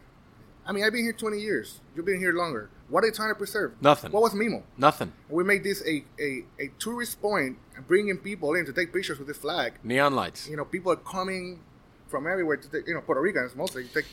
I 0.65 0.71
mean, 0.71 0.83
I've 0.83 0.93
been 0.93 1.03
here 1.03 1.13
twenty 1.13 1.39
years. 1.39 1.81
You've 1.95 2.05
been 2.05 2.19
here 2.19 2.33
longer. 2.33 2.69
What 2.89 3.03
are 3.03 3.09
they 3.09 3.15
trying 3.15 3.31
to 3.31 3.35
preserve? 3.35 3.73
Nothing. 3.81 4.11
What 4.11 4.21
was 4.23 4.33
Mimo? 4.33 4.63
Nothing. 4.77 5.11
We 5.29 5.43
made 5.43 5.63
this 5.63 5.81
a, 5.87 6.03
a, 6.21 6.43
a 6.59 6.67
tourist 6.77 7.21
point 7.21 7.57
and 7.75 7.87
bringing 7.87 8.17
people 8.17 8.53
in 8.55 8.65
to 8.65 8.73
take 8.73 8.93
pictures 8.93 9.17
with 9.17 9.27
the 9.27 9.33
flag. 9.33 9.73
Neon 9.83 10.13
lights. 10.13 10.47
You 10.47 10.57
know, 10.57 10.65
people 10.65 10.91
are 10.91 10.97
coming 10.97 11.61
from 12.13 12.27
everywhere 12.27 12.57
to 12.57 12.69
take, 12.69 12.87
you 12.87 12.93
know, 12.93 13.01
Puerto 13.01 13.19
Ricans 13.19 13.55
mostly. 13.55 13.85
Take, 13.85 14.05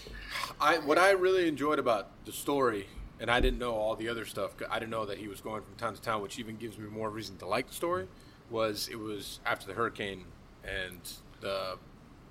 I 0.59 0.79
what 0.79 0.97
I 0.97 1.11
really 1.11 1.47
enjoyed 1.47 1.79
about 1.79 2.09
the 2.25 2.33
story, 2.33 2.87
and 3.21 3.31
I 3.31 3.41
didn't 3.41 3.59
know 3.59 3.75
all 3.75 3.95
the 3.95 4.09
other 4.09 4.25
stuff. 4.25 4.53
I 4.71 4.79
didn't 4.79 4.91
know 4.91 5.05
that 5.05 5.19
he 5.19 5.29
was 5.29 5.43
going 5.43 5.61
from 5.61 5.75
town 5.77 5.93
to 5.95 6.01
town, 6.01 6.23
which 6.23 6.39
even 6.39 6.57
gives 6.57 6.79
me 6.79 6.89
more 6.89 7.11
reason 7.11 7.37
to 7.43 7.47
like 7.47 7.67
the 7.69 7.75
story. 7.75 8.09
Was 8.51 8.89
it 8.89 8.99
was 8.99 9.41
after 9.45 9.67
the 9.67 9.75
hurricane, 9.75 10.25
and 10.65 11.01
the 11.43 11.77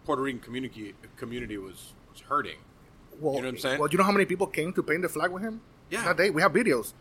Puerto 0.06 0.24
Rican 0.24 0.42
community 0.42 0.96
community 1.18 1.60
was 1.60 1.94
was 2.12 2.22
hurting. 2.22 2.58
well, 3.20 3.36
You 3.36 3.42
know 3.42 3.48
what 3.50 3.54
I'm 3.54 3.60
saying? 3.60 3.80
Well, 3.80 3.90
you 3.92 4.00
know 4.00 4.04
how 4.12 4.12
many 4.20 4.26
people 4.26 4.48
came 4.48 4.74
to 4.74 4.82
paint 4.82 5.04
the 5.04 5.10
flag 5.10 5.30
with 5.30 5.44
him? 5.44 5.62
Yeah. 5.92 6.04
That 6.04 6.18
day, 6.18 6.32
we 6.32 6.42
have 6.42 6.52
videos. 6.52 6.94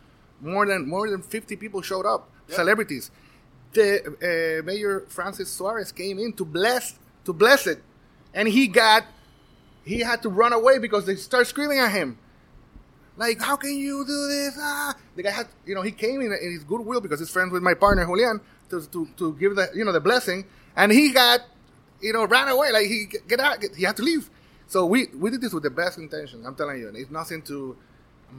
More 0.42 0.66
than 0.66 0.86
more 0.86 1.08
than 1.08 1.22
fifty 1.22 1.56
people 1.56 1.80
showed 1.80 2.04
up. 2.04 2.28
Celebrities. 2.48 3.10
The 3.72 3.88
uh, 4.28 4.66
Mayor 4.66 5.06
Francis 5.08 5.50
Suarez 5.50 5.90
came 5.90 6.18
in 6.18 6.34
to 6.34 6.44
bless 6.44 6.98
to 7.24 7.32
bless 7.32 7.66
it, 7.66 7.82
and 8.34 8.48
he 8.48 8.68
got 8.68 9.04
he 9.84 10.00
had 10.00 10.22
to 10.22 10.28
run 10.28 10.52
away 10.52 10.78
because 10.78 11.06
they 11.06 11.16
start 11.16 11.46
screaming 11.46 11.78
at 11.78 11.90
him. 11.90 12.18
Like, 13.16 13.40
how 13.40 13.56
can 13.56 13.74
you 13.74 14.04
do 14.06 14.28
this? 14.28 14.56
Ah! 14.60 14.94
The 15.16 15.22
guy 15.24 15.30
had, 15.30 15.48
you 15.66 15.74
know, 15.74 15.82
he 15.82 15.90
came 15.90 16.20
in, 16.20 16.32
in 16.32 16.52
his 16.52 16.62
goodwill 16.62 17.00
because 17.00 17.18
he's 17.18 17.30
friends 17.30 17.52
with 17.52 17.62
my 17.62 17.74
partner 17.74 18.04
Julian 18.06 18.40
to, 18.70 18.86
to, 18.86 19.08
to 19.16 19.34
give 19.34 19.56
the, 19.56 19.68
you 19.74 19.84
know, 19.84 19.92
the 19.92 20.00
blessing, 20.00 20.44
and 20.76 20.92
he 20.92 21.10
got, 21.10 21.40
you 22.00 22.12
know, 22.12 22.26
ran 22.26 22.48
away. 22.48 22.70
Like 22.70 22.86
he 22.86 23.06
get 23.26 23.40
out, 23.40 23.58
he 23.76 23.82
had 23.82 23.96
to 23.96 24.02
leave. 24.02 24.30
So 24.68 24.86
we 24.86 25.06
we 25.16 25.30
did 25.30 25.40
this 25.40 25.52
with 25.52 25.64
the 25.64 25.70
best 25.70 25.98
intentions. 25.98 26.46
I'm 26.46 26.54
telling 26.54 26.78
you, 26.78 26.88
and 26.88 26.96
it's 26.96 27.10
nothing 27.10 27.42
to 27.42 27.76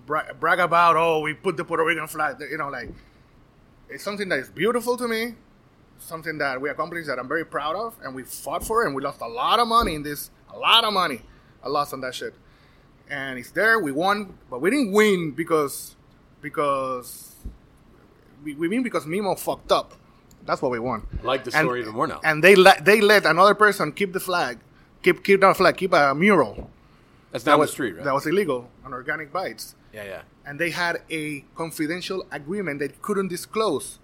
bra- 0.06 0.32
brag 0.39 0.60
about. 0.60 0.95
Oh, 0.95 1.21
we 1.21 1.34
put 1.34 1.58
the 1.58 1.65
Puerto 1.65 1.84
Rican 1.84 2.08
flag. 2.08 2.38
You 2.39 2.58
know, 2.58 2.69
like 2.69 2.89
it's 3.89 4.04
something 4.04 4.30
that 4.30 4.39
is 4.39 4.49
beautiful 4.49 4.95
to 4.95 5.08
me, 5.08 5.34
something 5.99 6.38
that 6.39 6.59
we 6.59 6.69
accomplished 6.69 7.07
that 7.07 7.19
I'm 7.19 7.27
very 7.27 7.45
proud 7.45 7.75
of, 7.75 7.95
and 8.03 8.15
we 8.15 8.23
fought 8.23 8.65
for, 8.65 8.83
it, 8.83 8.88
and 8.88 8.95
we 8.95 9.01
lost 9.03 9.21
a 9.21 9.27
lot 9.27 9.59
of 9.59 9.67
money 9.67 9.95
in 9.95 10.03
this, 10.03 10.31
a 10.53 10.57
lot 10.57 10.83
of 10.83 10.93
money, 10.93 11.21
I 11.63 11.69
lost 11.69 11.93
on 11.93 12.01
that 12.01 12.15
shit. 12.15 12.33
And 13.09 13.39
it's 13.39 13.51
there, 13.51 13.79
we 13.79 13.91
won, 13.91 14.38
but 14.49 14.62
we 14.62 14.69
didn't 14.69 14.91
win 14.91 15.31
because 15.31 15.95
because 16.41 17.35
we, 18.43 18.55
we 18.55 18.67
win 18.67 18.83
because 18.83 19.05
Mimo 19.05 19.38
fucked 19.38 19.71
up. 19.71 19.93
That's 20.45 20.62
what 20.62 20.71
we 20.71 20.79
won. 20.79 21.05
I 21.21 21.25
like 21.25 21.43
the 21.43 21.51
And- 21.55 21.65
story 21.65 21.81
even 21.81 21.93
more 21.93 22.07
now. 22.07 22.21
And 22.23 22.43
they 22.43 22.55
let 22.55 22.85
they 22.85 23.01
let 23.01 23.25
another 23.25 23.55
person 23.55 23.91
keep 23.91 24.13
the 24.13 24.19
flag, 24.19 24.59
keep 25.03 25.23
keep 25.23 25.41
that 25.41 25.57
flag, 25.57 25.75
keep 25.77 25.93
a 25.93 26.13
mural. 26.15 26.69
That's 27.31 27.43
That 27.43 27.59
was 27.59 27.69
the 27.69 27.73
street, 27.73 27.95
right? 27.95 28.05
That 28.05 28.13
was 28.13 28.25
illegal 28.25 28.69
on 28.83 28.93
organic 28.93 29.31
bites 29.31 29.75
yeah, 29.93 30.03
yeah. 30.03 30.21
and 30.47 30.59
they 30.59 30.71
had 30.71 31.01
a 31.12 31.41
confidential 31.55 32.25
agreement 32.31 32.79
they 32.79 32.88
couldn't 32.88 33.27
disclose. 33.27 33.99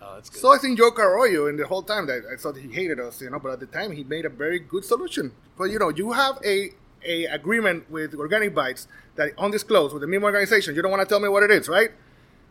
Oh, 0.00 0.14
that's 0.14 0.30
good. 0.30 0.40
So 0.40 0.52
I 0.52 0.58
think 0.58 0.78
Joe 0.78 0.90
Carollo, 0.90 1.46
in 1.46 1.56
the 1.56 1.66
whole 1.66 1.82
time 1.82 2.06
that 2.06 2.22
I 2.32 2.36
thought 2.36 2.56
he 2.56 2.68
hated 2.68 3.00
us, 3.00 3.20
you 3.20 3.30
know, 3.30 3.38
but 3.38 3.52
at 3.52 3.60
the 3.60 3.66
time 3.66 3.92
he 3.92 4.04
made 4.04 4.24
a 4.24 4.28
very 4.28 4.58
good 4.58 4.84
solution. 4.84 5.32
But 5.56 5.64
you 5.64 5.78
know, 5.78 5.90
you 5.90 6.12
have 6.12 6.38
a 6.44 6.70
a 7.04 7.26
agreement 7.26 7.88
with 7.90 8.14
Organic 8.14 8.54
Bites 8.54 8.88
that 9.16 9.32
undisclosed 9.38 9.92
with 9.94 10.02
the 10.02 10.08
Mimo 10.08 10.24
organization. 10.24 10.74
You 10.74 10.82
don't 10.82 10.90
want 10.90 11.02
to 11.02 11.08
tell 11.08 11.20
me 11.20 11.28
what 11.28 11.42
it 11.42 11.50
is, 11.50 11.68
right? 11.68 11.90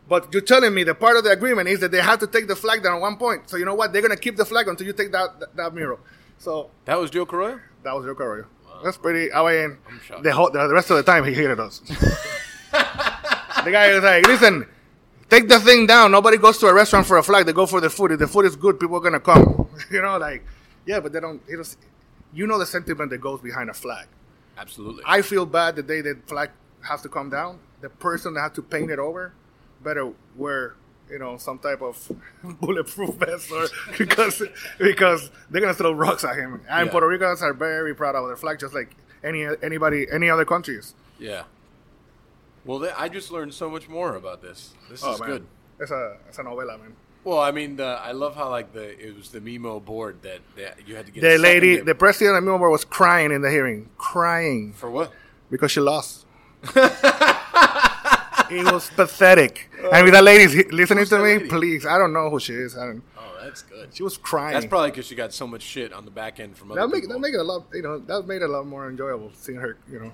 But 0.08 0.32
you're 0.32 0.42
telling 0.42 0.72
me 0.72 0.84
the 0.84 0.94
part 0.94 1.18
of 1.18 1.24
the 1.24 1.30
agreement 1.30 1.68
is 1.68 1.80
that 1.80 1.90
they 1.90 2.00
have 2.00 2.18
to 2.20 2.26
take 2.26 2.48
the 2.48 2.56
flag 2.56 2.82
down 2.82 2.96
at 2.96 3.00
one 3.00 3.16
point. 3.16 3.50
So 3.50 3.58
you 3.58 3.66
know 3.66 3.74
what? 3.74 3.92
They're 3.92 4.02
gonna 4.02 4.16
keep 4.16 4.36
the 4.36 4.46
flag 4.46 4.68
until 4.68 4.86
you 4.86 4.92
take 4.92 5.12
that 5.12 5.38
that, 5.40 5.56
that 5.56 5.74
mural. 5.74 6.00
So 6.38 6.70
that 6.86 6.98
was 6.98 7.10
Joe 7.10 7.26
Carollo. 7.26 7.60
that 7.82 7.94
was 7.94 8.06
Joe 8.06 8.14
Carollo. 8.14 8.46
That's 8.82 8.96
pretty. 8.96 9.32
I 9.32 9.66
mean, 9.66 9.78
the, 10.22 10.32
whole, 10.32 10.50
the 10.50 10.72
rest 10.72 10.90
of 10.90 10.96
the 10.96 11.02
time 11.02 11.24
he 11.24 11.34
hated 11.34 11.58
us. 11.58 11.80
the 11.80 13.70
guy 13.72 13.92
was 13.92 14.04
like, 14.04 14.26
listen, 14.26 14.66
take 15.28 15.48
the 15.48 15.60
thing 15.60 15.86
down. 15.86 16.10
Nobody 16.12 16.36
goes 16.36 16.58
to 16.58 16.66
a 16.66 16.74
restaurant 16.74 17.06
for 17.06 17.18
a 17.18 17.22
flag. 17.22 17.46
They 17.46 17.52
go 17.52 17.66
for 17.66 17.80
the 17.80 17.90
food. 17.90 18.12
If 18.12 18.18
the 18.18 18.28
food 18.28 18.44
is 18.46 18.56
good, 18.56 18.78
people 18.80 18.96
are 18.96 19.00
gonna 19.00 19.20
come. 19.20 19.68
you 19.90 20.02
know, 20.02 20.18
like, 20.18 20.44
yeah, 20.86 21.00
but 21.00 21.12
they 21.12 21.20
don't. 21.20 21.40
You 22.32 22.46
know 22.46 22.58
the 22.58 22.66
sentiment 22.66 23.10
that 23.10 23.18
goes 23.18 23.40
behind 23.40 23.70
a 23.70 23.74
flag. 23.74 24.06
Absolutely. 24.56 25.02
I 25.06 25.22
feel 25.22 25.46
bad 25.46 25.76
the 25.76 25.82
day 25.82 26.00
that 26.02 26.28
flag 26.28 26.50
has 26.82 27.00
to 27.02 27.08
come 27.08 27.30
down. 27.30 27.58
The 27.80 27.88
person 27.88 28.34
that 28.34 28.40
had 28.40 28.54
to 28.56 28.62
paint 28.62 28.90
it 28.90 28.98
over 28.98 29.32
better 29.82 30.12
wear, 30.36 30.74
you 31.08 31.18
know, 31.18 31.36
some 31.38 31.58
type 31.58 31.80
of 31.80 32.10
bulletproof 32.60 33.14
vest 33.14 33.50
or 33.52 33.66
because 33.98 34.42
because 34.78 35.30
they're 35.50 35.60
gonna 35.60 35.74
throw 35.74 35.92
rocks 35.92 36.24
at 36.24 36.36
him. 36.36 36.60
And 36.68 36.86
Yeah. 36.86 36.90
Puerto 36.92 37.06
Ricans 37.06 37.40
are 37.42 37.54
very 37.54 37.94
proud 37.94 38.14
of 38.16 38.26
their 38.26 38.36
flag, 38.36 38.58
just 38.58 38.74
like 38.74 38.96
any 39.22 39.46
anybody 39.62 40.06
any 40.12 40.28
other 40.28 40.44
countries. 40.44 40.94
yeah. 41.18 41.44
Well, 42.68 42.80
th- 42.80 42.92
I 42.98 43.08
just 43.08 43.32
learned 43.32 43.54
so 43.54 43.70
much 43.70 43.88
more 43.88 44.14
about 44.16 44.42
this. 44.42 44.74
This 44.90 45.02
Oh 45.02 45.14
is 45.14 45.20
man, 45.20 45.28
good. 45.30 45.46
it's 45.80 45.90
a 45.90 46.18
it's 46.28 46.38
a 46.38 46.42
novela, 46.42 46.78
man. 46.78 46.94
Well, 47.24 47.38
I 47.40 47.50
mean, 47.50 47.76
the, 47.76 47.84
I 47.86 48.12
love 48.12 48.36
how 48.36 48.50
like 48.50 48.74
the 48.74 48.84
it 49.06 49.16
was 49.16 49.30
the 49.30 49.40
Mimo 49.40 49.82
board 49.82 50.20
that, 50.22 50.40
that 50.56 50.86
you 50.86 50.94
had 50.94 51.06
to 51.06 51.12
get. 51.12 51.22
The 51.22 51.38
lady, 51.38 51.78
the 51.80 51.94
president 51.94 52.36
of 52.36 52.44
Mimo 52.44 52.70
was 52.70 52.84
crying 52.84 53.32
in 53.32 53.40
the 53.40 53.50
hearing, 53.50 53.88
crying 53.96 54.74
for 54.74 54.90
what? 54.90 55.10
because 55.50 55.70
she 55.72 55.80
lost. 55.80 56.26
it 58.50 58.72
was 58.72 58.90
pathetic. 58.90 59.70
I 59.92 60.02
mean, 60.02 60.12
that 60.12 60.24
lady's 60.24 60.54
listening 60.70 61.06
to 61.06 61.16
me. 61.18 61.22
lady? 61.22 61.48
Please, 61.48 61.86
I 61.86 61.96
don't 61.98 62.12
know 62.12 62.28
who 62.30 62.38
she 62.40 62.52
is. 62.52 62.76
I 62.76 62.86
don't. 62.86 63.02
Oh, 63.16 63.38
that's 63.42 63.62
good. 63.62 63.94
She 63.94 64.02
was 64.02 64.16
crying. 64.18 64.52
That's 64.54 64.66
probably 64.66 64.90
because 64.90 65.06
she 65.06 65.14
got 65.14 65.32
so 65.32 65.46
much 65.46 65.62
shit 65.62 65.92
on 65.92 66.04
the 66.04 66.10
back 66.10 66.38
end 66.40 66.56
from 66.56 66.72
other 66.72 66.82
that 66.82 66.88
make 66.88 67.02
people. 67.02 67.14
that 67.14 67.20
make 67.20 67.34
it 67.34 67.40
a 67.40 67.44
lot. 67.44 67.64
You 67.72 67.82
know, 67.82 67.98
that 67.98 68.26
made 68.26 68.42
it 68.42 68.50
a 68.50 68.52
lot 68.52 68.66
more 68.66 68.88
enjoyable 68.88 69.30
seeing 69.34 69.58
her. 69.58 69.76
You 69.90 70.00
know, 70.00 70.12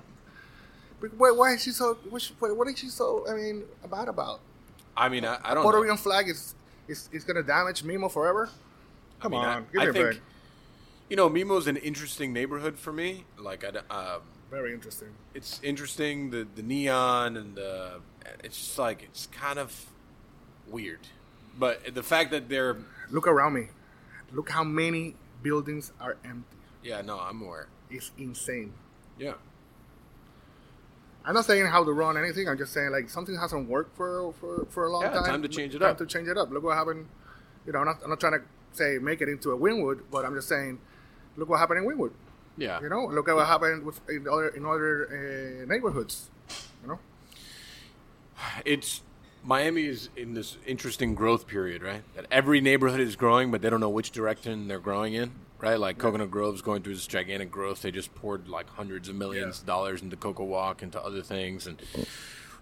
but 1.01 1.13
why, 1.17 1.31
why 1.31 1.53
is 1.53 1.63
she 1.63 1.71
so? 1.71 1.95
What, 2.09 2.21
she, 2.21 2.33
what 2.39 2.67
is 2.67 2.79
she 2.79 2.87
so? 2.89 3.25
I 3.29 3.33
mean, 3.33 3.63
bad 3.89 4.07
about? 4.07 4.39
I 4.97 5.09
mean, 5.09 5.25
I, 5.25 5.37
I 5.43 5.53
don't 5.53 5.63
Puerto. 5.63 5.81
Rican 5.81 5.97
flag 5.97 6.29
is 6.29 6.55
is, 6.87 7.09
is 7.11 7.23
gonna 7.23 7.43
damage 7.43 7.83
Mimo 7.83 8.11
forever. 8.11 8.49
Come 9.19 9.33
I 9.33 9.37
mean, 9.37 9.45
I- 9.45 9.53
on, 9.55 9.65
give 9.71 9.81
I 9.81 9.83
me 9.85 9.89
a 9.89 9.93
think- 9.93 10.05
break. 10.05 10.21
You 11.09 11.15
know, 11.15 11.29
Mimo's 11.29 11.67
an 11.67 11.77
interesting 11.77 12.33
neighborhood 12.33 12.79
for 12.79 12.91
me. 12.91 13.25
Like, 13.37 13.63
I, 13.63 13.93
um, 13.93 14.21
Very 14.49 14.73
interesting. 14.73 15.09
it's 15.35 15.59
interesting 15.61 16.31
the 16.31 16.47
the 16.55 16.63
neon 16.63 17.37
and 17.37 17.55
the 17.55 18.01
it's 18.43 18.57
just 18.57 18.79
like 18.79 19.03
it's 19.03 19.27
kind 19.27 19.59
of 19.59 19.85
weird. 20.67 21.01
But 21.59 21.93
the 21.93 22.03
fact 22.03 22.31
that 22.31 22.49
they're 22.49 22.77
Look 23.11 23.27
around 23.27 23.53
me. 23.53 23.67
Look 24.33 24.49
how 24.49 24.63
many 24.63 25.13
buildings 25.43 25.91
are 26.01 26.17
empty. 26.25 26.57
yeah, 26.83 27.01
no, 27.01 27.19
I'm 27.19 27.39
aware. 27.41 27.67
It's 27.91 28.09
insane. 28.17 28.73
Yeah. 29.19 29.33
I'm 31.25 31.33
not 31.33 31.45
saying 31.45 31.65
how 31.65 31.83
to 31.83 31.91
run 31.91 32.17
anything. 32.17 32.47
I'm 32.47 32.57
just 32.57 32.71
saying 32.73 32.91
like 32.91 33.09
something 33.09 33.35
hasn't 33.35 33.67
worked 33.67 33.95
for 33.97 34.33
for, 34.39 34.65
for 34.69 34.85
a 34.85 34.91
long 34.91 35.03
Yeah, 35.03 35.09
time. 35.11 35.25
time 35.25 35.41
to 35.41 35.47
change 35.47 35.73
it 35.75 35.81
up. 35.81 35.87
time 35.87 35.91
up. 35.91 35.97
to 35.97 36.05
change 36.05 36.27
it 36.27 36.37
up. 36.37 36.51
Look 36.51 36.63
what 36.63 36.77
happened. 36.77 37.07
You 37.65 37.73
know, 37.73 37.79
I'm 37.79 37.85
not, 37.85 37.97
I'm 38.03 38.09
not 38.09 38.19
trying 38.19 38.33
to 38.39 38.41
say 38.73 38.97
make 38.99 39.21
it 39.21 39.29
into 39.29 39.51
a 39.51 39.57
Wynwood, 39.57 40.01
but 40.11 40.23
I'm 40.25 40.35
just 40.35 40.47
saying, 40.47 40.79
look 41.35 41.49
what 41.49 41.59
happened 41.59 41.83
in 41.83 41.89
Wynwood. 41.89 42.11
Yeah. 42.57 42.79
You 42.81 42.89
know, 42.89 43.05
look 43.07 43.27
at 43.27 43.35
what 43.35 43.47
happened 43.47 43.83
with 43.85 43.99
in 44.09 44.27
other 44.27 44.49
in 44.49 44.65
other 44.65 45.07
uh, 45.63 45.65
neighborhoods. 45.65 46.29
You 46.83 46.89
know, 46.89 46.99
it's 48.63 49.01
Miami 49.43 49.85
is 49.85 50.09
in 50.15 50.33
this 50.35 50.57
interesting 50.65 51.15
growth 51.15 51.47
period, 51.47 51.81
right? 51.83 52.03
That 52.15 52.25
every 52.31 52.61
neighborhood 52.61 52.99
is 52.99 53.15
growing, 53.15 53.51
but 53.51 53.61
they 53.61 53.69
don't 53.69 53.79
know 53.79 53.89
which 53.89 54.11
direction 54.11 54.67
they're 54.67 54.79
growing 54.79 55.13
in, 55.13 55.31
right? 55.59 55.79
Like 55.79 55.97
Coconut 55.97 56.31
Grove's 56.31 56.61
going 56.61 56.81
through 56.83 56.95
this 56.95 57.07
gigantic 57.07 57.51
growth. 57.51 57.81
They 57.81 57.91
just 57.91 58.13
poured 58.15 58.47
like 58.47 58.69
hundreds 58.69 59.09
of 59.09 59.15
millions 59.15 59.57
Yeah. 59.57 59.61
of 59.61 59.65
dollars 59.65 60.01
into 60.01 60.15
Coco 60.15 60.43
Walk, 60.43 60.83
into 60.83 61.01
other 61.03 61.21
things, 61.21 61.65
and 61.67 61.81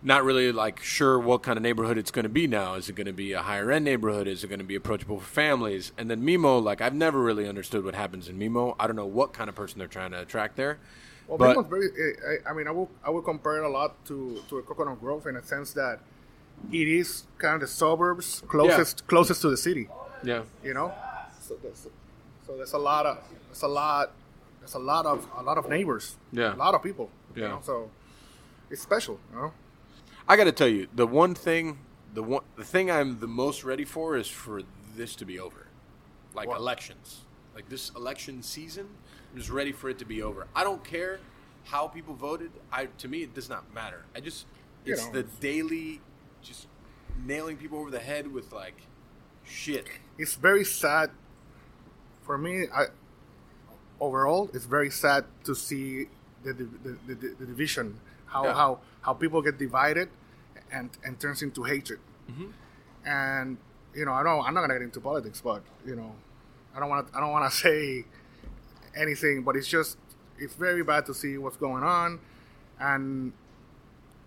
not 0.06 0.24
really 0.26 0.52
like 0.52 0.82
sure 0.82 1.18
what 1.20 1.44
kind 1.44 1.58
of 1.58 1.64
neighborhood 1.64 1.98
it's 1.98 2.12
going 2.12 2.24
to 2.24 2.30
be 2.30 2.46
now. 2.48 2.74
Is 2.76 2.90
it 2.90 2.96
going 2.96 3.08
to 3.08 3.14
be 3.14 3.32
a 3.34 3.42
higher 3.42 3.72
end 3.72 3.86
neighborhood? 3.86 4.28
Is 4.28 4.44
it 4.44 4.48
going 4.48 4.60
to 4.60 4.66
be 4.66 4.76
approachable 4.76 5.20
for 5.20 5.26
families? 5.26 5.92
And 5.98 6.10
then 6.12 6.22
Mimo, 6.24 6.62
like 6.62 6.82
I've 6.82 6.94
never 6.94 7.22
really 7.22 7.48
understood 7.48 7.84
what 7.86 7.96
happens 7.96 8.28
in 8.28 8.38
Mimo. 8.38 8.76
I 8.80 8.88
don't 8.88 8.96
know 8.98 9.06
what 9.06 9.34
kind 9.34 9.50
of 9.50 9.56
person 9.56 9.80
they're 9.80 9.88
trying 9.88 10.12
to 10.12 10.22
attract 10.22 10.56
there. 10.58 10.78
well, 11.28 11.38
but 11.38 11.56
Mimo's 11.56 11.68
very. 11.70 11.88
eh, 11.88 12.38
I, 12.46 12.52
I 12.52 12.54
mean, 12.54 12.68
I 12.68 12.72
will 12.72 12.90
I 13.04 13.10
will 13.10 13.22
compare 13.22 13.58
it 13.58 13.66
a 13.66 13.70
lot 13.70 14.04
to 14.06 14.42
to 14.50 14.58
a 14.58 14.62
Coconut 14.62 15.00
Grove 15.00 15.26
in 15.28 15.36
a 15.38 15.44
sense 15.44 15.72
that 15.74 16.00
it 16.72 16.88
is 16.88 17.24
kind 17.38 17.56
of 17.56 17.62
the 17.62 17.68
suburbs 17.68 18.44
closest 18.48 19.08
closest 19.08 19.42
to 19.42 19.50
the 19.50 19.58
city. 19.58 19.88
yeah, 20.24 20.44
you 20.64 20.74
know 20.74 20.94
so 21.42 21.56
so 22.54 22.58
there's 22.58 22.74
a 22.74 22.78
lot 22.78 23.06
of 23.06 23.18
there's 23.48 23.64
a 23.64 23.68
lot 23.68 24.12
there's 24.60 24.76
a 24.76 24.80
lot 24.80 25.06
of 25.06 25.28
a 25.38 25.42
lot 25.44 25.58
of 25.58 25.68
neighbors 25.70 26.18
Yeah. 26.32 26.54
a 26.54 26.56
lot 26.56 26.76
of 26.76 26.84
people 26.84 27.10
you 27.36 27.42
Yeah. 27.42 27.48
know 27.50 27.60
so 27.64 27.90
it's 28.70 28.82
special 28.82 29.20
you 29.32 29.38
know 29.40 29.54
I 30.26 30.38
got 30.38 30.46
to 30.46 30.54
tell 30.54 30.70
you, 30.70 30.88
the 30.96 31.06
one 31.06 31.36
thing, 31.36 31.80
the 32.14 32.24
one, 32.24 32.44
the 32.56 32.64
thing 32.64 32.90
I'm 32.90 33.20
the 33.20 33.28
most 33.28 33.66
ready 33.66 33.84
for 33.84 34.16
is 34.16 34.26
for 34.30 34.62
this 34.96 35.16
to 35.18 35.26
be 35.26 35.38
over, 35.38 35.68
like 36.34 36.48
What? 36.48 36.60
elections, 36.60 37.24
like 37.54 37.68
this 37.68 37.90
election 37.94 38.42
season. 38.42 38.88
I'm 39.34 39.38
just 39.38 39.50
ready 39.50 39.74
for 39.74 39.90
it 39.90 40.00
to 40.00 40.06
be 40.06 40.22
over. 40.24 40.48
I 40.56 40.64
don't 40.64 40.82
care 40.82 41.20
how 41.66 41.90
people 41.90 42.14
voted. 42.16 42.52
I 42.72 42.86
to 43.00 43.10
me 43.10 43.24
it 43.24 43.34
does 43.36 43.50
not 43.50 43.74
matter. 43.74 44.06
I 44.16 44.22
just 44.22 44.46
You 44.86 44.94
it's 44.94 45.06
know. 45.08 45.12
the 45.12 45.24
daily, 45.42 46.00
just 46.42 46.68
nailing 47.26 47.58
people 47.58 47.78
over 47.80 47.92
the 47.92 48.00
head 48.00 48.32
with 48.32 48.54
like 48.54 48.78
shit. 49.44 49.88
it's 50.18 50.36
very 50.36 50.64
sad 50.64 51.10
for 52.24 52.38
me 52.38 52.66
i 52.74 52.86
overall 54.00 54.50
it's 54.54 54.66
very 54.66 54.90
sad 54.90 55.26
to 55.44 55.54
see 55.56 56.08
the 56.44 56.54
the, 56.54 56.64
the, 56.84 56.98
the, 57.16 57.28
the 57.40 57.46
division 57.46 58.00
how 58.26 58.46
Yeah. 58.46 58.54
how 58.54 58.80
how 59.02 59.14
people 59.14 59.42
get 59.42 59.58
divided 59.58 60.10
and 60.72 60.90
and 61.06 61.20
turns 61.20 61.42
into 61.44 61.64
hatred. 61.64 62.00
Mm-hmm. 62.32 62.50
And 63.06 63.58
you 63.94 64.06
know 64.06 64.14
i 64.14 64.24
don't 64.24 64.44
i'm 64.46 64.54
not 64.54 64.62
gonna 64.62 64.74
get 64.74 64.82
into 64.82 65.00
politics 65.00 65.40
but 65.44 65.62
you 65.86 65.96
know 65.96 66.12
i 66.76 66.80
don't 66.80 66.90
want 66.90 67.08
to 67.12 67.18
i 67.18 67.20
don't 67.20 67.32
want 67.32 67.46
to 67.52 67.56
say 67.66 68.06
anything 68.96 69.44
but 69.44 69.56
it's 69.56 69.68
just 69.68 69.98
it's 70.40 70.56
very 70.56 70.84
bad 70.84 71.06
to 71.06 71.14
see 71.14 71.38
what's 71.38 71.58
going 71.58 71.84
on. 71.84 72.20
And 72.80 73.34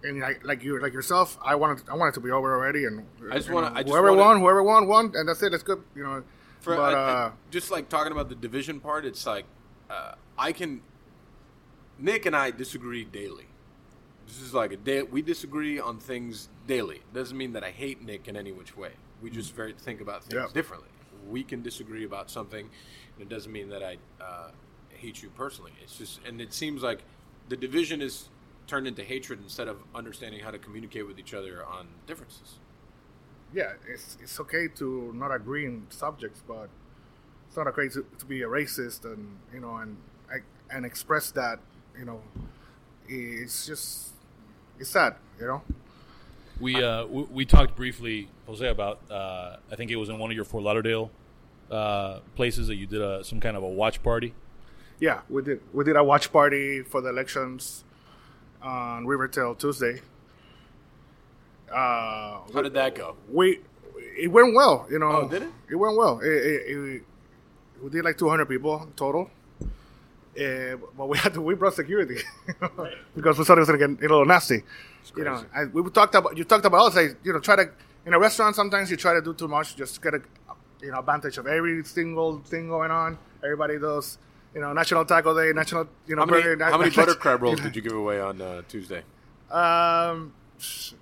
and 0.05 0.21
like, 0.21 0.45
like 0.45 0.63
you 0.63 0.81
like 0.81 0.93
yourself 0.93 1.37
i 1.45 1.55
wanted 1.55 1.83
I 1.91 1.95
want 1.97 2.11
it 2.13 2.15
to 2.15 2.21
be 2.21 2.31
over 2.31 2.55
already 2.55 2.85
and 2.85 3.05
I 3.31 3.37
just 3.37 3.49
you 3.49 3.55
wanna- 3.55 3.71
know, 3.71 3.77
I 3.81 3.83
whoever 3.83 4.13
wanna- 4.13 4.23
won 4.23 4.41
whoever 4.41 4.63
won 4.63 4.87
won 4.87 5.13
and 5.17 5.29
that's 5.29 5.43
it 5.43 5.51
that's 5.51 5.65
good 5.65 5.83
you 5.97 6.05
know 6.05 6.23
For, 6.67 6.77
but 6.77 6.95
I- 6.95 6.99
I- 6.99 7.13
uh 7.27 7.33
just 7.51 7.71
like 7.71 7.89
talking 7.89 8.13
about 8.13 8.29
the 8.29 8.35
division 8.35 8.81
part, 8.81 9.05
it's 9.07 9.25
like 9.27 9.47
uh, 9.89 10.15
I 10.39 10.53
can. 10.53 10.83
Nick 11.99 12.27
and 12.27 12.37
I 12.37 12.51
disagree 12.51 13.05
daily. 13.05 13.47
This 14.27 14.41
is 14.41 14.53
like 14.53 14.73
a 14.73 14.77
day. 14.77 15.03
We 15.03 15.23
disagree 15.23 15.79
on 15.79 15.99
things 15.99 16.49
daily. 16.67 17.01
Doesn't 17.15 17.37
mean 17.39 17.53
that 17.55 17.65
I 17.65 17.71
hate 17.71 18.03
Nick 18.03 18.29
in 18.29 18.37
any 18.37 18.53
which 18.53 18.77
way. 18.77 18.91
We 19.23 19.31
just 19.31 19.55
very 19.55 19.73
think 19.73 20.01
about 20.01 20.23
things 20.25 20.35
Yeah. 20.35 20.49
differently. 20.53 20.89
We 21.29 21.43
can 21.45 21.63
disagree 21.63 22.05
about 22.05 22.31
something, 22.31 22.69
and 23.15 23.23
it 23.23 23.29
doesn't 23.29 23.51
mean 23.53 23.69
that 23.71 23.83
I 23.83 23.97
uh, 24.21 24.51
hate 24.91 25.23
you 25.23 25.31
personally. 25.31 25.73
It's 25.83 25.97
just, 25.97 26.21
and 26.27 26.41
it 26.41 26.53
seems 26.53 26.83
like 26.83 27.01
the 27.49 27.57
division 27.57 28.03
is 28.03 28.29
turned 28.67 28.87
into 28.89 29.03
hatred 29.05 29.39
instead 29.43 29.69
of 29.69 29.79
understanding 29.95 30.41
how 30.41 30.51
to 30.51 30.59
communicate 30.59 31.07
with 31.07 31.19
each 31.19 31.33
other 31.33 31.65
on 31.65 31.87
differences. 32.07 32.59
Yeah, 33.53 33.73
it's 33.89 34.19
it's 34.23 34.41
okay 34.41 34.69
to 34.77 35.13
not 35.15 35.35
agree 35.35 35.67
in 35.67 35.87
subjects, 35.91 36.43
but 36.47 36.69
it's 37.49 37.57
not 37.57 37.67
okay 37.69 37.89
to, 37.89 38.05
to 38.19 38.27
be 38.27 38.43
a 38.43 38.47
racist 38.47 39.05
and 39.05 39.39
you 39.53 39.61
know 39.61 39.77
and 39.77 39.97
and 40.71 40.85
express 40.85 41.31
that 41.31 41.61
you 41.99 42.05
know 42.05 42.21
it's 43.09 43.67
just 43.67 44.13
it's 44.79 44.91
sad, 44.91 45.15
you 45.41 45.47
know. 45.47 45.63
We, 46.61 46.83
uh, 46.83 47.07
we 47.07 47.23
we 47.25 47.45
talked 47.45 47.77
briefly, 47.77 48.29
Jose, 48.47 48.67
about 48.67 49.01
uh, 49.11 49.57
I 49.71 49.77
think 49.77 49.91
it 49.91 49.97
was 49.97 50.09
in 50.09 50.19
one 50.19 50.31
of 50.31 50.37
your 50.37 50.45
Fort 50.45 50.65
Lauderdale 50.65 51.11
uh, 51.71 52.21
places 52.35 52.69
that 52.69 52.77
you 52.77 52.87
did 52.87 53.03
a, 53.03 53.23
some 53.25 53.41
kind 53.41 53.57
of 53.57 53.63
a 53.63 53.69
watch 53.69 54.03
party. 54.03 54.35
Yeah, 54.99 55.21
we 55.29 55.43
did 55.43 55.61
we 55.73 55.85
did 55.85 55.97
a 55.97 56.05
watch 56.05 56.33
party 56.33 56.83
for 56.83 57.01
the 57.01 57.11
elections 57.11 57.85
on 58.63 59.07
Rivertail 59.07 59.59
Tuesday. 59.59 60.01
Uh, 61.71 62.41
How 62.53 62.63
did 62.63 62.75
that 62.75 62.95
go? 62.95 63.17
we 63.31 63.61
it 64.19 64.29
went 64.29 64.55
well, 64.55 64.87
you 64.91 64.99
know. 64.99 65.13
Oh, 65.13 65.29
did 65.29 65.43
it? 65.43 65.51
It 65.71 65.77
went 65.77 65.97
well. 65.97 66.21
It, 66.21 66.27
it, 66.27 66.63
it, 66.69 67.03
we 67.83 67.91
did 67.91 68.05
like 68.05 68.17
200 68.17 68.47
people 68.47 68.89
total. 68.97 69.31
Uh, 70.39 70.77
but 70.97 71.09
we 71.09 71.17
had 71.17 71.33
to 71.33 71.41
we 71.41 71.55
brought 71.55 71.75
security 71.75 72.17
because 73.17 73.39
we 73.39 73.45
thought 73.45 73.57
it 73.57 73.61
was 73.61 73.69
gonna 73.69 73.79
get 73.79 73.89
a 74.01 74.03
little 74.03 74.27
nasty. 74.27 74.63
You 75.17 75.25
know, 75.25 75.43
and 75.55 75.73
we 75.73 75.89
talked 75.91 76.15
about 76.15 76.37
you 76.37 76.45
talked 76.45 76.67
about 76.67 76.79
also 76.79 77.01
you 77.25 77.33
know 77.33 77.39
try 77.39 77.57
to 77.57 77.71
in 78.05 78.13
a 78.13 78.19
restaurant 78.19 78.55
sometimes 78.55 78.91
you 78.91 78.99
try 78.99 79.15
to 79.15 79.23
do 79.23 79.33
too 79.33 79.49
much 79.49 79.77
just 79.77 80.03
get 80.03 80.13
a 80.15 80.21
you 80.83 80.91
know 80.91 80.99
advantage 80.99 81.39
of 81.39 81.47
every 81.47 81.83
single 81.85 82.39
thing 82.41 82.69
going 82.69 82.91
on. 82.91 83.17
Everybody 83.43 83.79
does 83.79 84.19
you 84.55 84.61
know 84.61 84.75
National 84.75 85.07
Taco 85.07 85.35
Day, 85.35 85.53
National 85.55 85.89
you 86.07 86.17
know 86.17 86.23
How 86.23 86.27
many, 86.27 86.43
burger. 86.43 86.65
how 86.65 86.79
many 86.79 86.91
butter 86.91 87.15
crab 87.15 87.41
rolls 87.43 87.61
did 87.61 87.75
you 87.75 87.81
give 87.81 87.95
away 87.95 88.21
on 88.21 88.41
uh, 88.43 88.61
Tuesday? 88.69 89.03
Um, 89.51 90.35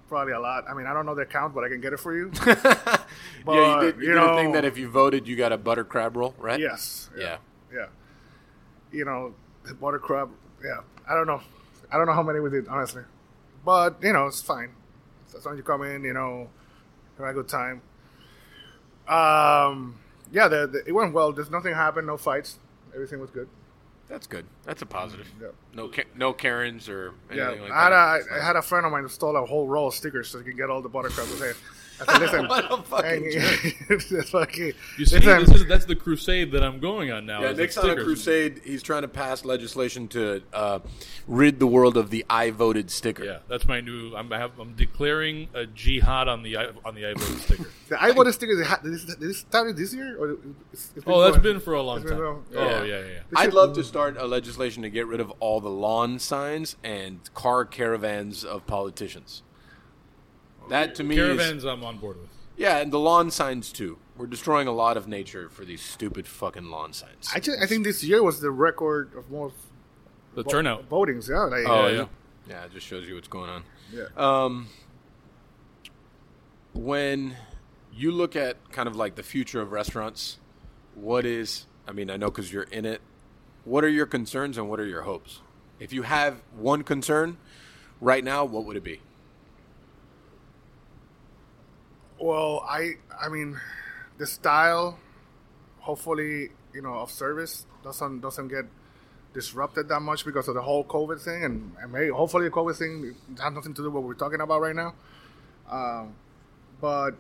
probably 0.08 0.32
a 0.32 0.40
lot. 0.40 0.64
I 0.68 0.74
mean, 0.74 0.86
I 0.86 0.92
don't 0.92 1.06
know 1.06 1.14
the 1.14 1.24
count, 1.24 1.54
but 1.54 1.64
I 1.64 1.68
can 1.68 1.80
get 1.80 1.92
it 1.92 2.00
for 2.00 2.16
you. 2.16 2.30
yeah, 2.46 2.54
you 2.56 3.44
But, 3.44 3.80
did, 3.80 3.96
you 3.96 4.08
you 4.08 4.12
did 4.14 4.22
a 4.22 4.34
thing 4.34 4.52
that 4.52 4.64
if 4.64 4.78
you 4.78 4.88
voted, 4.88 5.26
you 5.26 5.36
got 5.36 5.52
a 5.52 5.58
butter 5.58 5.84
crab 5.84 6.16
roll, 6.16 6.34
right? 6.38 6.58
Yes. 6.60 7.10
Yeah. 7.16 7.38
Yeah. 7.72 7.86
You 8.92 9.04
know, 9.04 9.34
the 9.66 9.74
butter 9.74 9.98
crab. 9.98 10.30
Yeah. 10.62 10.80
I 11.08 11.14
don't 11.14 11.26
know. 11.26 11.40
I 11.90 11.96
don't 11.96 12.06
know 12.06 12.12
how 12.12 12.22
many 12.22 12.40
we 12.40 12.50
did, 12.50 12.68
honestly. 12.68 13.02
But, 13.64 13.96
you 14.02 14.12
know, 14.12 14.26
it's 14.26 14.42
fine. 14.42 14.70
As 15.36 15.44
long 15.44 15.54
as 15.54 15.58
you 15.58 15.64
come 15.64 15.82
in, 15.82 16.04
you 16.04 16.12
know, 16.12 16.48
have 17.18 17.28
a 17.28 17.32
good 17.32 17.48
time. 17.48 17.82
Um, 19.08 19.98
yeah, 20.32 20.48
the, 20.48 20.66
the, 20.66 20.82
it 20.86 20.92
went 20.92 21.12
well. 21.12 21.32
There's 21.32 21.50
nothing 21.50 21.74
happened, 21.74 22.06
no 22.06 22.16
fights. 22.16 22.58
Everything 22.94 23.20
was 23.20 23.30
good. 23.30 23.48
That's 24.08 24.26
good. 24.26 24.44
That's 24.64 24.82
a 24.82 24.86
positive. 24.86 25.28
Yeah. 25.40 25.48
No, 25.74 25.90
no 26.14 26.32
Karens 26.32 26.88
or 26.88 27.14
Yeah, 27.32 27.50
like 27.50 27.70
I, 27.70 27.84
had 27.84 27.90
that. 27.90 28.20
a, 28.30 28.34
I 28.40 28.44
had 28.44 28.56
a 28.56 28.62
friend 28.62 28.84
of 28.86 28.92
mine 28.92 29.08
stole 29.08 29.36
a 29.36 29.44
whole 29.46 29.66
roll 29.66 29.88
of 29.88 29.94
stickers 29.94 30.28
so 30.28 30.38
he 30.38 30.44
could 30.44 30.56
get 30.56 30.70
all 30.70 30.82
the 30.82 30.88
butter 30.88 31.08
crabs. 31.08 31.40
I 31.40 31.52
said, 32.04 32.20
listen, 32.20 32.48
What 32.48 32.72
a 32.72 32.82
fucking 32.82 33.30
hey, 33.32 33.72
that's 33.88 34.30
fucking, 34.30 34.72
You 34.98 35.06
see, 35.06 35.16
listen, 35.18 35.44
this 35.44 35.60
is 35.62 35.66
that's 35.66 35.84
the 35.84 35.96
crusade 35.96 36.52
that 36.52 36.62
I'm 36.62 36.78
going 36.80 37.10
on 37.10 37.26
now. 37.26 37.40
Yeah, 37.42 37.50
is 37.50 37.56
the 37.56 37.62
Nick's 37.62 37.76
on 37.78 37.90
a 37.90 37.94
crusade. 37.96 38.60
He's 38.64 38.82
trying 38.82 39.02
to 39.02 39.08
pass 39.08 39.44
legislation 39.44 40.08
to 40.08 40.42
uh, 40.52 40.78
rid 41.26 41.58
the 41.58 41.66
world 41.66 41.96
of 41.96 42.10
the 42.10 42.24
"I 42.30 42.50
voted" 42.50 42.90
sticker. 42.90 43.24
Yeah, 43.24 43.38
that's 43.48 43.66
my 43.66 43.80
new. 43.80 44.14
I'm, 44.14 44.32
I 44.32 44.38
have, 44.38 44.58
I'm 44.58 44.74
declaring 44.74 45.48
a 45.54 45.66
jihad 45.66 46.28
on 46.28 46.42
the 46.42 46.56
i- 46.56 46.70
on 46.84 46.94
the 46.94 47.02
iVote 47.02 47.38
sticker. 47.40 47.70
the 47.88 48.02
I 48.02 48.12
voted 48.12 48.34
stickers, 48.34 48.58
did 48.82 48.92
this, 48.92 49.04
did 49.04 49.20
this 49.20 49.38
started 49.38 49.76
this 49.76 49.94
year? 49.94 50.16
Or 50.18 50.36
it's, 50.72 50.90
it's 50.96 51.04
Oh, 51.06 51.20
that's 51.22 51.32
going- 51.38 51.42
been 51.54 51.60
for 51.60 51.74
a 51.74 51.82
long 51.82 51.98
it's 51.98 52.10
been 52.10 52.18
time. 52.18 52.26
Oh 52.26 52.42
yeah. 52.52 52.82
yeah, 52.84 52.84
yeah. 52.84 52.98
yeah. 53.06 53.18
I'd 53.36 53.52
love 53.54 53.74
to 53.74 53.84
start 53.84 54.16
a 54.18 54.26
legislation 54.26 54.82
to 54.82 54.90
get 54.90 55.06
rid 55.06 55.20
of 55.20 55.30
all 55.40 55.60
the 55.60 55.70
lawn 55.70 56.18
signs 56.18 56.76
and 56.84 57.20
car 57.34 57.64
caravans 57.64 58.44
of 58.44 58.66
politicians. 58.66 59.42
That 60.68 60.94
to 60.96 61.04
me 61.04 61.16
is 61.18 61.36
Caravans, 61.38 61.64
I'm 61.64 61.84
on 61.84 61.98
board 61.98 62.18
with. 62.20 62.30
yeah, 62.56 62.78
and 62.78 62.92
the 62.92 62.98
lawn 62.98 63.30
signs 63.30 63.70
too. 63.72 63.98
We're 64.16 64.26
destroying 64.26 64.68
a 64.68 64.72
lot 64.72 64.96
of 64.96 65.08
nature 65.08 65.48
for 65.48 65.64
these 65.64 65.82
stupid 65.82 66.26
fucking 66.28 66.70
lawn 66.70 66.92
signs. 66.92 67.28
I, 67.34 67.40
just, 67.40 67.60
I 67.60 67.66
think 67.66 67.84
this 67.84 68.04
year 68.04 68.22
was 68.22 68.40
the 68.40 68.50
record 68.52 69.12
of 69.16 69.30
most 69.30 69.56
The 70.34 70.42
vo- 70.44 70.50
turnout. 70.50 70.88
votings. 70.88 71.28
Yeah, 71.28 71.40
like, 71.44 71.66
Oh 71.68 71.84
uh, 71.84 71.88
yeah, 71.88 72.06
yeah. 72.48 72.64
It 72.64 72.72
just 72.72 72.86
shows 72.86 73.06
you 73.08 73.14
what's 73.16 73.28
going 73.28 73.50
on. 73.50 73.64
yeah. 73.92 74.04
Um, 74.16 74.68
when 76.72 77.36
you 77.92 78.10
look 78.10 78.36
at 78.36 78.70
kind 78.72 78.88
of 78.88 78.96
like 78.96 79.14
the 79.14 79.22
future 79.22 79.60
of 79.60 79.72
restaurants, 79.72 80.38
what 80.94 81.24
is? 81.26 81.66
I 81.86 81.92
mean, 81.92 82.10
I 82.10 82.16
know 82.16 82.26
because 82.30 82.52
you're 82.52 82.62
in 82.64 82.84
it. 82.84 83.00
What 83.64 83.84
are 83.84 83.88
your 83.88 84.06
concerns 84.06 84.58
and 84.58 84.68
what 84.68 84.78
are 84.80 84.86
your 84.86 85.02
hopes? 85.02 85.40
If 85.80 85.92
you 85.92 86.02
have 86.02 86.42
one 86.56 86.82
concern 86.84 87.36
right 88.00 88.22
now, 88.22 88.44
what 88.44 88.64
would 88.64 88.76
it 88.76 88.84
be? 88.84 89.00
Well, 92.18 92.64
I 92.68 92.94
I 93.20 93.28
mean, 93.28 93.58
the 94.18 94.26
style, 94.26 94.98
hopefully, 95.80 96.50
you 96.72 96.82
know, 96.82 96.94
of 96.94 97.10
service 97.10 97.66
doesn't 97.82 98.20
doesn't 98.20 98.48
get 98.48 98.66
disrupted 99.34 99.88
that 99.88 100.00
much 100.00 100.24
because 100.24 100.46
of 100.48 100.54
the 100.54 100.62
whole 100.62 100.84
COVID 100.84 101.20
thing, 101.20 101.44
and, 101.44 101.72
and 101.82 101.92
maybe 101.92 102.08
hopefully 102.10 102.44
the 102.44 102.50
COVID 102.50 102.76
thing 102.76 103.14
has 103.42 103.52
nothing 103.52 103.74
to 103.74 103.82
do 103.82 103.90
with 103.90 103.94
what 103.94 104.02
we're 104.04 104.14
talking 104.14 104.40
about 104.40 104.60
right 104.60 104.76
now. 104.76 104.94
Um, 105.68 106.14
but 106.80 107.12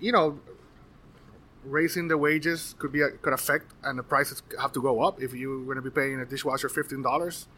you 0.00 0.12
know, 0.12 0.38
raising 1.64 2.08
the 2.08 2.16
wages 2.16 2.74
could 2.78 2.92
be 2.92 3.02
could 3.20 3.32
affect, 3.32 3.72
and 3.82 3.98
the 3.98 4.04
prices 4.04 4.42
have 4.60 4.72
to 4.72 4.80
go 4.80 5.02
up 5.02 5.20
if 5.20 5.34
you're 5.34 5.64
going 5.64 5.76
to 5.76 5.82
be 5.82 5.90
paying 5.90 6.20
a 6.20 6.24
dishwasher 6.24 6.68
fifteen 6.68 7.02
dollars. 7.02 7.48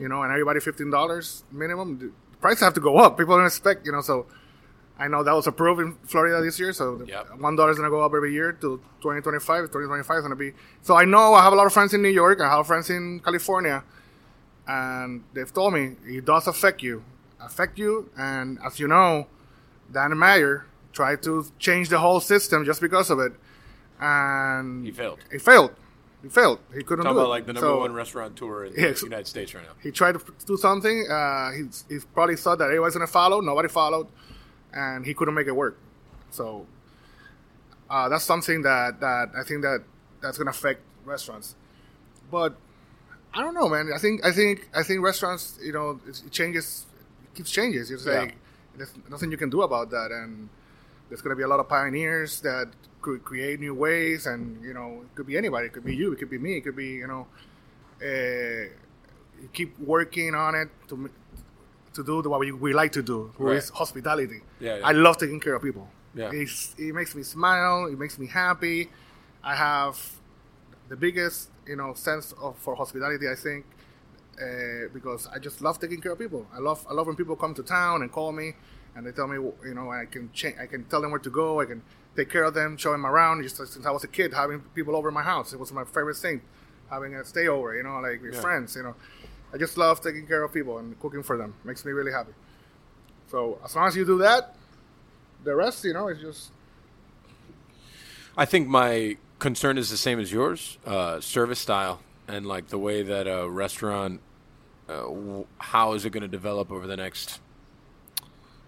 You 0.00 0.08
know, 0.08 0.22
and 0.22 0.32
everybody 0.32 0.58
fifteen 0.60 0.90
dollars 0.90 1.44
minimum. 1.52 1.98
The 1.98 2.10
prices 2.40 2.62
have 2.62 2.74
to 2.74 2.80
go 2.80 2.96
up. 2.96 3.16
People 3.18 3.36
don't 3.36 3.46
expect, 3.46 3.86
you 3.86 3.92
know, 3.92 4.00
so. 4.00 4.26
I 5.00 5.06
know 5.08 5.22
that 5.22 5.32
was 5.32 5.46
approved 5.46 5.80
in 5.80 5.94
Florida 6.04 6.42
this 6.42 6.58
year, 6.58 6.72
so 6.72 7.02
Yep. 7.06 7.38
one 7.38 7.54
dollar 7.56 7.70
is 7.70 7.76
gonna 7.78 7.90
go 7.90 8.00
up 8.00 8.12
every 8.14 8.32
year 8.32 8.50
to 8.52 8.80
2025. 9.00 9.66
2025 9.70 10.16
is 10.18 10.22
gonna 10.22 10.34
be. 10.36 10.52
So 10.82 10.96
I 10.96 11.04
know 11.04 11.34
I 11.34 11.42
have 11.44 11.52
a 11.52 11.56
lot 11.56 11.66
of 11.66 11.72
friends 11.72 11.94
in 11.94 12.02
New 12.02 12.08
York. 12.08 12.40
I 12.40 12.48
have 12.56 12.66
friends 12.66 12.90
in 12.90 13.20
California, 13.20 13.84
and 14.66 15.22
they've 15.34 15.52
told 15.52 15.74
me 15.74 15.96
it 16.06 16.24
does 16.24 16.46
affect 16.48 16.82
you, 16.82 17.04
affect 17.40 17.78
you. 17.78 18.10
And 18.18 18.58
as 18.66 18.80
you 18.80 18.88
know, 18.88 19.28
Dan 19.92 20.16
Meyer 20.18 20.66
tried 20.92 21.22
to 21.22 21.44
change 21.58 21.88
the 21.90 21.98
whole 21.98 22.20
system 22.20 22.64
just 22.64 22.80
because 22.80 23.08
of 23.10 23.20
it, 23.20 23.32
and 24.00 24.84
He 24.84 24.90
failed. 24.90 25.18
He 25.30 25.38
failed. 25.38 25.72
He 26.22 26.28
failed. 26.28 26.58
He 26.74 26.82
couldn't 26.82 27.04
Talking 27.04 27.14
do 27.16 27.20
about 27.20 27.26
it. 27.26 27.28
like 27.30 27.46
the 27.46 27.52
number 27.52 27.68
So- 27.68 27.78
one 27.78 27.94
restaurateur 27.94 28.64
in 28.64 28.72
Yeah, 28.74 28.90
the 28.90 29.00
United 29.04 29.28
States 29.28 29.54
right 29.54 29.62
now. 29.64 29.74
he 29.80 29.92
tried 29.92 30.18
to 30.18 30.20
do 30.46 30.56
something. 30.56 31.06
Uh, 31.08 31.52
he, 31.52 31.62
he 31.88 32.00
probably 32.12 32.34
thought 32.36 32.58
that 32.58 32.64
everybody's 32.64 32.94
gonna 32.94 33.06
follow. 33.06 33.40
Nobody 33.40 33.68
followed, 33.68 34.08
and 34.72 35.04
he 35.06 35.14
couldn't 35.14 35.34
make 35.34 35.46
it 35.46 35.56
work. 35.56 35.78
So 36.30 36.66
uh, 37.90 38.08
that's 38.08 38.24
something 38.24 38.62
that, 38.62 39.00
that 39.00 39.30
I 39.38 39.42
think 39.44 39.62
that 39.62 39.82
that's 40.20 40.38
gonna 40.38 40.50
affect 40.50 40.80
restaurants. 41.04 41.54
But 42.30 42.56
I 43.34 43.40
don't 43.42 43.54
know, 43.54 43.68
man. 43.68 43.90
I 43.94 43.98
think 43.98 44.24
I 44.24 44.32
think 44.32 44.68
I 44.74 44.82
think 44.82 45.02
restaurants, 45.02 45.58
you 45.62 45.72
know, 45.72 46.00
it 46.06 46.30
changes, 46.30 46.86
it 47.24 47.34
keeps 47.36 47.50
changes. 47.50 47.90
It's 47.90 48.06
Yeah. 48.06 48.20
like 48.20 48.36
there's 48.76 48.92
nothing 49.10 49.30
you 49.30 49.36
can 49.36 49.50
do 49.50 49.62
about 49.62 49.90
that, 49.90 50.10
and 50.10 50.48
there's 51.08 51.22
gonna 51.22 51.36
be 51.36 51.42
a 51.42 51.48
lot 51.48 51.60
of 51.60 51.68
pioneers 51.68 52.40
that 52.42 52.68
could 53.00 53.24
create 53.24 53.60
new 53.60 53.74
ways, 53.74 54.26
and 54.26 54.62
you 54.62 54.74
know, 54.74 55.02
it 55.04 55.14
could 55.14 55.26
be 55.26 55.36
anybody. 55.38 55.66
It 55.66 55.72
could 55.72 55.84
be 55.84 55.94
you. 55.96 56.12
It 56.12 56.18
could 56.18 56.30
be 56.30 56.38
me. 56.38 56.56
It 56.56 56.62
could 56.62 56.76
be 56.76 56.88
you 56.88 57.06
know 57.06 57.26
uh, 58.02 58.68
you 59.40 59.48
keep 59.52 59.78
working 59.78 60.34
on 60.34 60.54
it 60.54 60.68
to 60.88 61.08
to 61.98 62.04
do 62.04 62.22
the, 62.22 62.28
what 62.32 62.40
we, 62.40 62.50
we 62.66 62.72
like 62.82 62.92
to 62.92 63.02
do, 63.02 63.18
which 63.36 63.58
is 63.62 63.68
hospitality. 63.82 64.40
Yeah, 64.60 64.76
yeah. 64.78 64.86
I 64.90 64.92
love 65.06 65.16
taking 65.24 65.40
care 65.46 65.54
of 65.58 65.62
people. 65.68 65.86
Yeah. 66.14 66.30
It's, 66.40 66.74
it 66.78 66.94
makes 67.00 67.12
me 67.18 67.22
smile. 67.36 67.78
It 67.92 67.98
makes 67.98 68.16
me 68.22 68.26
happy. 68.44 68.80
I 69.52 69.54
have 69.68 69.96
the 70.88 70.96
biggest 70.96 71.38
you 71.70 71.76
know 71.80 71.90
sense 72.08 72.26
of 72.44 72.52
for 72.64 72.72
hospitality. 72.82 73.26
I 73.28 73.34
think 73.46 73.64
uh, 74.40 74.88
because 74.94 75.26
I 75.34 75.38
just 75.38 75.60
love 75.60 75.78
taking 75.84 76.00
care 76.00 76.12
of 76.12 76.18
people. 76.18 76.46
I 76.54 76.58
love 76.68 76.80
I 76.90 76.92
love 76.98 77.06
when 77.08 77.16
people 77.16 77.36
come 77.36 77.54
to 77.54 77.62
town 77.62 77.96
and 78.02 78.10
call 78.18 78.32
me 78.32 78.48
and 78.94 79.06
they 79.06 79.12
tell 79.12 79.28
me 79.28 79.36
you 79.68 79.74
know 79.74 79.90
I 79.90 80.04
can 80.14 80.30
cha- 80.32 80.58
I 80.60 80.66
can 80.66 80.84
tell 80.90 81.00
them 81.02 81.10
where 81.10 81.20
to 81.28 81.30
go. 81.30 81.60
I 81.60 81.66
can 81.66 81.82
take 82.16 82.30
care 82.30 82.44
of 82.44 82.54
them, 82.54 82.76
show 82.76 82.92
them 82.92 83.06
around. 83.06 83.42
Just 83.42 83.56
since 83.56 83.86
I 83.86 83.90
was 83.90 84.04
a 84.04 84.08
kid, 84.18 84.32
having 84.42 84.60
people 84.78 84.94
over 84.96 85.10
my 85.10 85.22
house, 85.22 85.52
it 85.52 85.60
was 85.60 85.72
my 85.72 85.84
favorite 85.84 86.16
thing. 86.16 86.40
Having 86.90 87.14
a 87.16 87.24
stay 87.24 87.46
over, 87.48 87.76
you 87.76 87.82
know, 87.82 88.00
like 88.00 88.22
with 88.22 88.34
Yeah. 88.34 88.40
friends, 88.46 88.74
you 88.76 88.82
know. 88.86 88.94
I 89.52 89.56
just 89.56 89.76
love 89.78 90.00
taking 90.00 90.26
care 90.26 90.42
of 90.42 90.52
people 90.52 90.78
and 90.78 90.98
cooking 91.00 91.22
for 91.22 91.36
them. 91.36 91.54
Makes 91.64 91.84
me 91.84 91.92
really 91.92 92.12
happy. 92.12 92.32
So 93.30 93.58
as 93.64 93.74
long 93.74 93.88
as 93.88 93.96
you 93.96 94.04
do 94.04 94.18
that, 94.18 94.54
the 95.44 95.54
rest, 95.54 95.84
you 95.84 95.92
know, 95.92 96.08
is 96.08 96.20
just 96.20 96.50
I 98.38 98.44
think 98.44 98.68
my 98.68 99.16
concern 99.40 99.78
is 99.78 99.90
the 99.90 99.96
same 99.96 100.20
as 100.20 100.30
yours, 100.30 100.78
uh, 100.86 101.20
service 101.20 101.58
style, 101.58 102.00
and 102.28 102.46
like 102.46 102.68
the 102.68 102.78
way 102.78 103.02
that 103.02 103.26
a 103.26 103.50
restaurant, 103.50 104.20
uh, 104.88 105.00
w- 105.00 105.46
how 105.58 105.94
is 105.94 106.04
it 106.04 106.10
going 106.10 106.22
to 106.22 106.28
develop 106.28 106.70
over 106.70 106.86
the 106.86 106.96
next 106.96 107.40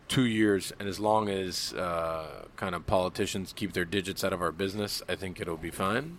two 0.09 0.25
years? 0.25 0.73
And 0.81 0.89
as 0.89 0.99
long 0.99 1.29
as 1.29 1.73
uh, 1.75 2.47
kind 2.57 2.75
of 2.75 2.85
politicians 2.89 3.53
keep 3.53 3.73
their 3.73 3.85
digits 3.85 4.25
out 4.25 4.33
of 4.33 4.43
our 4.43 4.51
business, 4.51 5.05
I 5.09 5.15
think 5.15 5.41
it'll 5.41 5.57
be 5.57 5.71
fine. 5.71 6.19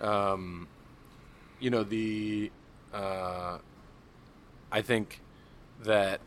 Um, 0.00 0.68
you 1.58 1.70
know 1.70 1.82
the, 1.82 2.52
uh, 2.94 3.58
I 4.70 4.82
think 4.82 5.20
that 5.82 6.20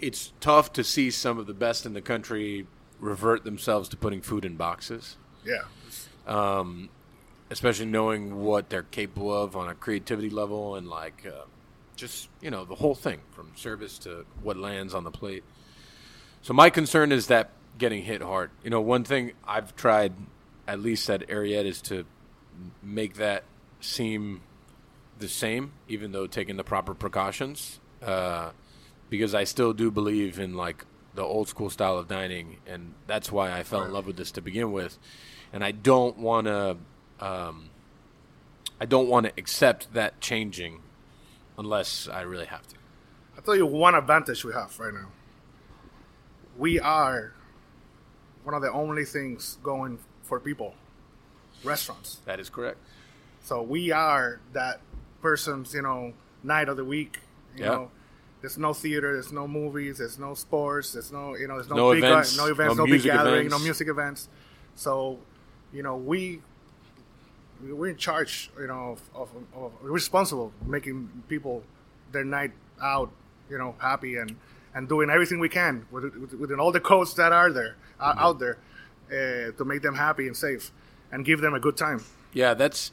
it's 0.00 0.32
tough 0.40 0.72
to 0.74 0.84
see 0.84 1.10
some 1.10 1.38
of 1.38 1.46
the 1.46 1.54
best 1.54 1.86
in 1.86 1.94
the 1.94 2.02
country 2.02 2.66
revert 3.00 3.44
themselves 3.44 3.88
to 3.88 3.96
putting 3.96 4.20
food 4.20 4.44
in 4.44 4.56
boxes, 4.56 5.16
yeah. 5.44 5.62
um, 6.26 6.88
especially 7.50 7.86
knowing 7.86 8.42
what 8.42 8.70
they're 8.70 8.82
capable 8.82 9.32
of 9.32 9.56
on 9.56 9.68
a 9.68 9.74
creativity 9.74 10.30
level 10.30 10.76
and 10.76 10.88
like 10.88 11.26
uh, 11.26 11.44
just 11.96 12.28
you 12.40 12.50
know 12.50 12.64
the 12.64 12.74
whole 12.74 12.94
thing 12.94 13.20
from 13.30 13.50
service 13.56 13.98
to 13.98 14.26
what 14.42 14.56
lands 14.56 14.94
on 14.94 15.04
the 15.04 15.10
plate. 15.10 15.44
So 16.42 16.52
my 16.52 16.70
concern 16.70 17.12
is 17.12 17.28
that 17.28 17.50
getting 17.78 18.02
hit 18.02 18.22
hard. 18.22 18.50
You 18.62 18.70
know, 18.70 18.80
one 18.80 19.04
thing 19.04 19.32
I've 19.46 19.74
tried, 19.76 20.12
at 20.66 20.80
least 20.80 21.08
at 21.08 21.26
Ariete, 21.28 21.64
is 21.64 21.80
to 21.82 22.04
make 22.82 23.14
that 23.14 23.44
seem 23.80 24.42
the 25.18 25.28
same, 25.28 25.72
even 25.88 26.12
though 26.12 26.26
taking 26.26 26.56
the 26.56 26.64
proper 26.64 26.94
precautions. 26.94 27.80
Uh, 28.02 28.50
because 29.10 29.34
I 29.34 29.44
still 29.44 29.72
do 29.72 29.90
believe 29.90 30.38
in 30.38 30.54
like 30.54 30.84
the 31.14 31.22
old 31.22 31.48
school 31.48 31.70
style 31.70 31.98
of 31.98 32.08
dining, 32.08 32.58
and 32.66 32.94
that's 33.06 33.30
why 33.30 33.52
I 33.52 33.62
fell 33.62 33.84
in 33.84 33.92
love 33.92 34.06
with 34.06 34.16
this 34.16 34.32
to 34.32 34.40
begin 34.40 34.72
with. 34.72 34.98
And 35.52 35.64
I 35.64 35.70
don't 35.70 36.18
want 36.18 36.46
to, 36.46 36.76
um, 37.20 37.70
I 38.80 38.86
don't 38.86 39.08
want 39.08 39.26
to 39.26 39.32
accept 39.38 39.92
that 39.94 40.20
changing 40.20 40.80
unless 41.56 42.08
I 42.08 42.22
really 42.22 42.46
have 42.46 42.66
to. 42.68 42.76
I'll 43.36 43.42
tell 43.42 43.56
you 43.56 43.66
one 43.66 43.94
advantage 43.94 44.44
we 44.44 44.52
have 44.52 44.76
right 44.80 44.92
now. 44.92 45.08
We 46.58 46.80
are 46.80 47.32
one 48.42 48.54
of 48.54 48.62
the 48.62 48.72
only 48.72 49.04
things 49.04 49.58
going 49.62 49.98
for 50.22 50.40
people, 50.40 50.74
restaurants. 51.62 52.20
That 52.24 52.40
is 52.40 52.50
correct. 52.50 52.78
So 53.42 53.62
we 53.62 53.92
are 53.92 54.40
that 54.52 54.80
person's, 55.28 55.72
you 55.74 55.82
know, 55.88 56.12
night 56.42 56.68
of 56.68 56.76
the 56.76 56.84
week. 56.96 57.14
You 57.56 57.64
Yeah. 57.64 57.70
know, 57.74 57.84
there's 58.42 58.58
no 58.58 58.72
theater, 58.74 59.08
there's 59.14 59.32
no 59.32 59.46
movies, 59.48 59.94
there's 59.98 60.18
no 60.18 60.34
sports, 60.34 60.92
there's 60.94 61.10
no, 61.18 61.34
you 61.40 61.46
know, 61.48 61.54
there's 61.58 61.70
no, 61.70 61.76
No 61.76 61.92
big 61.94 62.04
events, 62.04 62.36
no 62.36 62.46
events, 62.54 62.76
no 62.76 62.84
no, 62.84 62.90
big 62.94 63.02
gathering, 63.02 63.46
events. 63.46 63.58
no 63.58 63.64
music 63.68 63.88
events. 63.88 64.28
So, 64.76 65.18
you 65.72 65.82
know, 65.86 65.96
we 65.96 66.20
we're 67.62 67.88
in 67.88 67.96
charge, 67.96 68.50
you 68.58 68.66
know, 68.66 68.82
of, 68.92 69.00
of, 69.20 69.28
of 69.62 69.72
responsible 69.82 70.52
making 70.76 70.96
people 71.28 71.62
their 72.12 72.24
night 72.24 72.52
out, 72.82 73.10
you 73.50 73.56
know, 73.56 73.74
happy 73.78 74.16
and 74.16 74.36
and 74.76 74.88
doing 74.88 75.08
everything 75.08 75.38
we 75.40 75.48
can 75.48 75.86
with, 75.92 76.04
with, 76.22 76.32
within 76.42 76.58
all 76.62 76.72
the 76.72 76.80
codes 76.92 77.14
that 77.14 77.32
are 77.32 77.50
there 77.58 77.76
uh, 78.00 78.14
out 78.26 78.36
there 78.40 78.56
uh, 79.08 79.52
to 79.58 79.64
make 79.64 79.80
them 79.86 79.94
happy 79.94 80.26
and 80.26 80.36
safe 80.36 80.72
and 81.12 81.24
give 81.24 81.40
them 81.40 81.54
a 81.54 81.60
good 81.60 81.76
time. 81.76 82.00
Yeah, 82.32 82.52
that's. 82.54 82.90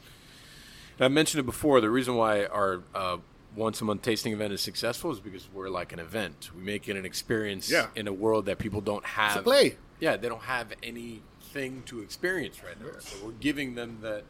I 1.00 1.08
mentioned 1.08 1.40
it 1.40 1.46
before. 1.46 1.80
The 1.80 1.90
reason 1.90 2.14
why 2.16 2.44
our 2.46 2.82
uh, 2.94 3.16
once 3.56 3.80
a 3.80 3.84
month 3.84 4.02
tasting 4.02 4.32
event 4.32 4.52
is 4.52 4.60
successful 4.60 5.10
is 5.10 5.20
because 5.20 5.48
we're 5.52 5.68
like 5.68 5.92
an 5.92 5.98
event. 5.98 6.50
We 6.56 6.62
make 6.62 6.88
it 6.88 6.96
an 6.96 7.04
experience 7.04 7.70
Yeah. 7.70 7.88
in 7.94 8.06
a 8.08 8.12
world 8.12 8.46
that 8.46 8.58
people 8.58 8.80
don't 8.80 9.04
have. 9.04 9.36
To 9.38 9.42
play. 9.42 9.76
Yeah, 10.00 10.16
they 10.16 10.28
don't 10.28 10.42
have 10.42 10.72
anything 10.82 11.82
to 11.86 12.00
experience 12.00 12.62
right 12.64 12.80
now. 12.80 12.98
So 13.00 13.16
we're 13.26 13.32
giving 13.32 13.74
them 13.74 13.98
that 14.02 14.24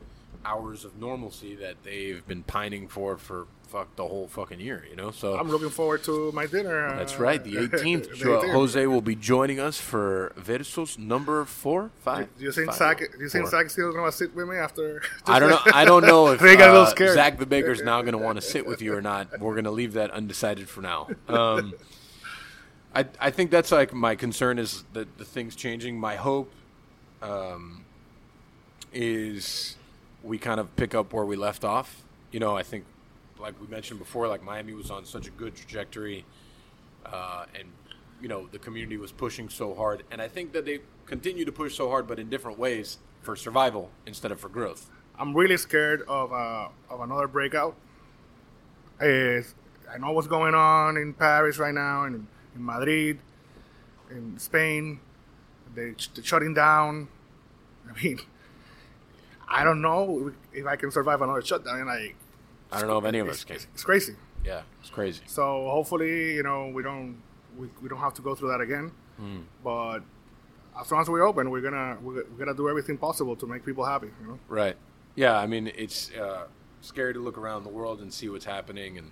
hours 0.45 0.85
of 0.85 0.99
normalcy 0.99 1.55
that 1.57 1.83
they've 1.85 2.27
been 2.27 2.43
pining 2.43 2.89
for 2.89 3.17
for 3.17 3.47
fuck 3.69 3.97
the 3.97 4.07
whole 4.07 4.29
fucking 4.29 4.61
year. 4.61 4.85
You 4.89 4.97
know, 4.97 5.11
so 5.11 5.37
I'm 5.37 5.49
looking 5.49 5.71
forward 5.71 6.05
to 6.05 6.31
my 6.33 6.47
dinner. 6.47 6.89
uh, 6.89 6.97
that's 6.97 7.19
right. 7.19 7.43
The 7.43 7.55
18th, 7.55 8.11
the 8.19 8.25
18th. 8.27 8.53
Jose 8.53 8.87
will 8.87 9.01
be 9.01 9.15
joining 9.15 9.59
us 9.59 9.79
for 9.79 10.33
Versus 10.37 10.99
number 10.99 11.45
four, 11.45 11.91
five. 12.01 12.29
Do 12.39 12.45
you 12.45 12.53
think 12.53 12.69
five, 12.69 12.77
Zach? 12.77 12.99
Do 12.99 13.07
you 13.19 13.29
think 13.29 13.45
four. 13.45 13.51
Zach's 13.51 13.73
still 13.73 13.93
gonna 13.93 14.13
sit 14.13 14.35
with 14.35 14.49
me 14.49 14.57
after? 14.57 15.03
I 15.27 15.39
don't 15.39 15.51
know. 15.51 15.61
I 15.73 15.85
don't 15.85 16.05
know 16.07 16.29
if 16.33 16.41
They 16.41 16.57
got 16.57 16.69
a 16.69 16.73
little 16.73 16.87
uh, 16.87 16.91
scared. 16.91 17.15
Zach 17.15 17.39
the 17.39 17.47
Baker's 17.47 17.83
now 17.83 18.03
going 18.03 18.13
to 18.13 18.19
want 18.19 18.37
to 18.37 18.43
sit 18.43 18.67
with 18.67 18.83
you 18.83 18.95
or 18.95 19.01
not. 19.01 19.41
We're 19.41 19.55
going 19.55 19.65
to 19.65 19.71
leave 19.71 19.95
that 19.95 20.11
undecided 20.11 20.69
for 20.69 20.83
now. 20.83 21.09
Um, 21.29 21.75
I 22.95 23.07
I 23.19 23.31
think 23.31 23.51
that's 23.51 23.73
like 23.73 23.95
my 23.95 24.15
concern 24.15 24.59
is 24.59 24.85
that 24.93 25.17
the 25.19 25.25
things 25.25 25.57
changing. 25.57 25.99
My 25.99 26.17
hope, 26.17 26.53
um, 27.23 27.85
is 28.93 29.77
we 30.23 30.39
kind 30.39 30.61
of 30.61 30.75
pick 30.77 30.95
up 30.95 31.13
where 31.13 31.25
we 31.25 31.37
left 31.37 31.65
off. 31.65 32.03
You 32.31 32.41
know, 32.41 32.57
I 32.57 32.63
think, 32.63 32.85
like 33.39 33.61
we 33.61 33.67
mentioned 33.67 33.99
before, 33.99 34.29
like 34.29 34.43
Miami 34.43 34.73
was 34.73 34.91
on 34.91 35.05
such 35.05 35.27
a 35.27 35.31
good 35.31 35.55
trajectory, 35.55 36.25
uh, 37.05 37.47
and 37.59 37.69
you 38.21 38.29
know 38.29 38.47
the 38.53 38.59
community 38.59 38.97
was 38.97 39.13
pushing 39.13 39.49
so 39.49 39.75
hard, 39.75 40.05
and 40.11 40.23
I 40.23 40.29
think 40.29 40.53
that 40.53 40.65
they 40.65 40.81
continue 41.07 41.45
to 41.45 41.53
push 41.53 41.77
so 41.77 41.89
hard, 41.89 42.07
but 42.07 42.19
in 42.19 42.31
different 42.31 42.59
ways 42.59 42.99
for 43.21 43.37
survival 43.37 43.91
instead 44.07 44.33
of 44.33 44.41
for 44.41 44.49
growth. 44.49 44.91
I'm 45.19 45.35
really 45.35 45.57
scared 45.57 46.03
of 46.09 46.33
uh, 46.33 46.69
of 46.89 47.01
another 47.01 47.29
breakout. 47.29 47.77
Is 49.01 49.55
I 49.93 49.99
know 49.99 50.13
what's 50.13 50.29
going 50.29 50.55
on 50.55 50.97
in 50.97 51.13
Paris 51.13 51.59
right 51.59 51.75
now, 51.75 52.05
and 52.05 52.27
in 52.55 52.65
Madrid, 52.65 53.19
in 54.11 54.39
Spain. 54.39 55.01
They, 55.75 55.95
they're 56.15 56.25
shutting 56.25 56.55
down. 56.55 57.09
I 57.91 58.03
mean, 58.03 58.21
I 59.49 59.65
don't 59.65 59.83
know 59.83 60.33
if 60.53 60.67
I 60.67 60.77
can 60.77 60.91
survive 60.91 61.21
another 61.23 61.43
shutdown. 61.43 61.87
Like, 61.87 62.17
I 62.71 62.79
don't 62.79 62.89
know 62.89 62.99
if 62.99 63.05
any 63.05 63.19
of 63.19 63.29
us 63.29 63.37
it's, 63.37 63.45
can. 63.45 63.57
it's, 63.57 63.67
it's 63.75 63.85
crazy. 63.85 64.17
Yeah, 64.45 64.63
it's 64.81 64.91
crazy. 64.91 65.23
So 65.27 65.69
hopefully, 65.69 66.35
you 66.35 66.43
know, 66.43 66.69
we 66.75 66.83
don't 66.83 67.23
we, 67.57 67.69
we 67.83 67.89
don't 67.89 68.01
have 68.01 68.15
to 68.15 68.23
go 68.23 68.35
through 68.35 68.51
that 68.51 68.61
again. 68.61 68.93
Hmm. 69.19 69.41
But 69.63 70.01
as 70.81 70.91
long 70.91 71.03
as 71.03 71.09
we're 71.09 71.27
open, 71.27 71.51
we're 71.51 71.61
gonna 71.61 71.99
we're, 72.03 72.25
we're 72.25 72.39
gonna 72.39 72.55
do 72.55 72.69
everything 72.69 72.99
possible 72.99 73.37
to 73.37 73.47
make 73.47 73.65
people 73.65 73.85
happy. 73.85 74.09
You 74.21 74.29
know. 74.29 74.39
Right. 74.49 74.77
Yeah, 75.15 75.37
I 75.37 75.47
mean, 75.47 75.71
it's 75.75 76.11
uh, 76.13 76.47
scary 76.81 77.13
to 77.13 77.21
look 77.21 77.37
around 77.37 77.65
the 77.65 77.71
world 77.71 78.01
and 78.01 78.13
see 78.13 78.29
what's 78.31 78.47
happening, 78.47 78.97
and 78.97 79.11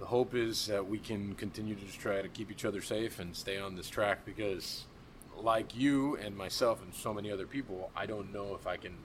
the 0.00 0.06
hope 0.06 0.34
is 0.34 0.66
that 0.66 0.88
we 0.88 0.98
can 0.98 1.34
continue 1.34 1.76
to 1.76 1.84
just 1.84 2.00
try 2.00 2.20
to 2.20 2.28
keep 2.28 2.50
each 2.50 2.64
other 2.64 2.82
safe 2.82 3.20
and 3.20 3.36
stay 3.36 3.58
on 3.58 3.76
this 3.76 3.88
track 3.88 4.24
because, 4.24 4.86
like 5.36 5.76
you 5.76 6.16
and 6.16 6.36
myself 6.36 6.82
and 6.82 6.92
so 6.92 7.14
many 7.14 7.30
other 7.30 7.46
people, 7.46 7.92
I 7.94 8.06
don't 8.06 8.32
know 8.32 8.56
if 8.56 8.66
I 8.66 8.76
can 8.76 8.96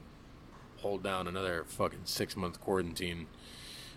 hold 0.81 1.03
down 1.03 1.27
another 1.27 1.63
fucking 1.67 2.01
six 2.05 2.35
month 2.35 2.59
quarantine. 2.59 3.27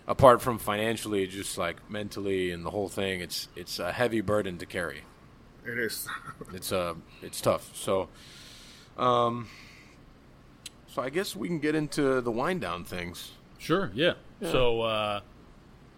Apart 0.05 0.41
from 0.41 0.57
financially, 0.59 1.27
just 1.27 1.57
like 1.57 1.89
mentally 1.89 2.51
and 2.51 2.65
the 2.65 2.71
whole 2.71 2.89
thing, 2.89 3.21
it's 3.21 3.47
it's 3.55 3.79
a 3.79 3.91
heavy 3.91 4.21
burden 4.21 4.57
to 4.57 4.65
carry. 4.65 5.03
It 5.65 5.77
is. 5.77 6.07
It's 6.53 6.71
uh, 6.71 6.95
it's 7.21 7.41
tough. 7.41 7.71
So, 7.75 8.09
um, 8.97 9.47
so 10.87 11.01
I 11.01 11.09
guess 11.09 11.35
we 11.35 11.47
can 11.47 11.59
get 11.59 11.73
into 11.73 12.21
the 12.21 12.31
wind 12.31 12.61
down 12.61 12.83
things. 12.83 13.31
Sure, 13.57 13.89
yeah. 13.95 14.13
So 14.41 14.81
uh, 14.81 15.21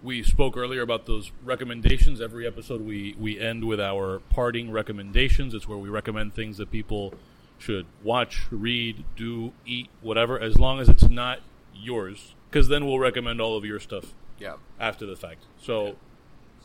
we 0.04 0.22
spoke 0.22 0.56
earlier 0.56 0.82
about 0.82 1.08
those 1.08 1.32
recommendations. 1.44 2.22
Every 2.22 2.46
episode 2.46 2.82
we, 2.82 3.16
we 3.20 3.40
end 3.40 3.66
with 3.66 3.80
our 3.80 4.20
parting 4.30 4.72
recommendations. 4.72 5.54
It's 5.54 5.68
where 5.68 5.78
we 5.78 5.90
recommend 5.90 6.36
things 6.36 6.58
that 6.58 6.70
people 6.70 7.16
should 7.58 7.86
watch, 8.04 8.44
read, 8.52 9.04
do, 9.16 9.54
eat, 9.66 9.90
whatever, 10.02 10.40
as 10.40 10.58
long 10.60 10.80
as 10.80 10.90
it's 10.90 11.10
not 11.10 11.40
yours. 11.74 12.34
Because 12.50 12.68
then 12.68 12.86
we'll 12.86 13.00
recommend 13.00 13.42
all 13.42 13.58
of 13.58 13.66
your 13.66 13.80
stuff 13.80 14.14
Yeah. 14.40 14.56
after 14.80 15.06
the 15.06 15.16
fact. 15.16 15.44
So 15.62 15.96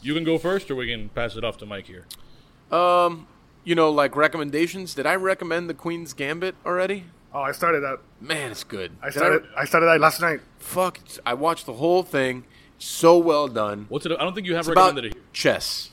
you 0.02 0.14
can 0.14 0.24
go 0.24 0.38
first, 0.38 0.70
or 0.70 0.74
we 0.76 0.86
can 0.86 1.08
pass 1.10 1.36
it 1.36 1.44
off 1.44 1.56
to 1.58 1.66
Mike 1.66 1.86
here. 1.86 2.06
Um, 2.76 3.26
you 3.64 3.74
know, 3.74 3.90
like 3.90 4.14
recommendations. 4.16 4.94
Did 4.94 5.06
I 5.06 5.14
recommend 5.16 5.68
the 5.68 5.74
Queen's 5.74 6.12
Gambit 6.12 6.54
already? 6.64 7.04
oh, 7.32 7.40
I 7.42 7.52
started 7.52 7.80
that. 7.82 7.98
Man, 8.20 8.50
it's 8.50 8.64
good. 8.64 8.92
I 9.02 9.06
Did 9.06 9.14
started. 9.14 9.42
I 9.56 9.64
started 9.64 9.86
that 9.86 10.00
last 10.00 10.20
night. 10.20 10.40
fuck. 10.58 10.98
I 11.24 11.34
watched 11.34 11.66
the 11.66 11.74
whole 11.74 12.02
thing. 12.02 12.44
So 12.78 13.18
well 13.18 13.46
done. 13.46 13.86
What's 13.88 14.06
it? 14.06 14.12
I 14.12 14.24
don't 14.24 14.34
think 14.34 14.46
you 14.46 14.54
have 14.54 14.60
It's 14.66 14.68
about 14.70 14.86
recommended 14.94 15.16
it. 15.16 15.32
chess, 15.32 15.90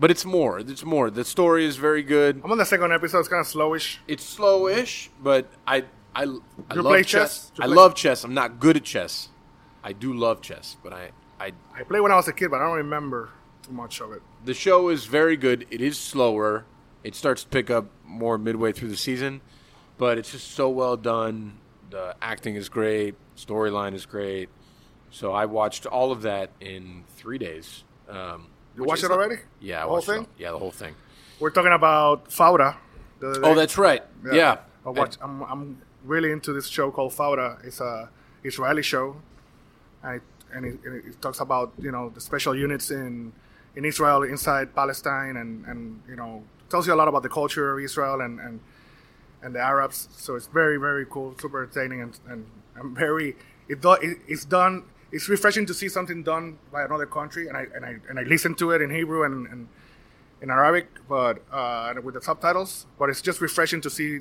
but 0.00 0.10
it's 0.10 0.24
more. 0.24 0.58
It's 0.58 0.84
more. 0.84 1.10
The 1.10 1.24
story 1.24 1.64
is 1.66 1.76
very 1.76 2.02
good. 2.02 2.40
I'm 2.42 2.50
on 2.50 2.58
the 2.58 2.64
second 2.64 2.90
episode. 2.92 3.20
It's 3.20 3.28
kind 3.28 3.40
of 3.40 3.46
slowish. 3.46 3.98
It's 4.08 4.24
slowish, 4.36 5.08
but 5.22 5.46
I 5.66 5.84
I, 6.14 6.22
I 6.24 6.24
You 6.74 6.82
love 6.82 6.92
play 6.92 7.02
chess. 7.04 7.50
chess? 7.50 7.52
I 7.60 7.66
play- 7.66 7.76
love 7.76 7.94
chess. 7.94 8.24
I'm 8.24 8.34
not 8.34 8.58
good 8.58 8.76
at 8.76 8.84
chess. 8.84 9.28
I 9.84 9.92
do 9.92 10.12
love 10.12 10.40
chess, 10.42 10.76
but 10.82 10.92
I 10.92 11.10
I 11.38 11.52
I 11.78 11.82
played 11.84 12.00
when 12.00 12.12
I 12.12 12.16
was 12.16 12.26
a 12.28 12.32
kid, 12.32 12.50
but 12.50 12.60
I 12.60 12.64
don't 12.66 12.76
remember 12.78 13.30
too 13.62 13.72
much 13.72 14.00
of 14.00 14.12
it. 14.12 14.22
the 14.44 14.54
show 14.54 14.88
is 14.88 15.04
very 15.06 15.36
good. 15.36 15.66
It 15.70 15.80
is 15.80 15.98
slower. 15.98 16.64
It 17.04 17.14
starts 17.14 17.44
to 17.44 17.48
pick 17.48 17.70
up 17.70 17.86
more 18.04 18.36
midway 18.38 18.72
through 18.72 18.88
the 18.88 18.96
season, 18.96 19.40
but 19.98 20.18
it's 20.18 20.32
just 20.32 20.50
so 20.52 20.68
well 20.68 20.96
done. 20.96 21.58
The 21.90 22.14
acting 22.22 22.56
is 22.56 22.68
great. 22.68 23.14
Storyline 23.36 23.94
is 23.94 24.06
great. 24.06 24.48
So 25.10 25.32
I 25.32 25.46
watched 25.46 25.86
all 25.86 26.12
of 26.12 26.22
that 26.22 26.50
in 26.60 27.04
three 27.16 27.38
days. 27.38 27.84
Um, 28.08 28.48
You 28.80 28.86
watched 28.86 29.04
it 29.04 29.10
already? 29.10 29.36
Yeah, 29.60 29.82
The 29.82 29.88
whole 29.88 30.00
thing? 30.00 30.26
Yeah, 30.38 30.52
the 30.52 30.58
whole 30.58 30.70
thing. 30.70 30.94
We're 31.38 31.50
talking 31.50 31.72
about 31.72 32.28
Fauda. 32.30 32.76
Oh, 33.22 33.54
that's 33.54 33.76
right. 33.78 34.02
Yeah. 34.32 34.58
I 34.84 34.90
watch, 34.90 35.16
I'm, 35.20 35.42
I'm 35.42 35.82
really 36.04 36.32
into 36.32 36.52
this 36.52 36.66
show 36.66 36.90
called 36.90 37.12
Fauda. 37.12 37.62
It's 37.64 37.80
a 37.80 38.08
Israeli 38.44 38.82
show, 38.82 39.16
and 40.02 40.16
it, 40.16 40.22
and 40.54 40.64
it, 40.64 40.80
and 40.84 41.04
it 41.04 41.20
talks 41.20 41.40
about 41.40 41.72
you 41.78 41.92
know 41.92 42.08
the 42.08 42.20
special 42.20 42.54
units 42.54 42.90
in 42.90 43.32
in 43.76 43.84
Israel 43.84 44.22
inside 44.22 44.74
Palestine, 44.74 45.36
and 45.36 45.66
and 45.66 46.02
you 46.08 46.16
know 46.16 46.42
tells 46.70 46.86
you 46.86 46.94
a 46.94 46.98
lot 47.02 47.08
about 47.08 47.22
the 47.22 47.28
culture 47.28 47.72
of 47.76 47.84
Israel 47.84 48.20
and 48.22 48.40
and 48.40 48.60
and 49.42 49.54
the 49.54 49.60
Arabs. 49.60 50.08
So 50.16 50.34
it's 50.36 50.46
very 50.46 50.78
very 50.78 51.04
cool, 51.04 51.34
super 51.38 51.62
entertaining, 51.62 52.00
and 52.00 52.18
and 52.28 52.46
I'm 52.78 52.94
very 52.94 53.36
it, 53.68 53.82
do, 53.82 53.92
it 53.92 54.18
it's 54.26 54.44
done. 54.46 54.84
It's 55.12 55.28
refreshing 55.28 55.66
to 55.66 55.74
see 55.74 55.88
something 55.88 56.22
done 56.22 56.58
by 56.72 56.82
another 56.84 57.06
country, 57.06 57.48
and 57.48 57.56
I 57.56 57.66
and 57.74 57.84
I 57.84 57.96
and 58.08 58.18
I 58.18 58.22
listen 58.22 58.54
to 58.56 58.70
it 58.72 58.80
in 58.82 58.90
Hebrew 58.90 59.24
and. 59.24 59.46
and 59.48 59.68
in 60.42 60.48
Arabic, 60.48 60.88
but 61.06 61.42
uh, 61.52 61.92
with 62.02 62.14
the 62.14 62.22
subtitles. 62.22 62.86
But 62.98 63.10
it's 63.10 63.20
just 63.20 63.42
refreshing 63.42 63.82
to 63.82 63.90
see, 63.90 64.20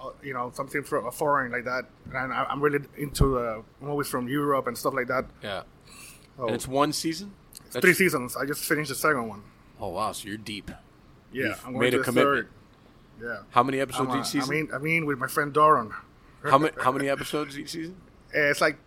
uh, 0.00 0.10
you 0.22 0.32
know, 0.32 0.52
something 0.54 0.84
from 0.84 1.10
foreign 1.10 1.50
like 1.50 1.64
that. 1.64 1.86
And 2.14 2.32
I, 2.32 2.44
I'm 2.48 2.60
really 2.60 2.78
into 2.96 3.40
uh, 3.40 3.62
movies 3.80 4.06
from 4.06 4.28
Europe 4.28 4.68
and 4.68 4.78
stuff 4.78 4.94
like 4.94 5.08
that. 5.08 5.24
Yeah. 5.42 5.62
Oh, 6.38 6.46
And 6.46 6.54
it's 6.54 6.68
one 6.68 6.92
season? 6.92 7.32
It's 7.66 7.76
three 7.76 7.92
seasons. 7.92 8.36
I 8.36 8.46
just 8.46 8.62
finished 8.64 8.90
the 8.90 8.94
second 8.94 9.26
one. 9.26 9.42
Oh, 9.80 9.88
wow. 9.88 10.12
So 10.12 10.28
you're 10.28 10.36
deep. 10.36 10.70
Yeah, 11.32 11.46
You've 11.46 11.66
I'm 11.66 11.72
going 11.72 11.80
made 11.80 11.90
to 11.90 12.00
a 12.02 12.04
commitment. 12.04 12.46
third. 13.20 13.28
Yeah. 13.28 13.38
How 13.50 13.64
many 13.64 13.80
episodes 13.80 14.10
uh, 14.14 14.18
each 14.20 14.26
season? 14.26 14.48
I 14.48 14.54
mean, 14.54 14.68
I 14.74 14.78
mean, 14.78 15.06
with 15.06 15.18
my 15.18 15.26
friend 15.26 15.52
Doron. 15.52 15.90
how, 16.44 16.56
many, 16.58 16.72
how 16.80 16.92
many 16.92 17.08
episodes 17.08 17.58
each 17.58 17.70
season? 17.70 17.96
Uh, 18.32 18.42
It's 18.42 18.60
like 18.60 18.78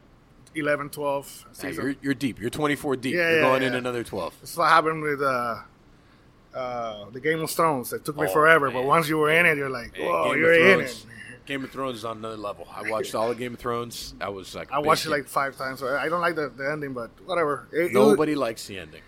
11, 0.55 0.89
12 0.89 1.45
Yeah, 1.63 1.69
you're, 1.69 1.95
you're 2.01 2.13
deep. 2.13 2.39
You're 2.39 2.49
24 2.49 2.95
deep. 2.97 3.13
Yeah, 3.15 3.19
you're 3.29 3.35
yeah, 3.37 3.41
going 3.43 3.63
in 3.63 3.75
another 3.75 4.03
12. 4.03 4.33
This 4.41 4.51
is 4.51 4.57
what 4.57 4.69
happened 4.69 5.01
with 5.03 5.21
uh, 5.21 5.55
uh, 6.53 7.09
the 7.11 7.19
Game 7.19 7.41
of 7.41 7.49
Thrones. 7.51 7.91
It 7.93 8.05
took 8.05 8.17
me 8.17 8.27
Oh, 8.27 8.33
forever, 8.33 8.67
man. 8.67 8.75
but 8.75 8.85
once 8.85 9.09
you 9.09 9.17
were 9.17 9.29
in 9.31 9.45
it, 9.45 9.57
you're 9.57 9.69
like, 9.69 9.97
Man, 9.97 10.07
whoa, 10.07 10.31
Game 10.33 10.39
you're 10.41 10.53
in 10.73 10.81
it. 10.81 11.05
Game 11.45 11.63
of 11.63 11.71
Thrones 11.71 11.97
is 11.97 12.05
on 12.05 12.17
another 12.17 12.37
level. 12.37 12.67
I 12.73 12.89
watched 12.89 13.13
all 13.13 13.29
of 13.29 13.37
Game 13.37 13.53
of 13.53 13.59
Thrones. 13.59 14.15
I 14.19 14.29
was 14.29 14.55
like, 14.55 14.71
I 14.71 14.77
big 14.77 14.85
watched 14.87 15.05
it 15.05 15.11
like 15.11 15.27
five 15.27 15.55
times. 15.55 15.79
So 15.79 15.87
I 15.87 16.03
I 16.05 16.09
don't 16.09 16.21
like 16.21 16.35
the, 16.35 16.49
the 16.49 16.71
ending, 16.71 16.93
but 16.93 17.11
whatever. 17.25 17.67
It- 17.71 17.77
it 17.77 17.83
was- 17.83 17.91
nobody 17.93 18.33
likes 18.35 18.65
the 18.67 18.79
ending. 18.79 19.01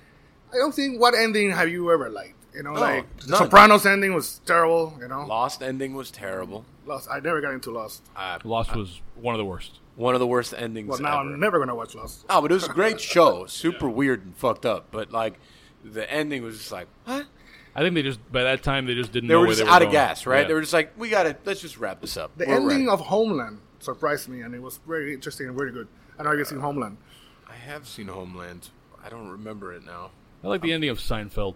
I 0.54 0.58
don't 0.58 0.74
think 0.74 1.00
what 1.02 1.14
ending 1.16 1.52
have 1.52 1.70
you 1.70 1.92
ever 1.92 2.10
liked? 2.10 2.34
You 2.54 2.64
know, 2.64 2.74
No, 2.74 2.80
like 2.82 3.18
the 3.18 3.32
none. 3.32 3.40
Sopranos 3.44 3.86
ending 3.86 4.14
was 4.14 4.40
terrible. 4.46 4.96
You 5.02 5.08
know, 5.08 5.26
Lost 5.26 5.62
ending 5.62 5.94
was 5.94 6.10
terrible. 6.12 6.64
Lost. 6.86 7.10
I 7.12 7.20
never 7.20 7.42
got 7.42 7.54
into 7.54 7.70
Lost. 7.72 8.02
Uh, 8.16 8.40
Lost 8.44 8.76
was 8.76 9.02
one 9.16 9.34
of 9.36 9.40
the 9.40 9.46
worst. 9.46 9.80
One 9.98 10.14
of 10.14 10.20
the 10.22 10.28
worst 10.28 10.54
endings 10.58 10.88
Well, 10.88 11.00
now 11.00 11.20
ever. 11.20 11.30
I'm 11.34 11.40
never 11.40 11.60
gonna 11.60 11.76
watch 11.76 11.94
Lost. 11.96 12.26
Oh, 12.30 12.42
but 12.42 12.50
it 12.52 12.54
was 12.54 12.64
a 12.64 12.70
great 12.70 13.02
show. 13.14 13.46
Super 13.48 13.90
weird 13.90 14.24
and 14.26 14.38
fucked 14.38 14.66
up. 14.66 14.88
But 14.92 15.12
like, 15.12 15.38
the 15.84 16.10
ending 16.10 16.44
was 16.44 16.58
just 16.58 16.72
like, 16.72 16.88
what? 17.04 17.26
I 17.76 17.82
think 17.82 17.94
they 17.96 18.02
just 18.04 18.32
by 18.32 18.44
that 18.44 18.64
time 18.64 18.86
they 18.86 18.96
just 18.96 19.12
didn't 19.12 19.28
They 19.28 19.34
know 19.34 19.42
were 19.42 19.48
where 19.48 19.52
just 19.56 19.60
they 19.66 19.70
were 19.70 19.76
out 19.76 19.82
of 19.82 19.92
gas, 19.92 20.26
right? 20.26 20.42
Yeah. 20.42 20.48
They 20.48 20.54
were 20.54 20.62
just 20.62 20.74
like, 20.74 20.94
we 20.98 21.10
gotta, 21.10 21.36
let's 21.46 21.62
just 21.62 21.78
wrap 21.78 22.00
this 22.02 22.16
up. 22.18 22.36
The 22.38 22.46
We're 22.48 22.56
ending 22.56 22.70
ready. 22.70 22.88
of 22.88 23.02
Homeland 23.02 23.60
surprised 23.80 24.30
me, 24.30 24.42
and 24.42 24.56
it 24.56 24.62
was 24.62 24.80
very 24.88 25.14
interesting 25.14 25.48
and 25.48 25.58
very 25.58 25.72
good. 25.72 25.88
I 26.18 26.24
know 26.24 26.32
you've 26.32 26.48
seen 26.48 26.60
Homeland. 26.60 26.98
I 27.48 27.54
have 27.54 27.88
seen 27.88 28.08
Homeland. 28.08 28.70
I 29.04 29.10
don't 29.10 29.30
remember 29.30 29.74
it 29.74 29.84
now. 29.86 30.10
I 30.44 30.48
like 30.48 30.62
the 30.62 30.74
ending 30.74 30.90
of 30.90 30.98
Seinfeld. 31.00 31.56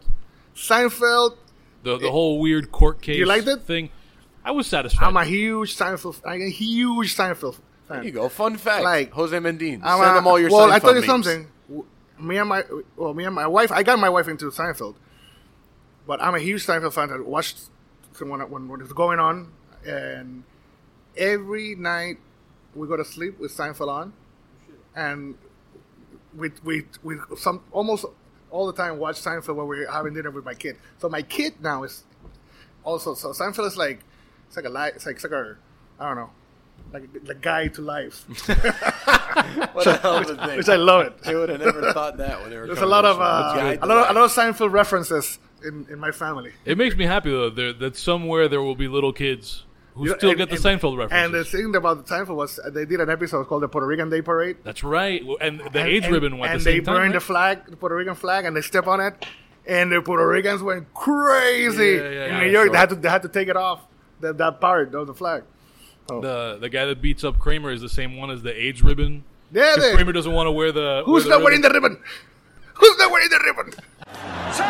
Seinfeld. 0.56 1.38
The 1.84 1.98
the 1.98 2.12
whole 2.12 2.40
weird 2.40 2.72
court 2.72 3.02
case 3.02 3.18
you 3.18 3.26
liked 3.26 3.48
it? 3.48 3.62
thing. 3.62 3.90
I 4.46 4.52
was 4.52 4.68
satisfied. 4.68 5.06
I'm 5.08 5.18
a 5.18 5.26
huge 5.26 5.76
Seinfeld. 5.76 6.22
I'm 6.26 6.42
a 6.42 6.50
huge 6.50 7.16
Seinfeld 7.16 7.56
fan. 7.56 7.64
There 7.92 8.04
you 8.04 8.12
go. 8.12 8.30
Fun 8.30 8.58
fact. 8.58 8.84
Like- 8.84 9.12
Jose 9.12 9.36
Mendin. 9.38 9.82
Send 9.84 9.84
a- 9.84 10.14
them 10.16 10.28
all 10.28 10.40
your 10.40 10.50
well, 10.50 10.68
Seinfeld 10.68 10.72
I 10.72 10.80
tell 10.80 10.90
you 10.96 11.02
memes. 11.02 11.06
something. 11.26 11.48
Me 12.20 12.38
and 12.38 12.48
my 12.50 12.64
well, 12.96 13.14
me 13.14 13.24
and 13.26 13.34
my 13.36 13.48
wife. 13.48 13.72
I 13.72 13.82
got 13.84 13.98
my 14.00 14.10
wife 14.10 14.28
into 14.28 14.46
Seinfeld, 14.52 14.96
but 16.06 16.22
I'm 16.22 16.36
a 16.36 16.40
huge 16.40 16.66
Seinfeld 16.66 16.94
fan. 16.94 17.10
I 17.12 17.20
watched 17.20 17.60
when 18.20 18.30
when 18.50 18.68
when 18.68 18.82
it's 18.82 18.94
going 18.94 19.20
on, 19.20 19.52
and 19.86 20.44
every 21.18 21.74
night 21.76 22.18
we 22.76 22.88
go 22.88 22.96
to 22.96 23.04
sleep 23.06 23.40
with 23.40 23.52
Seinfeld 23.52 23.88
on, 23.90 24.14
and 24.96 25.36
we 26.36 26.52
we 26.64 26.86
we 27.02 27.18
some 27.38 27.64
almost 27.72 28.06
all 28.52 28.68
the 28.68 28.74
time 28.74 29.00
watch 29.00 29.16
Seinfeld 29.20 29.56
when 29.56 29.66
we're 29.68 29.90
having 29.92 30.14
dinner 30.14 30.30
with 30.30 30.46
my 30.46 30.54
kid. 30.54 30.78
So 31.00 31.10
my 31.10 31.24
kid 31.24 31.56
now 31.62 31.82
is 31.84 32.04
also 32.84 33.16
so 33.16 33.30
Seinfeld 33.30 33.66
is 33.66 33.78
like 33.78 34.02
it's 34.48 34.56
like 34.58 34.66
a 34.66 34.92
It's 34.96 35.06
like 35.08 35.16
it's 35.16 35.24
like 35.24 35.34
a 35.34 35.58
I 36.00 36.08
don't 36.08 36.18
know. 36.18 36.30
Like 36.94 37.24
the 37.26 37.36
guide 37.36 37.76
to 37.76 37.82
life, 37.82 38.26
What 39.74 39.88
a 39.88 39.94
hell 39.98 40.18
of 40.18 40.30
a 40.30 40.48
thing. 40.48 40.58
which 40.58 40.68
I 40.70 40.76
love 40.76 41.06
it. 41.08 41.22
They 41.24 41.36
would 41.36 41.50
have 41.50 41.60
never 41.62 41.94
thought 41.94 42.18
that 42.18 42.42
when 42.42 42.50
they 42.50 42.58
were. 42.58 42.66
There's 42.66 42.80
a 42.80 42.82
coming 42.82 42.92
lot 42.92 43.06
of 43.06 43.18
the 43.18 43.24
show. 43.24 43.30
uh, 43.30 43.56
Guide 43.56 43.78
a 43.78 43.82
to 43.82 43.86
lot 43.88 43.98
of, 44.10 44.16
a 44.16 44.20
lot 44.20 44.26
of 44.26 44.32
Seinfeld 44.34 44.72
references 44.74 45.40
in, 45.64 45.88
in 45.90 46.00
my 46.00 46.12
family. 46.12 46.52
It 46.66 46.78
makes 46.78 46.96
me 46.96 47.06
happy 47.06 47.30
though 47.32 47.50
there, 47.50 47.72
that 47.74 47.96
somewhere 47.96 48.48
there 48.50 48.62
will 48.62 48.76
be 48.76 48.88
little 48.90 49.14
kids 49.14 49.64
who 49.94 50.04
You 50.06 50.10
know, 50.12 50.18
still 50.18 50.30
and- 50.32 50.38
get 50.38 50.50
the 50.50 50.56
and- 50.56 50.64
Seinfeld 50.82 50.98
references. 50.98 51.26
And 51.26 51.34
the 51.34 51.46
thing 51.46 51.76
about 51.76 52.06
the 52.06 52.14
Seinfeld 52.14 52.36
was 52.36 52.60
uh, 52.60 52.70
they 52.70 52.86
did 52.86 53.00
an 53.00 53.10
episode 53.10 53.46
called 53.48 53.64
the 53.64 53.70
Puerto 53.70 53.88
Rican 53.88 54.10
Day 54.10 54.22
Parade. 54.22 54.58
That's 54.64 54.84
right. 54.84 55.22
And 55.40 55.60
the 55.60 55.66
and, 55.80 55.88
age 55.90 56.04
and- 56.06 56.14
ribbon 56.14 56.38
went 56.40 56.52
and 56.54 56.62
the 56.62 56.66
they 56.66 56.76
same 56.78 56.84
time. 56.86 56.96
burned 56.96 57.14
right? 57.14 57.14
the 57.14 57.26
flag, 57.26 57.66
the 57.70 57.78
Puerto 57.78 57.96
Rican 57.96 58.16
flag, 58.16 58.44
and 58.46 58.56
they 58.56 58.62
step 58.62 58.88
on 58.88 59.00
it, 59.00 59.26
and 59.66 59.92
the 59.92 60.02
Puerto 60.02 60.28
Ricans 60.28 60.62
went 60.62 60.94
crazy 60.94 61.84
Yeah, 61.86 62.02
yeah, 62.02 62.10
yeah, 62.10 62.26
in 62.26 62.32
New 62.40 62.60
I 62.60 62.64
York. 62.64 62.68
saw 62.68 62.72
They 62.74 62.78
had 62.80 62.90
to 62.90 62.96
they 62.96 63.10
had 63.10 63.22
to 63.22 63.30
take 63.30 63.48
it 63.48 63.56
off 63.56 63.80
that 64.20 64.38
that 64.40 64.60
part 64.60 64.94
of 64.94 65.08
the 65.08 65.14
flag. 65.14 65.44
Oh. 66.12 66.20
the 66.22 66.58
the 66.60 66.70
guy 66.70 66.86
that 66.86 67.02
beats 67.02 67.24
up 67.24 67.40
Kramer 67.40 67.72
is 67.72 67.80
the 67.82 67.88
same 67.90 68.18
one 68.18 68.30
as 68.30 68.42
the 68.44 68.52
age 68.52 68.82
ribbon. 68.84 69.24
Yeah, 69.54 69.76
they- 69.78 69.94
Kramer 69.94 70.12
doesn't 70.12 70.32
want 70.34 70.48
to 70.48 70.52
wear 70.52 70.72
the. 70.72 71.04
Who's 71.06 71.26
wear 71.26 71.38
not 71.38 71.44
wearing 71.44 71.62
the 71.62 71.70
ribbon? 71.70 71.98
Who's 72.76 72.98
not 72.98 73.12
wearing 73.12 73.30
the 73.30 73.40
ribbon? 73.46 73.74
So, 74.52 74.64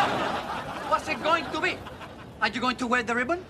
what's 0.90 1.08
it 1.08 1.22
going 1.22 1.44
to 1.50 1.60
be? 1.60 1.78
Are 2.40 2.48
you 2.48 2.60
going 2.60 2.76
to 2.76 2.86
wear 2.86 3.02
the 3.02 3.14
ribbon? 3.14 3.44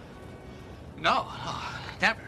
No, 1.00 1.26
no, 1.44 1.54
never. 2.00 2.20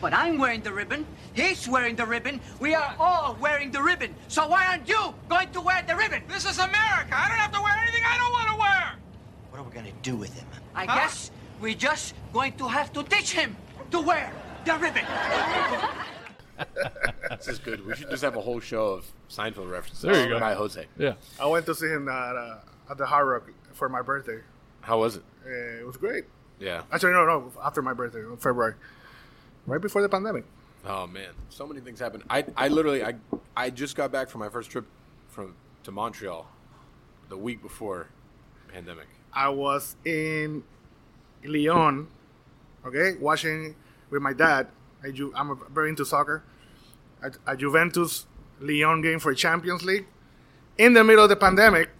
But 0.00 0.12
I'm 0.12 0.38
wearing 0.38 0.60
the 0.60 0.72
ribbon. 0.72 1.06
He's 1.32 1.66
wearing 1.68 1.96
the 1.96 2.04
ribbon. 2.06 2.40
We 2.60 2.74
are 2.74 2.94
all 2.98 3.36
wearing 3.40 3.70
the 3.70 3.82
ribbon. 3.82 4.14
So 4.28 4.46
why 4.48 4.66
aren't 4.66 4.88
you 4.88 5.14
going 5.28 5.50
to 5.52 5.60
wear 5.60 5.82
the 5.86 5.96
ribbon? 5.96 6.22
This 6.28 6.44
is 6.44 6.58
America. 6.58 7.12
I 7.16 7.28
don't 7.28 7.38
have 7.38 7.52
to 7.52 7.62
wear 7.62 7.74
anything 7.82 8.02
I 8.06 8.18
don't 8.18 8.32
want 8.32 8.48
to 8.50 8.56
wear. 8.56 8.92
What 9.50 9.60
are 9.60 9.64
we 9.64 9.72
gonna 9.74 9.96
do 10.02 10.16
with 10.16 10.34
him? 10.34 10.46
I 10.74 10.86
guess 10.86 11.30
we're 11.60 11.74
just 11.74 12.14
going 12.32 12.52
to 12.58 12.68
have 12.68 12.92
to 12.92 13.02
teach 13.02 13.32
him 13.32 13.56
to 13.90 14.00
wear 14.00 14.30
the 14.66 14.78
ribbon. 14.78 15.04
This 17.30 17.48
is 17.48 17.58
good. 17.58 17.84
We 17.84 17.94
should 17.94 18.08
just 18.08 18.22
have 18.22 18.36
a 18.36 18.40
whole 18.40 18.60
show 18.60 18.86
of 18.94 19.12
Seinfeld 19.28 19.70
references. 19.70 20.00
There 20.00 20.22
you 20.22 20.28
go. 20.28 20.40
By 20.40 20.54
Jose. 20.54 20.86
Yeah. 20.96 21.14
I 21.40 21.46
went 21.46 21.66
to 21.66 21.74
see 21.74 21.86
him 21.86 22.08
at, 22.08 22.36
uh, 22.36 22.58
at 22.90 22.96
the 22.96 23.04
Hard 23.04 23.28
Rock 23.28 23.50
for 23.72 23.88
my 23.88 24.00
birthday. 24.00 24.40
How 24.80 25.00
was 25.00 25.16
it? 25.16 25.22
Uh, 25.44 25.80
it 25.80 25.86
was 25.86 25.96
great. 25.96 26.24
Yeah. 26.58 26.82
Actually, 26.90 27.12
no, 27.12 27.26
no, 27.26 27.52
after 27.62 27.82
my 27.82 27.92
birthday, 27.92 28.20
in 28.20 28.36
February, 28.36 28.74
right 29.66 29.80
before 29.80 30.02
the 30.02 30.08
pandemic. 30.08 30.44
Oh 30.86 31.06
man, 31.06 31.30
so 31.50 31.66
many 31.66 31.80
things 31.80 31.98
happened. 31.98 32.22
I, 32.30 32.44
I 32.56 32.68
literally, 32.68 33.04
I, 33.04 33.14
I 33.56 33.70
just 33.70 33.96
got 33.96 34.12
back 34.12 34.28
from 34.28 34.38
my 34.40 34.48
first 34.48 34.70
trip 34.70 34.86
from 35.28 35.54
to 35.82 35.90
Montreal, 35.90 36.48
the 37.28 37.36
week 37.36 37.60
before 37.60 38.06
pandemic. 38.72 39.08
I 39.32 39.48
was 39.48 39.96
in 40.04 40.62
Lyon, 41.44 42.06
okay, 42.86 43.14
watching 43.20 43.74
with 44.10 44.22
my 44.22 44.32
dad. 44.32 44.68
I 45.04 45.10
Ju- 45.10 45.32
I'm 45.36 45.50
a- 45.50 45.68
very 45.72 45.88
into 45.90 46.04
soccer. 46.04 46.42
A, 47.22 47.32
a 47.52 47.56
Juventus 47.56 48.26
Lyon 48.60 49.02
game 49.02 49.18
for 49.18 49.32
Champions 49.34 49.82
League 49.84 50.06
in 50.78 50.92
the 50.94 51.02
middle 51.04 51.24
of 51.24 51.30
the 51.30 51.36
pandemic, 51.36 51.90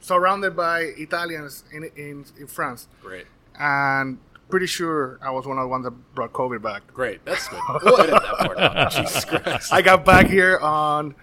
surrounded 0.00 0.56
by 0.56 0.80
Italians 0.96 1.64
in 1.72 1.84
in, 1.96 2.24
in 2.38 2.46
France, 2.46 2.88
Great, 3.02 3.26
and 3.58 4.18
pretty 4.48 4.66
sure 4.66 5.18
I 5.22 5.30
was 5.30 5.46
one 5.46 5.58
of 5.58 5.62
the 5.62 5.68
ones 5.68 5.84
that 5.84 5.90
brought 6.14 6.32
COVID 6.32 6.62
back. 6.62 6.82
great. 6.92 7.24
That's 7.24 7.48
good. 7.48 7.60
We'll 7.84 8.00
edit 8.00 8.10
that 8.22 8.38
part 8.38 8.58
out. 8.58 8.90
Jesus 8.96 9.24
Christ. 9.24 9.72
I 9.72 9.82
got 9.82 10.04
back 10.04 10.26
here 10.26 10.58
on 10.58 11.14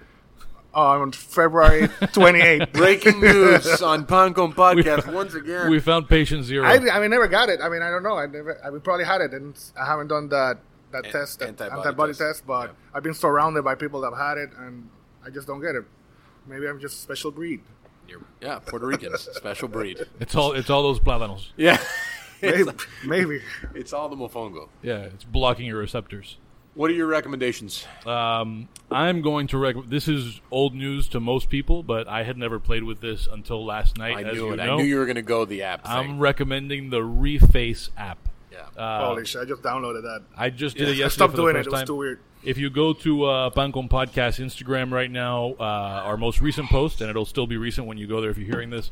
on 0.76 1.12
February 1.14 1.88
28th. 1.88 2.72
Breaking 2.74 3.22
news 3.22 3.82
on 3.82 4.06
Pan 4.06 4.34
Con 4.34 4.54
Podcast 4.62 5.12
once 5.12 5.34
again. 5.34 5.70
We 5.72 5.80
found 5.80 6.08
patient 6.10 6.44
zero. 6.44 6.66
I, 6.68 6.74
I 6.90 7.00
mean, 7.00 7.10
never 7.10 7.28
got 7.28 7.50
it. 7.50 7.62
I 7.62 7.70
mean, 7.70 7.82
I 7.82 7.90
don't 7.90 8.04
know. 8.04 8.18
I 8.18 8.28
never. 8.28 8.60
I 8.64 8.78
probably 8.80 9.06
had 9.06 9.22
it, 9.22 9.32
and 9.34 9.58
I 9.80 9.86
haven't 9.86 10.08
done 10.10 10.30
that 10.30 10.58
that 10.92 11.06
An- 11.06 11.12
test, 11.12 11.40
that 11.40 11.48
antibody 11.50 11.72
antibody, 11.78 12.12
test. 12.12 12.20
test. 12.20 12.48
But 12.48 12.68
Yeah. 12.70 12.74
I've 12.94 13.04
been 13.04 13.14
surrounded 13.14 13.64
by 13.64 13.76
people 13.76 14.02
that 14.02 14.12
have 14.14 14.20
had 14.20 14.38
it, 14.38 14.50
and 14.60 14.90
I 15.26 15.30
just 15.30 15.48
don't 15.48 15.62
get 15.62 15.76
it. 15.76 15.86
Maybe 16.48 16.68
I'm 16.68 16.80
just 16.80 16.98
a 16.98 17.00
special 17.02 17.32
breed. 17.32 17.62
You're- 18.08 18.24
yeah, 18.42 18.60
Puerto 18.60 18.86
Ricans, 18.86 19.28
special 19.34 19.68
breed. 19.68 20.06
it's 20.20 20.36
all 20.36 20.52
it's 20.52 20.70
all 20.70 20.84
those 20.84 21.00
plátanos. 21.00 21.48
Yeah, 21.58 21.80
Maybe, 22.42 22.70
maybe. 23.06 23.42
it's 23.74 23.94
all 23.94 24.10
the 24.10 24.16
mofongo. 24.16 24.68
Yeah, 24.84 24.98
it's 25.00 25.24
blocking 25.24 25.66
your 25.66 25.80
receptors. 25.80 26.38
What 26.76 26.92
are 26.92 26.94
your 26.94 27.08
recommendations? 27.08 27.88
Um, 28.06 28.68
I'm 28.92 29.22
going 29.22 29.48
to 29.48 29.58
rec- 29.58 29.88
This 29.88 30.10
is 30.10 30.42
old 30.52 30.76
news 30.76 31.08
to 31.10 31.22
most 31.22 31.50
people, 31.50 31.84
but 31.84 32.08
I 32.10 32.24
had 32.24 32.38
never 32.38 32.60
played 32.60 32.84
with 32.84 33.00
this 33.00 33.28
until 33.32 33.66
last 33.66 33.98
night. 33.98 34.18
I 34.18 34.24
as 34.30 34.36
knew 34.36 34.48
you 34.48 34.54
it. 34.54 34.58
Know. 34.58 34.74
I 34.74 34.76
knew 34.78 34.84
you 34.84 34.98
were 35.00 35.06
going 35.06 35.16
to 35.16 35.22
go 35.22 35.46
the 35.46 35.64
app 35.64 35.82
I'm 35.86 36.20
recommending 36.20 36.90
the 36.90 37.00
Reface 37.00 37.90
app. 37.98 38.18
yeah. 38.52 38.66
Uh, 38.78 39.06
Holy 39.08 39.26
shit! 39.26 39.42
I 39.42 39.46
just 39.46 39.62
downloaded 39.62 40.02
that. 40.04 40.24
I 40.38 40.50
just 40.50 40.76
did 40.76 40.90
it 40.90 40.92
I 40.92 40.94
yesterday 40.96 41.10
stopped 41.10 41.32
for 41.32 41.38
the 41.38 41.44
doing 41.44 41.56
first 41.56 41.68
it. 41.68 41.70
It 41.70 41.72
was 41.72 41.80
time. 41.80 41.88
too 41.88 41.96
weird. 41.96 42.20
If 42.44 42.58
you 42.58 42.70
go 42.70 42.92
to 42.94 43.24
uh, 43.24 43.50
Pan 43.52 43.72
Con 43.72 43.88
Podcast 43.90 44.44
Instagram 44.44 44.92
right 44.92 45.10
now, 45.10 45.56
uh, 45.60 45.64
our 45.64 46.18
most 46.18 46.42
recent 46.42 46.70
post, 46.70 47.00
and 47.02 47.10
it'll 47.10 47.26
still 47.26 47.48
be 47.48 47.56
recent 47.58 47.88
when 47.88 47.98
you 47.98 48.06
go 48.06 48.20
there 48.22 48.30
if 48.32 48.38
you're 48.38 48.48
hearing 48.52 48.70
this, 48.70 48.92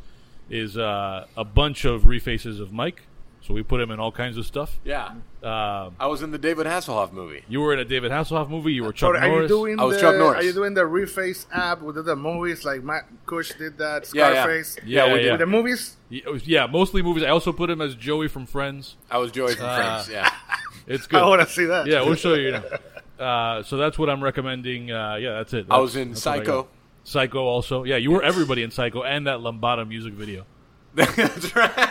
is 0.50 0.78
uh, 0.78 1.28
a 1.36 1.44
bunch 1.44 1.84
of 1.86 2.04
refaces 2.04 2.62
of 2.62 2.72
Mike. 2.72 3.02
So 3.46 3.54
we 3.54 3.62
put 3.62 3.82
him 3.82 3.92
in 3.92 4.00
all 4.00 4.12
kinds 4.12 4.38
of 4.38 4.46
stuff. 4.46 4.80
yeah. 4.86 5.08
Um, 5.44 5.96
I 6.00 6.08
was 6.08 6.22
in 6.22 6.32
the 6.32 6.38
David 6.38 6.66
Hasselhoff 6.66 7.12
movie. 7.12 7.44
you 7.50 7.60
were 7.60 7.74
in 7.74 7.80
a 7.80 7.84
David 7.84 8.10
Hasselhoff 8.12 8.50
movie. 8.50 8.72
You 8.72 8.86
were 8.86 8.94
Chuck 8.94 9.14
So 9.16 9.20
are 9.20 9.26
you 9.26 9.32
Norris. 9.34 9.48
doing 9.50 9.80
I 9.80 9.84
was 9.84 9.98
the, 9.98 10.02
Chuck 10.02 10.16
Norris. 10.16 10.40
Are 10.42 10.48
you 10.48 10.54
doing 10.54 10.74
the 10.74 10.84
Reface 10.84 11.46
app 11.52 11.82
with 11.82 12.04
the 12.06 12.16
movies 12.16 12.64
like 12.64 12.82
Matt 12.84 13.04
Cush 13.26 13.52
did 13.58 13.78
that? 13.80 14.10
Yeah, 14.14 14.30
yeah. 14.32 14.44
Scarface. 14.44 14.78
Yeah, 14.86 15.14
we 15.14 15.20
yeah. 15.26 15.32
did. 15.32 15.40
The 15.42 15.46
movies. 15.46 15.98
He- 16.10 16.24
oh, 16.26 16.36
yeah, 16.46 16.66
mostly 16.68 17.02
movies. 17.02 17.24
I 17.24 17.30
also 17.30 17.52
put 17.52 17.70
him 17.70 17.82
as 17.82 17.96
Joey 17.96 18.30
from 18.30 18.46
Friends. 18.46 18.96
I 19.12 19.18
was 19.18 19.32
Joey 19.32 19.56
from 19.56 19.66
Friends. 19.66 20.10
Yeah. 20.10 20.32
It's 20.86 21.08
good. 21.08 21.22
I 21.22 21.28
want 21.30 21.42
to 21.42 21.48
see 21.48 21.64
that. 21.66 21.88
yeah, 21.88 22.02
we'll 22.02 22.16
show 22.16 22.34
you. 22.34 22.52
Now. 22.52 22.64
Uh, 23.20 23.64
so 23.64 23.78
that's 23.78 23.98
what 23.98 24.10
I'm 24.10 24.22
recommending. 24.22 24.92
Uh, 24.92 25.16
yeah, 25.16 25.34
that's 25.36 25.54
it. 25.54 25.68
I 25.70 25.78
was 25.78 25.96
in 25.96 26.10
that's 26.10 26.26
what 26.26 26.34
I 26.34 26.38
Psycho. 26.40 26.68
Psycho 27.06 27.40
also. 27.46 27.84
Yeah, 27.84 27.96
you 27.98 28.12
were 28.12 28.24
everybody 28.24 28.64
in 28.64 28.72
Psycho 28.72 29.04
and 29.04 29.28
that 29.28 29.40
Lambada 29.40 29.88
music 29.88 30.14
video. 30.14 30.46
That's 30.96 31.56
right. 31.56 31.90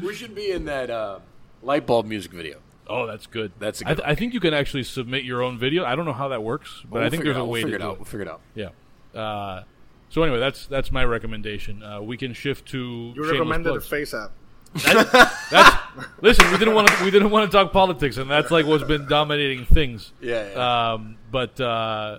We 0.00 0.14
should 0.14 0.34
be 0.34 0.50
in 0.50 0.66
that 0.66 0.90
uh, 0.90 1.18
light 1.62 1.86
bulb 1.86 2.06
music 2.06 2.32
video. 2.32 2.58
Oh, 2.88 3.06
that's 3.06 3.26
good. 3.26 3.52
That's 3.58 3.80
a 3.80 3.86
I, 3.86 3.88
good 3.90 3.96
th- 3.98 4.08
I 4.08 4.14
think 4.14 4.34
you 4.34 4.40
can 4.40 4.52
actually 4.54 4.82
submit 4.82 5.24
your 5.24 5.42
own 5.42 5.58
video. 5.58 5.84
I 5.84 5.94
don't 5.96 6.04
know 6.04 6.12
how 6.12 6.28
that 6.28 6.42
works, 6.42 6.82
but 6.84 6.98
We'll 6.98 7.02
I 7.04 7.10
think 7.10 7.24
there's 7.24 7.36
it 7.36 7.40
a 7.40 7.44
way 7.44 7.62
we'll 7.64 7.72
figure 7.72 7.78
to 7.78 7.84
it 7.84 7.86
do 7.86 7.90
out. 7.90 7.98
We'll 7.98 8.04
figure 8.04 8.22
it 8.22 8.28
out. 8.28 8.40
Yeah. 8.54 9.18
Uh, 9.20 9.62
so 10.10 10.22
anyway, 10.22 10.40
that's 10.40 10.66
that's 10.66 10.92
my 10.92 11.04
recommendation. 11.04 11.82
Uh, 11.82 12.00
we 12.02 12.16
can 12.16 12.34
shift 12.34 12.68
to. 12.68 13.12
You 13.16 13.30
recommended 13.30 13.68
plugs. 13.70 13.84
the 13.84 13.90
Face 13.96 14.14
app. 14.14 14.32
That's 15.50 15.78
listen. 16.20 16.50
We 16.50 16.58
didn't 16.58 16.74
want 16.74 16.88
to. 16.88 17.04
We 17.04 17.10
didn't 17.10 17.30
want 17.30 17.50
to 17.50 17.56
talk 17.56 17.72
politics, 17.72 18.16
and 18.16 18.30
that's 18.30 18.50
like 18.50 18.66
what's 18.66 18.84
been 18.84 19.06
dominating 19.06 19.64
things. 19.66 20.12
Yeah, 20.20 20.48
yeah. 20.50 20.92
Um, 20.92 21.16
but 21.30 21.60
uh, 21.60 22.18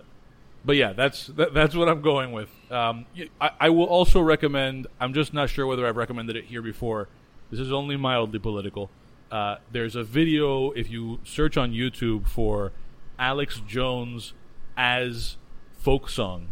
but 0.65 0.76
yeah, 0.76 0.93
that's 0.93 1.28
that, 1.28 1.53
that's 1.53 1.76
what 1.76 1.89
I'm 1.89 2.01
going 2.01 2.32
with. 2.32 2.49
Um, 2.71 3.05
y- 3.17 3.30
I, 3.41 3.49
I 3.59 3.69
will 3.69 3.86
also 3.86 4.21
recommend. 4.21 4.88
I'm 4.99 5.13
just 5.13 5.34
not 5.34 5.49
sure 5.49 5.65
whether 5.67 5.86
I've 5.88 5.97
recommended 5.97 6.36
it 6.36 6.45
here 6.45 6.61
before. 6.61 7.09
This 7.54 7.60
is 7.62 7.72
only 7.72 7.97
mildly 7.97 8.39
political. 8.39 8.89
Uh, 9.32 9.58
there's 9.72 9.95
a 9.95 10.04
video 10.04 10.72
if 10.72 10.89
you 10.89 11.20
search 11.24 11.56
on 11.56 11.72
YouTube 11.72 12.28
for 12.28 12.72
Alex 13.20 13.62
Jones 13.68 14.34
as 14.76 15.38
folk 15.78 16.10
song. 16.10 16.47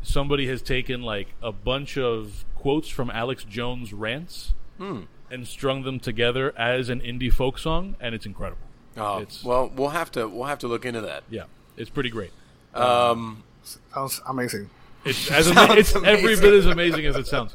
Somebody 0.00 0.46
has 0.46 0.62
taken 0.62 1.02
like 1.02 1.34
a 1.42 1.52
bunch 1.52 1.98
of 1.98 2.46
quotes 2.54 2.88
from 2.88 3.10
Alex 3.10 3.44
Jones 3.44 3.92
rants 3.92 4.54
and 4.78 5.46
strung 5.46 5.82
them 5.82 6.00
together 6.00 6.54
as 6.58 6.88
an 6.88 7.00
indie 7.02 7.30
folk 7.32 7.58
song, 7.58 7.94
and 8.00 8.14
it's 8.14 8.24
incredible. 8.24 8.66
Oh, 8.96 9.18
It's- 9.20 9.44
well, 9.44 9.70
we'll 9.76 9.90
have 9.90 10.10
to 10.12 10.26
we'll 10.28 10.46
have 10.46 10.60
to 10.60 10.66
look 10.68 10.86
into 10.86 11.02
that. 11.02 11.24
Yeah, 11.28 11.44
it's 11.76 11.90
pretty 11.90 12.08
great. 12.10 12.30
Um, 12.74 13.44
Sounds 13.92 14.22
amazing. 14.26 14.70
It's 15.04 15.30
as 15.30 15.48
ama- 15.50 15.66
Sounds 15.66 15.78
it's 15.78 15.94
every 15.94 16.36
bit 16.36 16.54
as 16.54 16.64
amazing 16.64 17.04
as 17.04 17.16
it 17.16 17.26
sounds. 17.26 17.54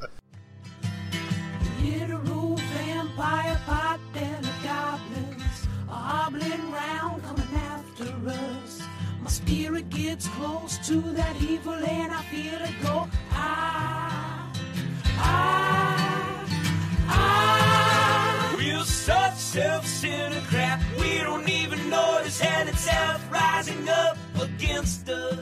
Gets 10.08 10.28
close 10.30 10.78
to 10.88 11.02
that 11.02 11.36
evil 11.42 11.74
and 11.74 12.14
I 12.14 12.22
feel 12.32 12.54
it 12.54 12.82
go. 12.82 13.10
Ah, 13.32 14.50
ah, 15.18 16.46
ah. 17.10 18.56
We're 18.58 18.86
such 18.86 19.36
self-centered 19.36 20.44
crap. 20.44 20.82
We 20.98 21.18
don't 21.18 21.50
even 21.50 21.90
notice 21.90 22.40
hell 22.40 22.70
itself 22.70 23.30
rising 23.30 23.90
up 23.90 24.18
against 24.42 25.10
us. 25.10 25.40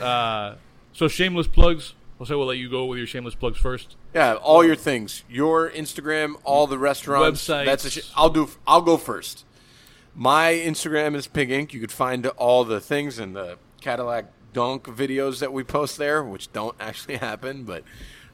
So 0.92 1.08
shameless 1.08 1.46
plugs. 1.46 1.94
I'll 2.18 2.26
say 2.26 2.34
we'll 2.34 2.46
let 2.46 2.58
you 2.58 2.68
go 2.68 2.84
with 2.84 2.98
your 2.98 3.06
shameless 3.06 3.34
plugs 3.34 3.58
first. 3.58 3.96
yeah, 4.14 4.34
all 4.34 4.62
your 4.62 4.76
things, 4.76 5.24
your 5.30 5.70
Instagram, 5.70 6.34
all 6.44 6.66
the 6.66 6.76
restaurants. 6.78 7.46
Websites. 7.48 7.64
That's 7.64 7.84
a 7.86 7.90
sh- 7.90 8.10
I'll 8.14 8.28
do. 8.28 8.50
I'll 8.66 8.82
go 8.82 8.98
first. 8.98 9.44
My 10.14 10.52
Instagram 10.52 11.14
is 11.14 11.26
Pig 11.26 11.50
Ink. 11.50 11.72
You 11.72 11.80
could 11.80 11.92
find 11.92 12.26
all 12.26 12.64
the 12.64 12.80
things 12.80 13.18
in 13.18 13.32
the 13.32 13.58
Cadillac 13.80 14.26
Dunk 14.52 14.84
videos 14.84 15.38
that 15.38 15.52
we 15.52 15.62
post 15.62 15.98
there, 15.98 16.24
which 16.24 16.52
don't 16.52 16.74
actually 16.80 17.16
happen, 17.18 17.64
but 17.64 17.84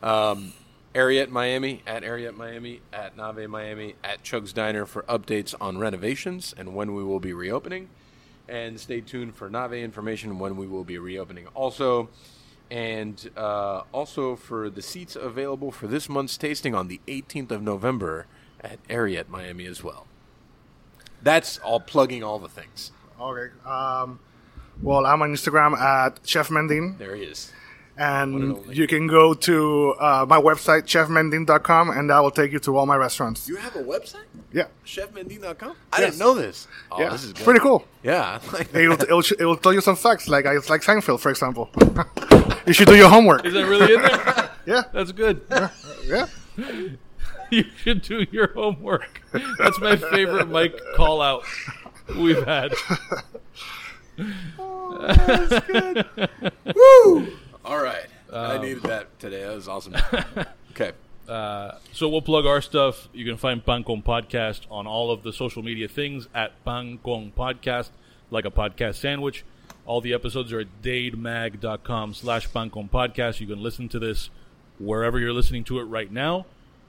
um, 0.03 0.53
Ariete 0.95 1.29
Miami 1.29 1.83
at 1.87 2.03
Ariete 2.03 2.35
Miami 2.35 2.81
at 2.93 3.17
Nave 3.17 3.49
Miami 3.51 3.95
at 4.03 4.23
Chug's 4.23 4.55
Diner 4.55 4.87
for 4.87 5.03
updates 5.03 5.55
on 5.61 5.77
renovations 5.77 6.55
and 6.57 6.75
when 6.75 6.95
we 6.95 7.05
will 7.05 7.21
be 7.21 7.35
reopening. 7.35 7.91
And 8.49 8.81
stay 8.81 9.03
tuned 9.03 9.35
for 9.35 9.51
Nave 9.51 9.75
information 9.75 10.39
when 10.39 10.57
we 10.57 10.67
will 10.67 10.85
be 10.85 10.99
reopening. 10.99 11.49
Also, 11.49 12.09
and 12.71 13.31
uh, 13.37 13.83
also 13.93 14.37
for 14.37 14.71
the 14.71 14.81
seats 14.81 15.17
available 15.17 15.71
for 15.71 15.87
this 15.87 16.09
month's 16.09 16.39
tasting 16.39 16.75
on 16.75 16.89
the 16.89 17.01
18th 17.07 17.51
of 17.51 17.63
November 17.63 18.27
at 18.63 18.83
Ariete 18.89 19.29
Miami 19.29 19.67
as 19.67 19.85
well. 19.85 20.07
That's 21.23 21.59
all 21.59 21.81
plugging 21.81 22.23
all 22.23 22.39
the 22.39 22.49
things. 22.49 22.93
Okay. 23.21 23.53
Um, 23.65 24.21
well, 24.83 25.07
I'm 25.07 25.23
on 25.23 25.33
Instagram 25.33 25.77
at 25.79 26.21
Chef 26.25 26.49
Mendin, 26.51 26.99
There 26.99 27.17
he 27.17 27.23
is. 27.23 27.51
and 27.97 28.63
you 28.77 28.87
can 28.87 29.07
go 29.07 29.33
to 29.33 29.95
uh, 29.99 30.27
my 30.29 30.39
website, 30.39 30.83
chefmendin.com, 30.85 31.91
and 31.91 32.11
that 32.11 32.19
will 32.19 32.31
take 32.31 32.53
you 32.53 32.59
to 32.61 32.77
all 32.77 32.85
my 32.85 32.97
restaurants. 32.97 33.49
You 33.49 33.57
have 33.57 33.75
a 33.75 33.83
website? 33.83 34.27
Yeah. 34.53 34.67
ChefMendin.com? 34.85 35.75
I 35.93 36.01
Yes. 36.01 36.11
didn't 36.11 36.19
know 36.19 36.35
this. 36.35 36.69
Oh, 36.93 37.01
yeah. 37.01 37.09
this 37.09 37.25
is 37.25 37.33
good. 37.33 37.45
Pretty 37.45 37.61
cool. 37.61 37.87
Yeah. 38.03 38.39
Like 38.53 38.75
It 38.75 38.89
will, 38.89 39.01
it, 39.03 39.11
will, 39.11 39.25
it 39.41 39.45
will 39.47 39.57
tell 39.57 39.73
you 39.73 39.81
some 39.81 39.97
facts, 39.97 40.29
like 40.29 40.45
it's 40.45 40.69
like 40.69 40.83
Seinfeld, 40.83 41.21
for 41.21 41.31
example. 41.31 41.71
you 42.67 42.75
should 42.75 42.87
do 42.89 42.95
your 42.97 43.09
homework. 43.09 43.47
Is 43.47 43.55
that 43.55 43.67
really 43.67 43.95
in 43.95 44.03
there? 44.03 44.51
Yeah. 44.67 44.83
That's 44.93 45.13
good. 45.13 45.43
Yeah. 46.05 46.27
you 47.51 47.65
should 47.83 48.03
do 48.03 48.27
your 48.31 48.53
homework. 48.53 49.23
That's 49.59 49.81
my 49.81 49.97
favorite 49.97 50.49
Mike 50.49 50.79
call 50.95 51.21
out 51.21 51.45
we've 52.17 52.45
had. 52.45 52.73
Oh, 54.59 54.97
that's 54.99 55.67
good. 55.67 56.07
Woo! 56.75 57.37
All 57.67 57.83
right. 57.83 58.07
I 58.33 58.55
um, 58.55 58.63
needed 58.63 58.83
that 58.85 59.19
today. 59.19 59.43
That 59.43 59.55
was 59.55 59.69
awesome. 59.69 59.95
okay. 60.71 60.93
Uh, 61.29 61.73
so 61.93 62.09
we'll 62.09 62.23
plug 62.23 62.47
our 62.47 62.63
stuff. 62.63 63.11
You 63.13 63.27
can 63.27 63.37
find 63.37 63.63
Pan 63.63 63.85
Con 63.85 64.01
Podcast 64.01 64.63
on 64.71 64.87
all 64.87 65.11
of 65.11 65.23
the 65.23 65.35
social 65.35 65.63
media 65.63 65.87
things 65.87 66.29
at 66.35 66.65
Pan 66.65 66.99
Con 67.05 67.31
Podcast, 67.37 67.91
like 68.31 68.47
a 68.47 68.51
podcast 68.51 68.95
sandwich. 68.95 69.45
All 69.85 70.01
the 70.01 70.15
episodes 70.15 70.51
are 70.51 70.61
at 70.61 70.83
dademag.com 70.83 72.15
slash 72.15 72.51
Pan 72.55 72.71
Con 72.71 72.89
Podcast. 72.89 73.41
You 73.41 73.47
can 73.47 73.63
listen 73.63 73.87
to 73.91 73.99
this 73.99 74.31
wherever 74.79 75.19
you're 75.19 75.35
listening 75.35 75.65
to 75.65 75.79
it 75.79 75.85
right 75.85 76.11
now 76.11 76.47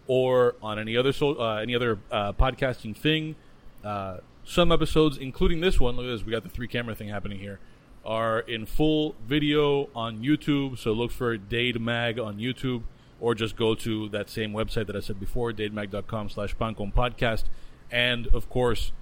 or 0.07 0.55
on 0.61 0.79
any 0.79 0.95
other 0.97 1.11
so, 1.11 1.39
uh, 1.39 1.57
any 1.57 1.75
other 1.75 1.99
uh, 2.11 2.33
podcasting 2.33 2.95
thing. 2.95 3.35
Uh, 3.83 4.17
some 4.43 4.71
episodes, 4.71 5.17
including 5.17 5.59
this 5.59 5.79
one, 5.79 5.95
look 5.97 6.05
at 6.05 6.09
this, 6.09 6.25
we 6.25 6.31
got 6.31 6.43
the 6.43 6.49
three 6.49 6.67
camera 6.67 6.95
thing 6.95 7.09
happening 7.09 7.39
here, 7.39 7.59
are 8.05 8.39
in 8.39 8.65
full 8.65 9.15
video 9.27 9.89
on 9.93 10.19
YouTube. 10.19 10.79
So 10.79 10.93
look 10.93 11.11
for 11.11 11.35
Dade 11.37 11.81
Mag 11.81 12.17
on 12.17 12.37
YouTube, 12.37 12.83
or 13.19 13.35
just 13.35 13.57
go 13.57 13.75
to 13.75 14.07
that 14.09 14.29
same 14.29 14.53
website 14.53 14.87
that 14.87 14.95
I 14.95 15.01
said 15.01 15.19
before, 15.19 15.51
dademag.com 15.51 16.29
slash 16.29 16.57
Pan 16.57 16.75
Con 16.75 16.93
podcast. 16.95 17.43
And 17.91 18.27
of 18.27 18.49
course, 18.49 18.93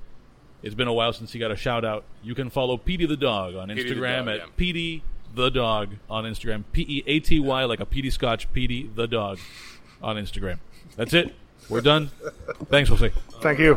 it's 0.64 0.76
been 0.76 0.88
a 0.88 0.94
while 0.94 1.14
since 1.14 1.34
he 1.34 1.40
got 1.40 1.52
a 1.52 1.56
shout 1.56 1.86
out. 1.86 2.06
You 2.24 2.34
can 2.34 2.50
follow 2.50 2.78
Peaty 2.78 3.06
the 3.06 3.18
dog 3.18 3.56
on 3.56 3.68
Peaty 3.70 3.84
Instagram 3.84 4.26
dog, 4.26 4.28
at 4.28 4.38
yeah. 4.38 4.46
Peaty 4.58 5.04
the 5.36 5.50
dog 5.52 5.90
on 6.10 6.24
Instagram. 6.24 6.64
P 6.72 6.86
E 6.88 7.04
A 7.06 7.20
T 7.20 7.40
Y 7.40 7.66
like 7.66 7.80
a 7.80 7.86
Peaty 7.86 8.10
Scotch, 8.10 8.52
Peaty 8.52 8.90
the 8.96 9.08
dog 9.08 9.38
on 10.02 10.16
Instagram. 10.16 10.58
That's 10.96 11.14
it. 11.14 11.36
We're 11.70 11.82
done. 11.82 12.12
Thanks, 12.70 12.90
We'll 12.90 13.00
see. 13.00 13.12
Thank 13.42 13.60
you. 13.60 13.76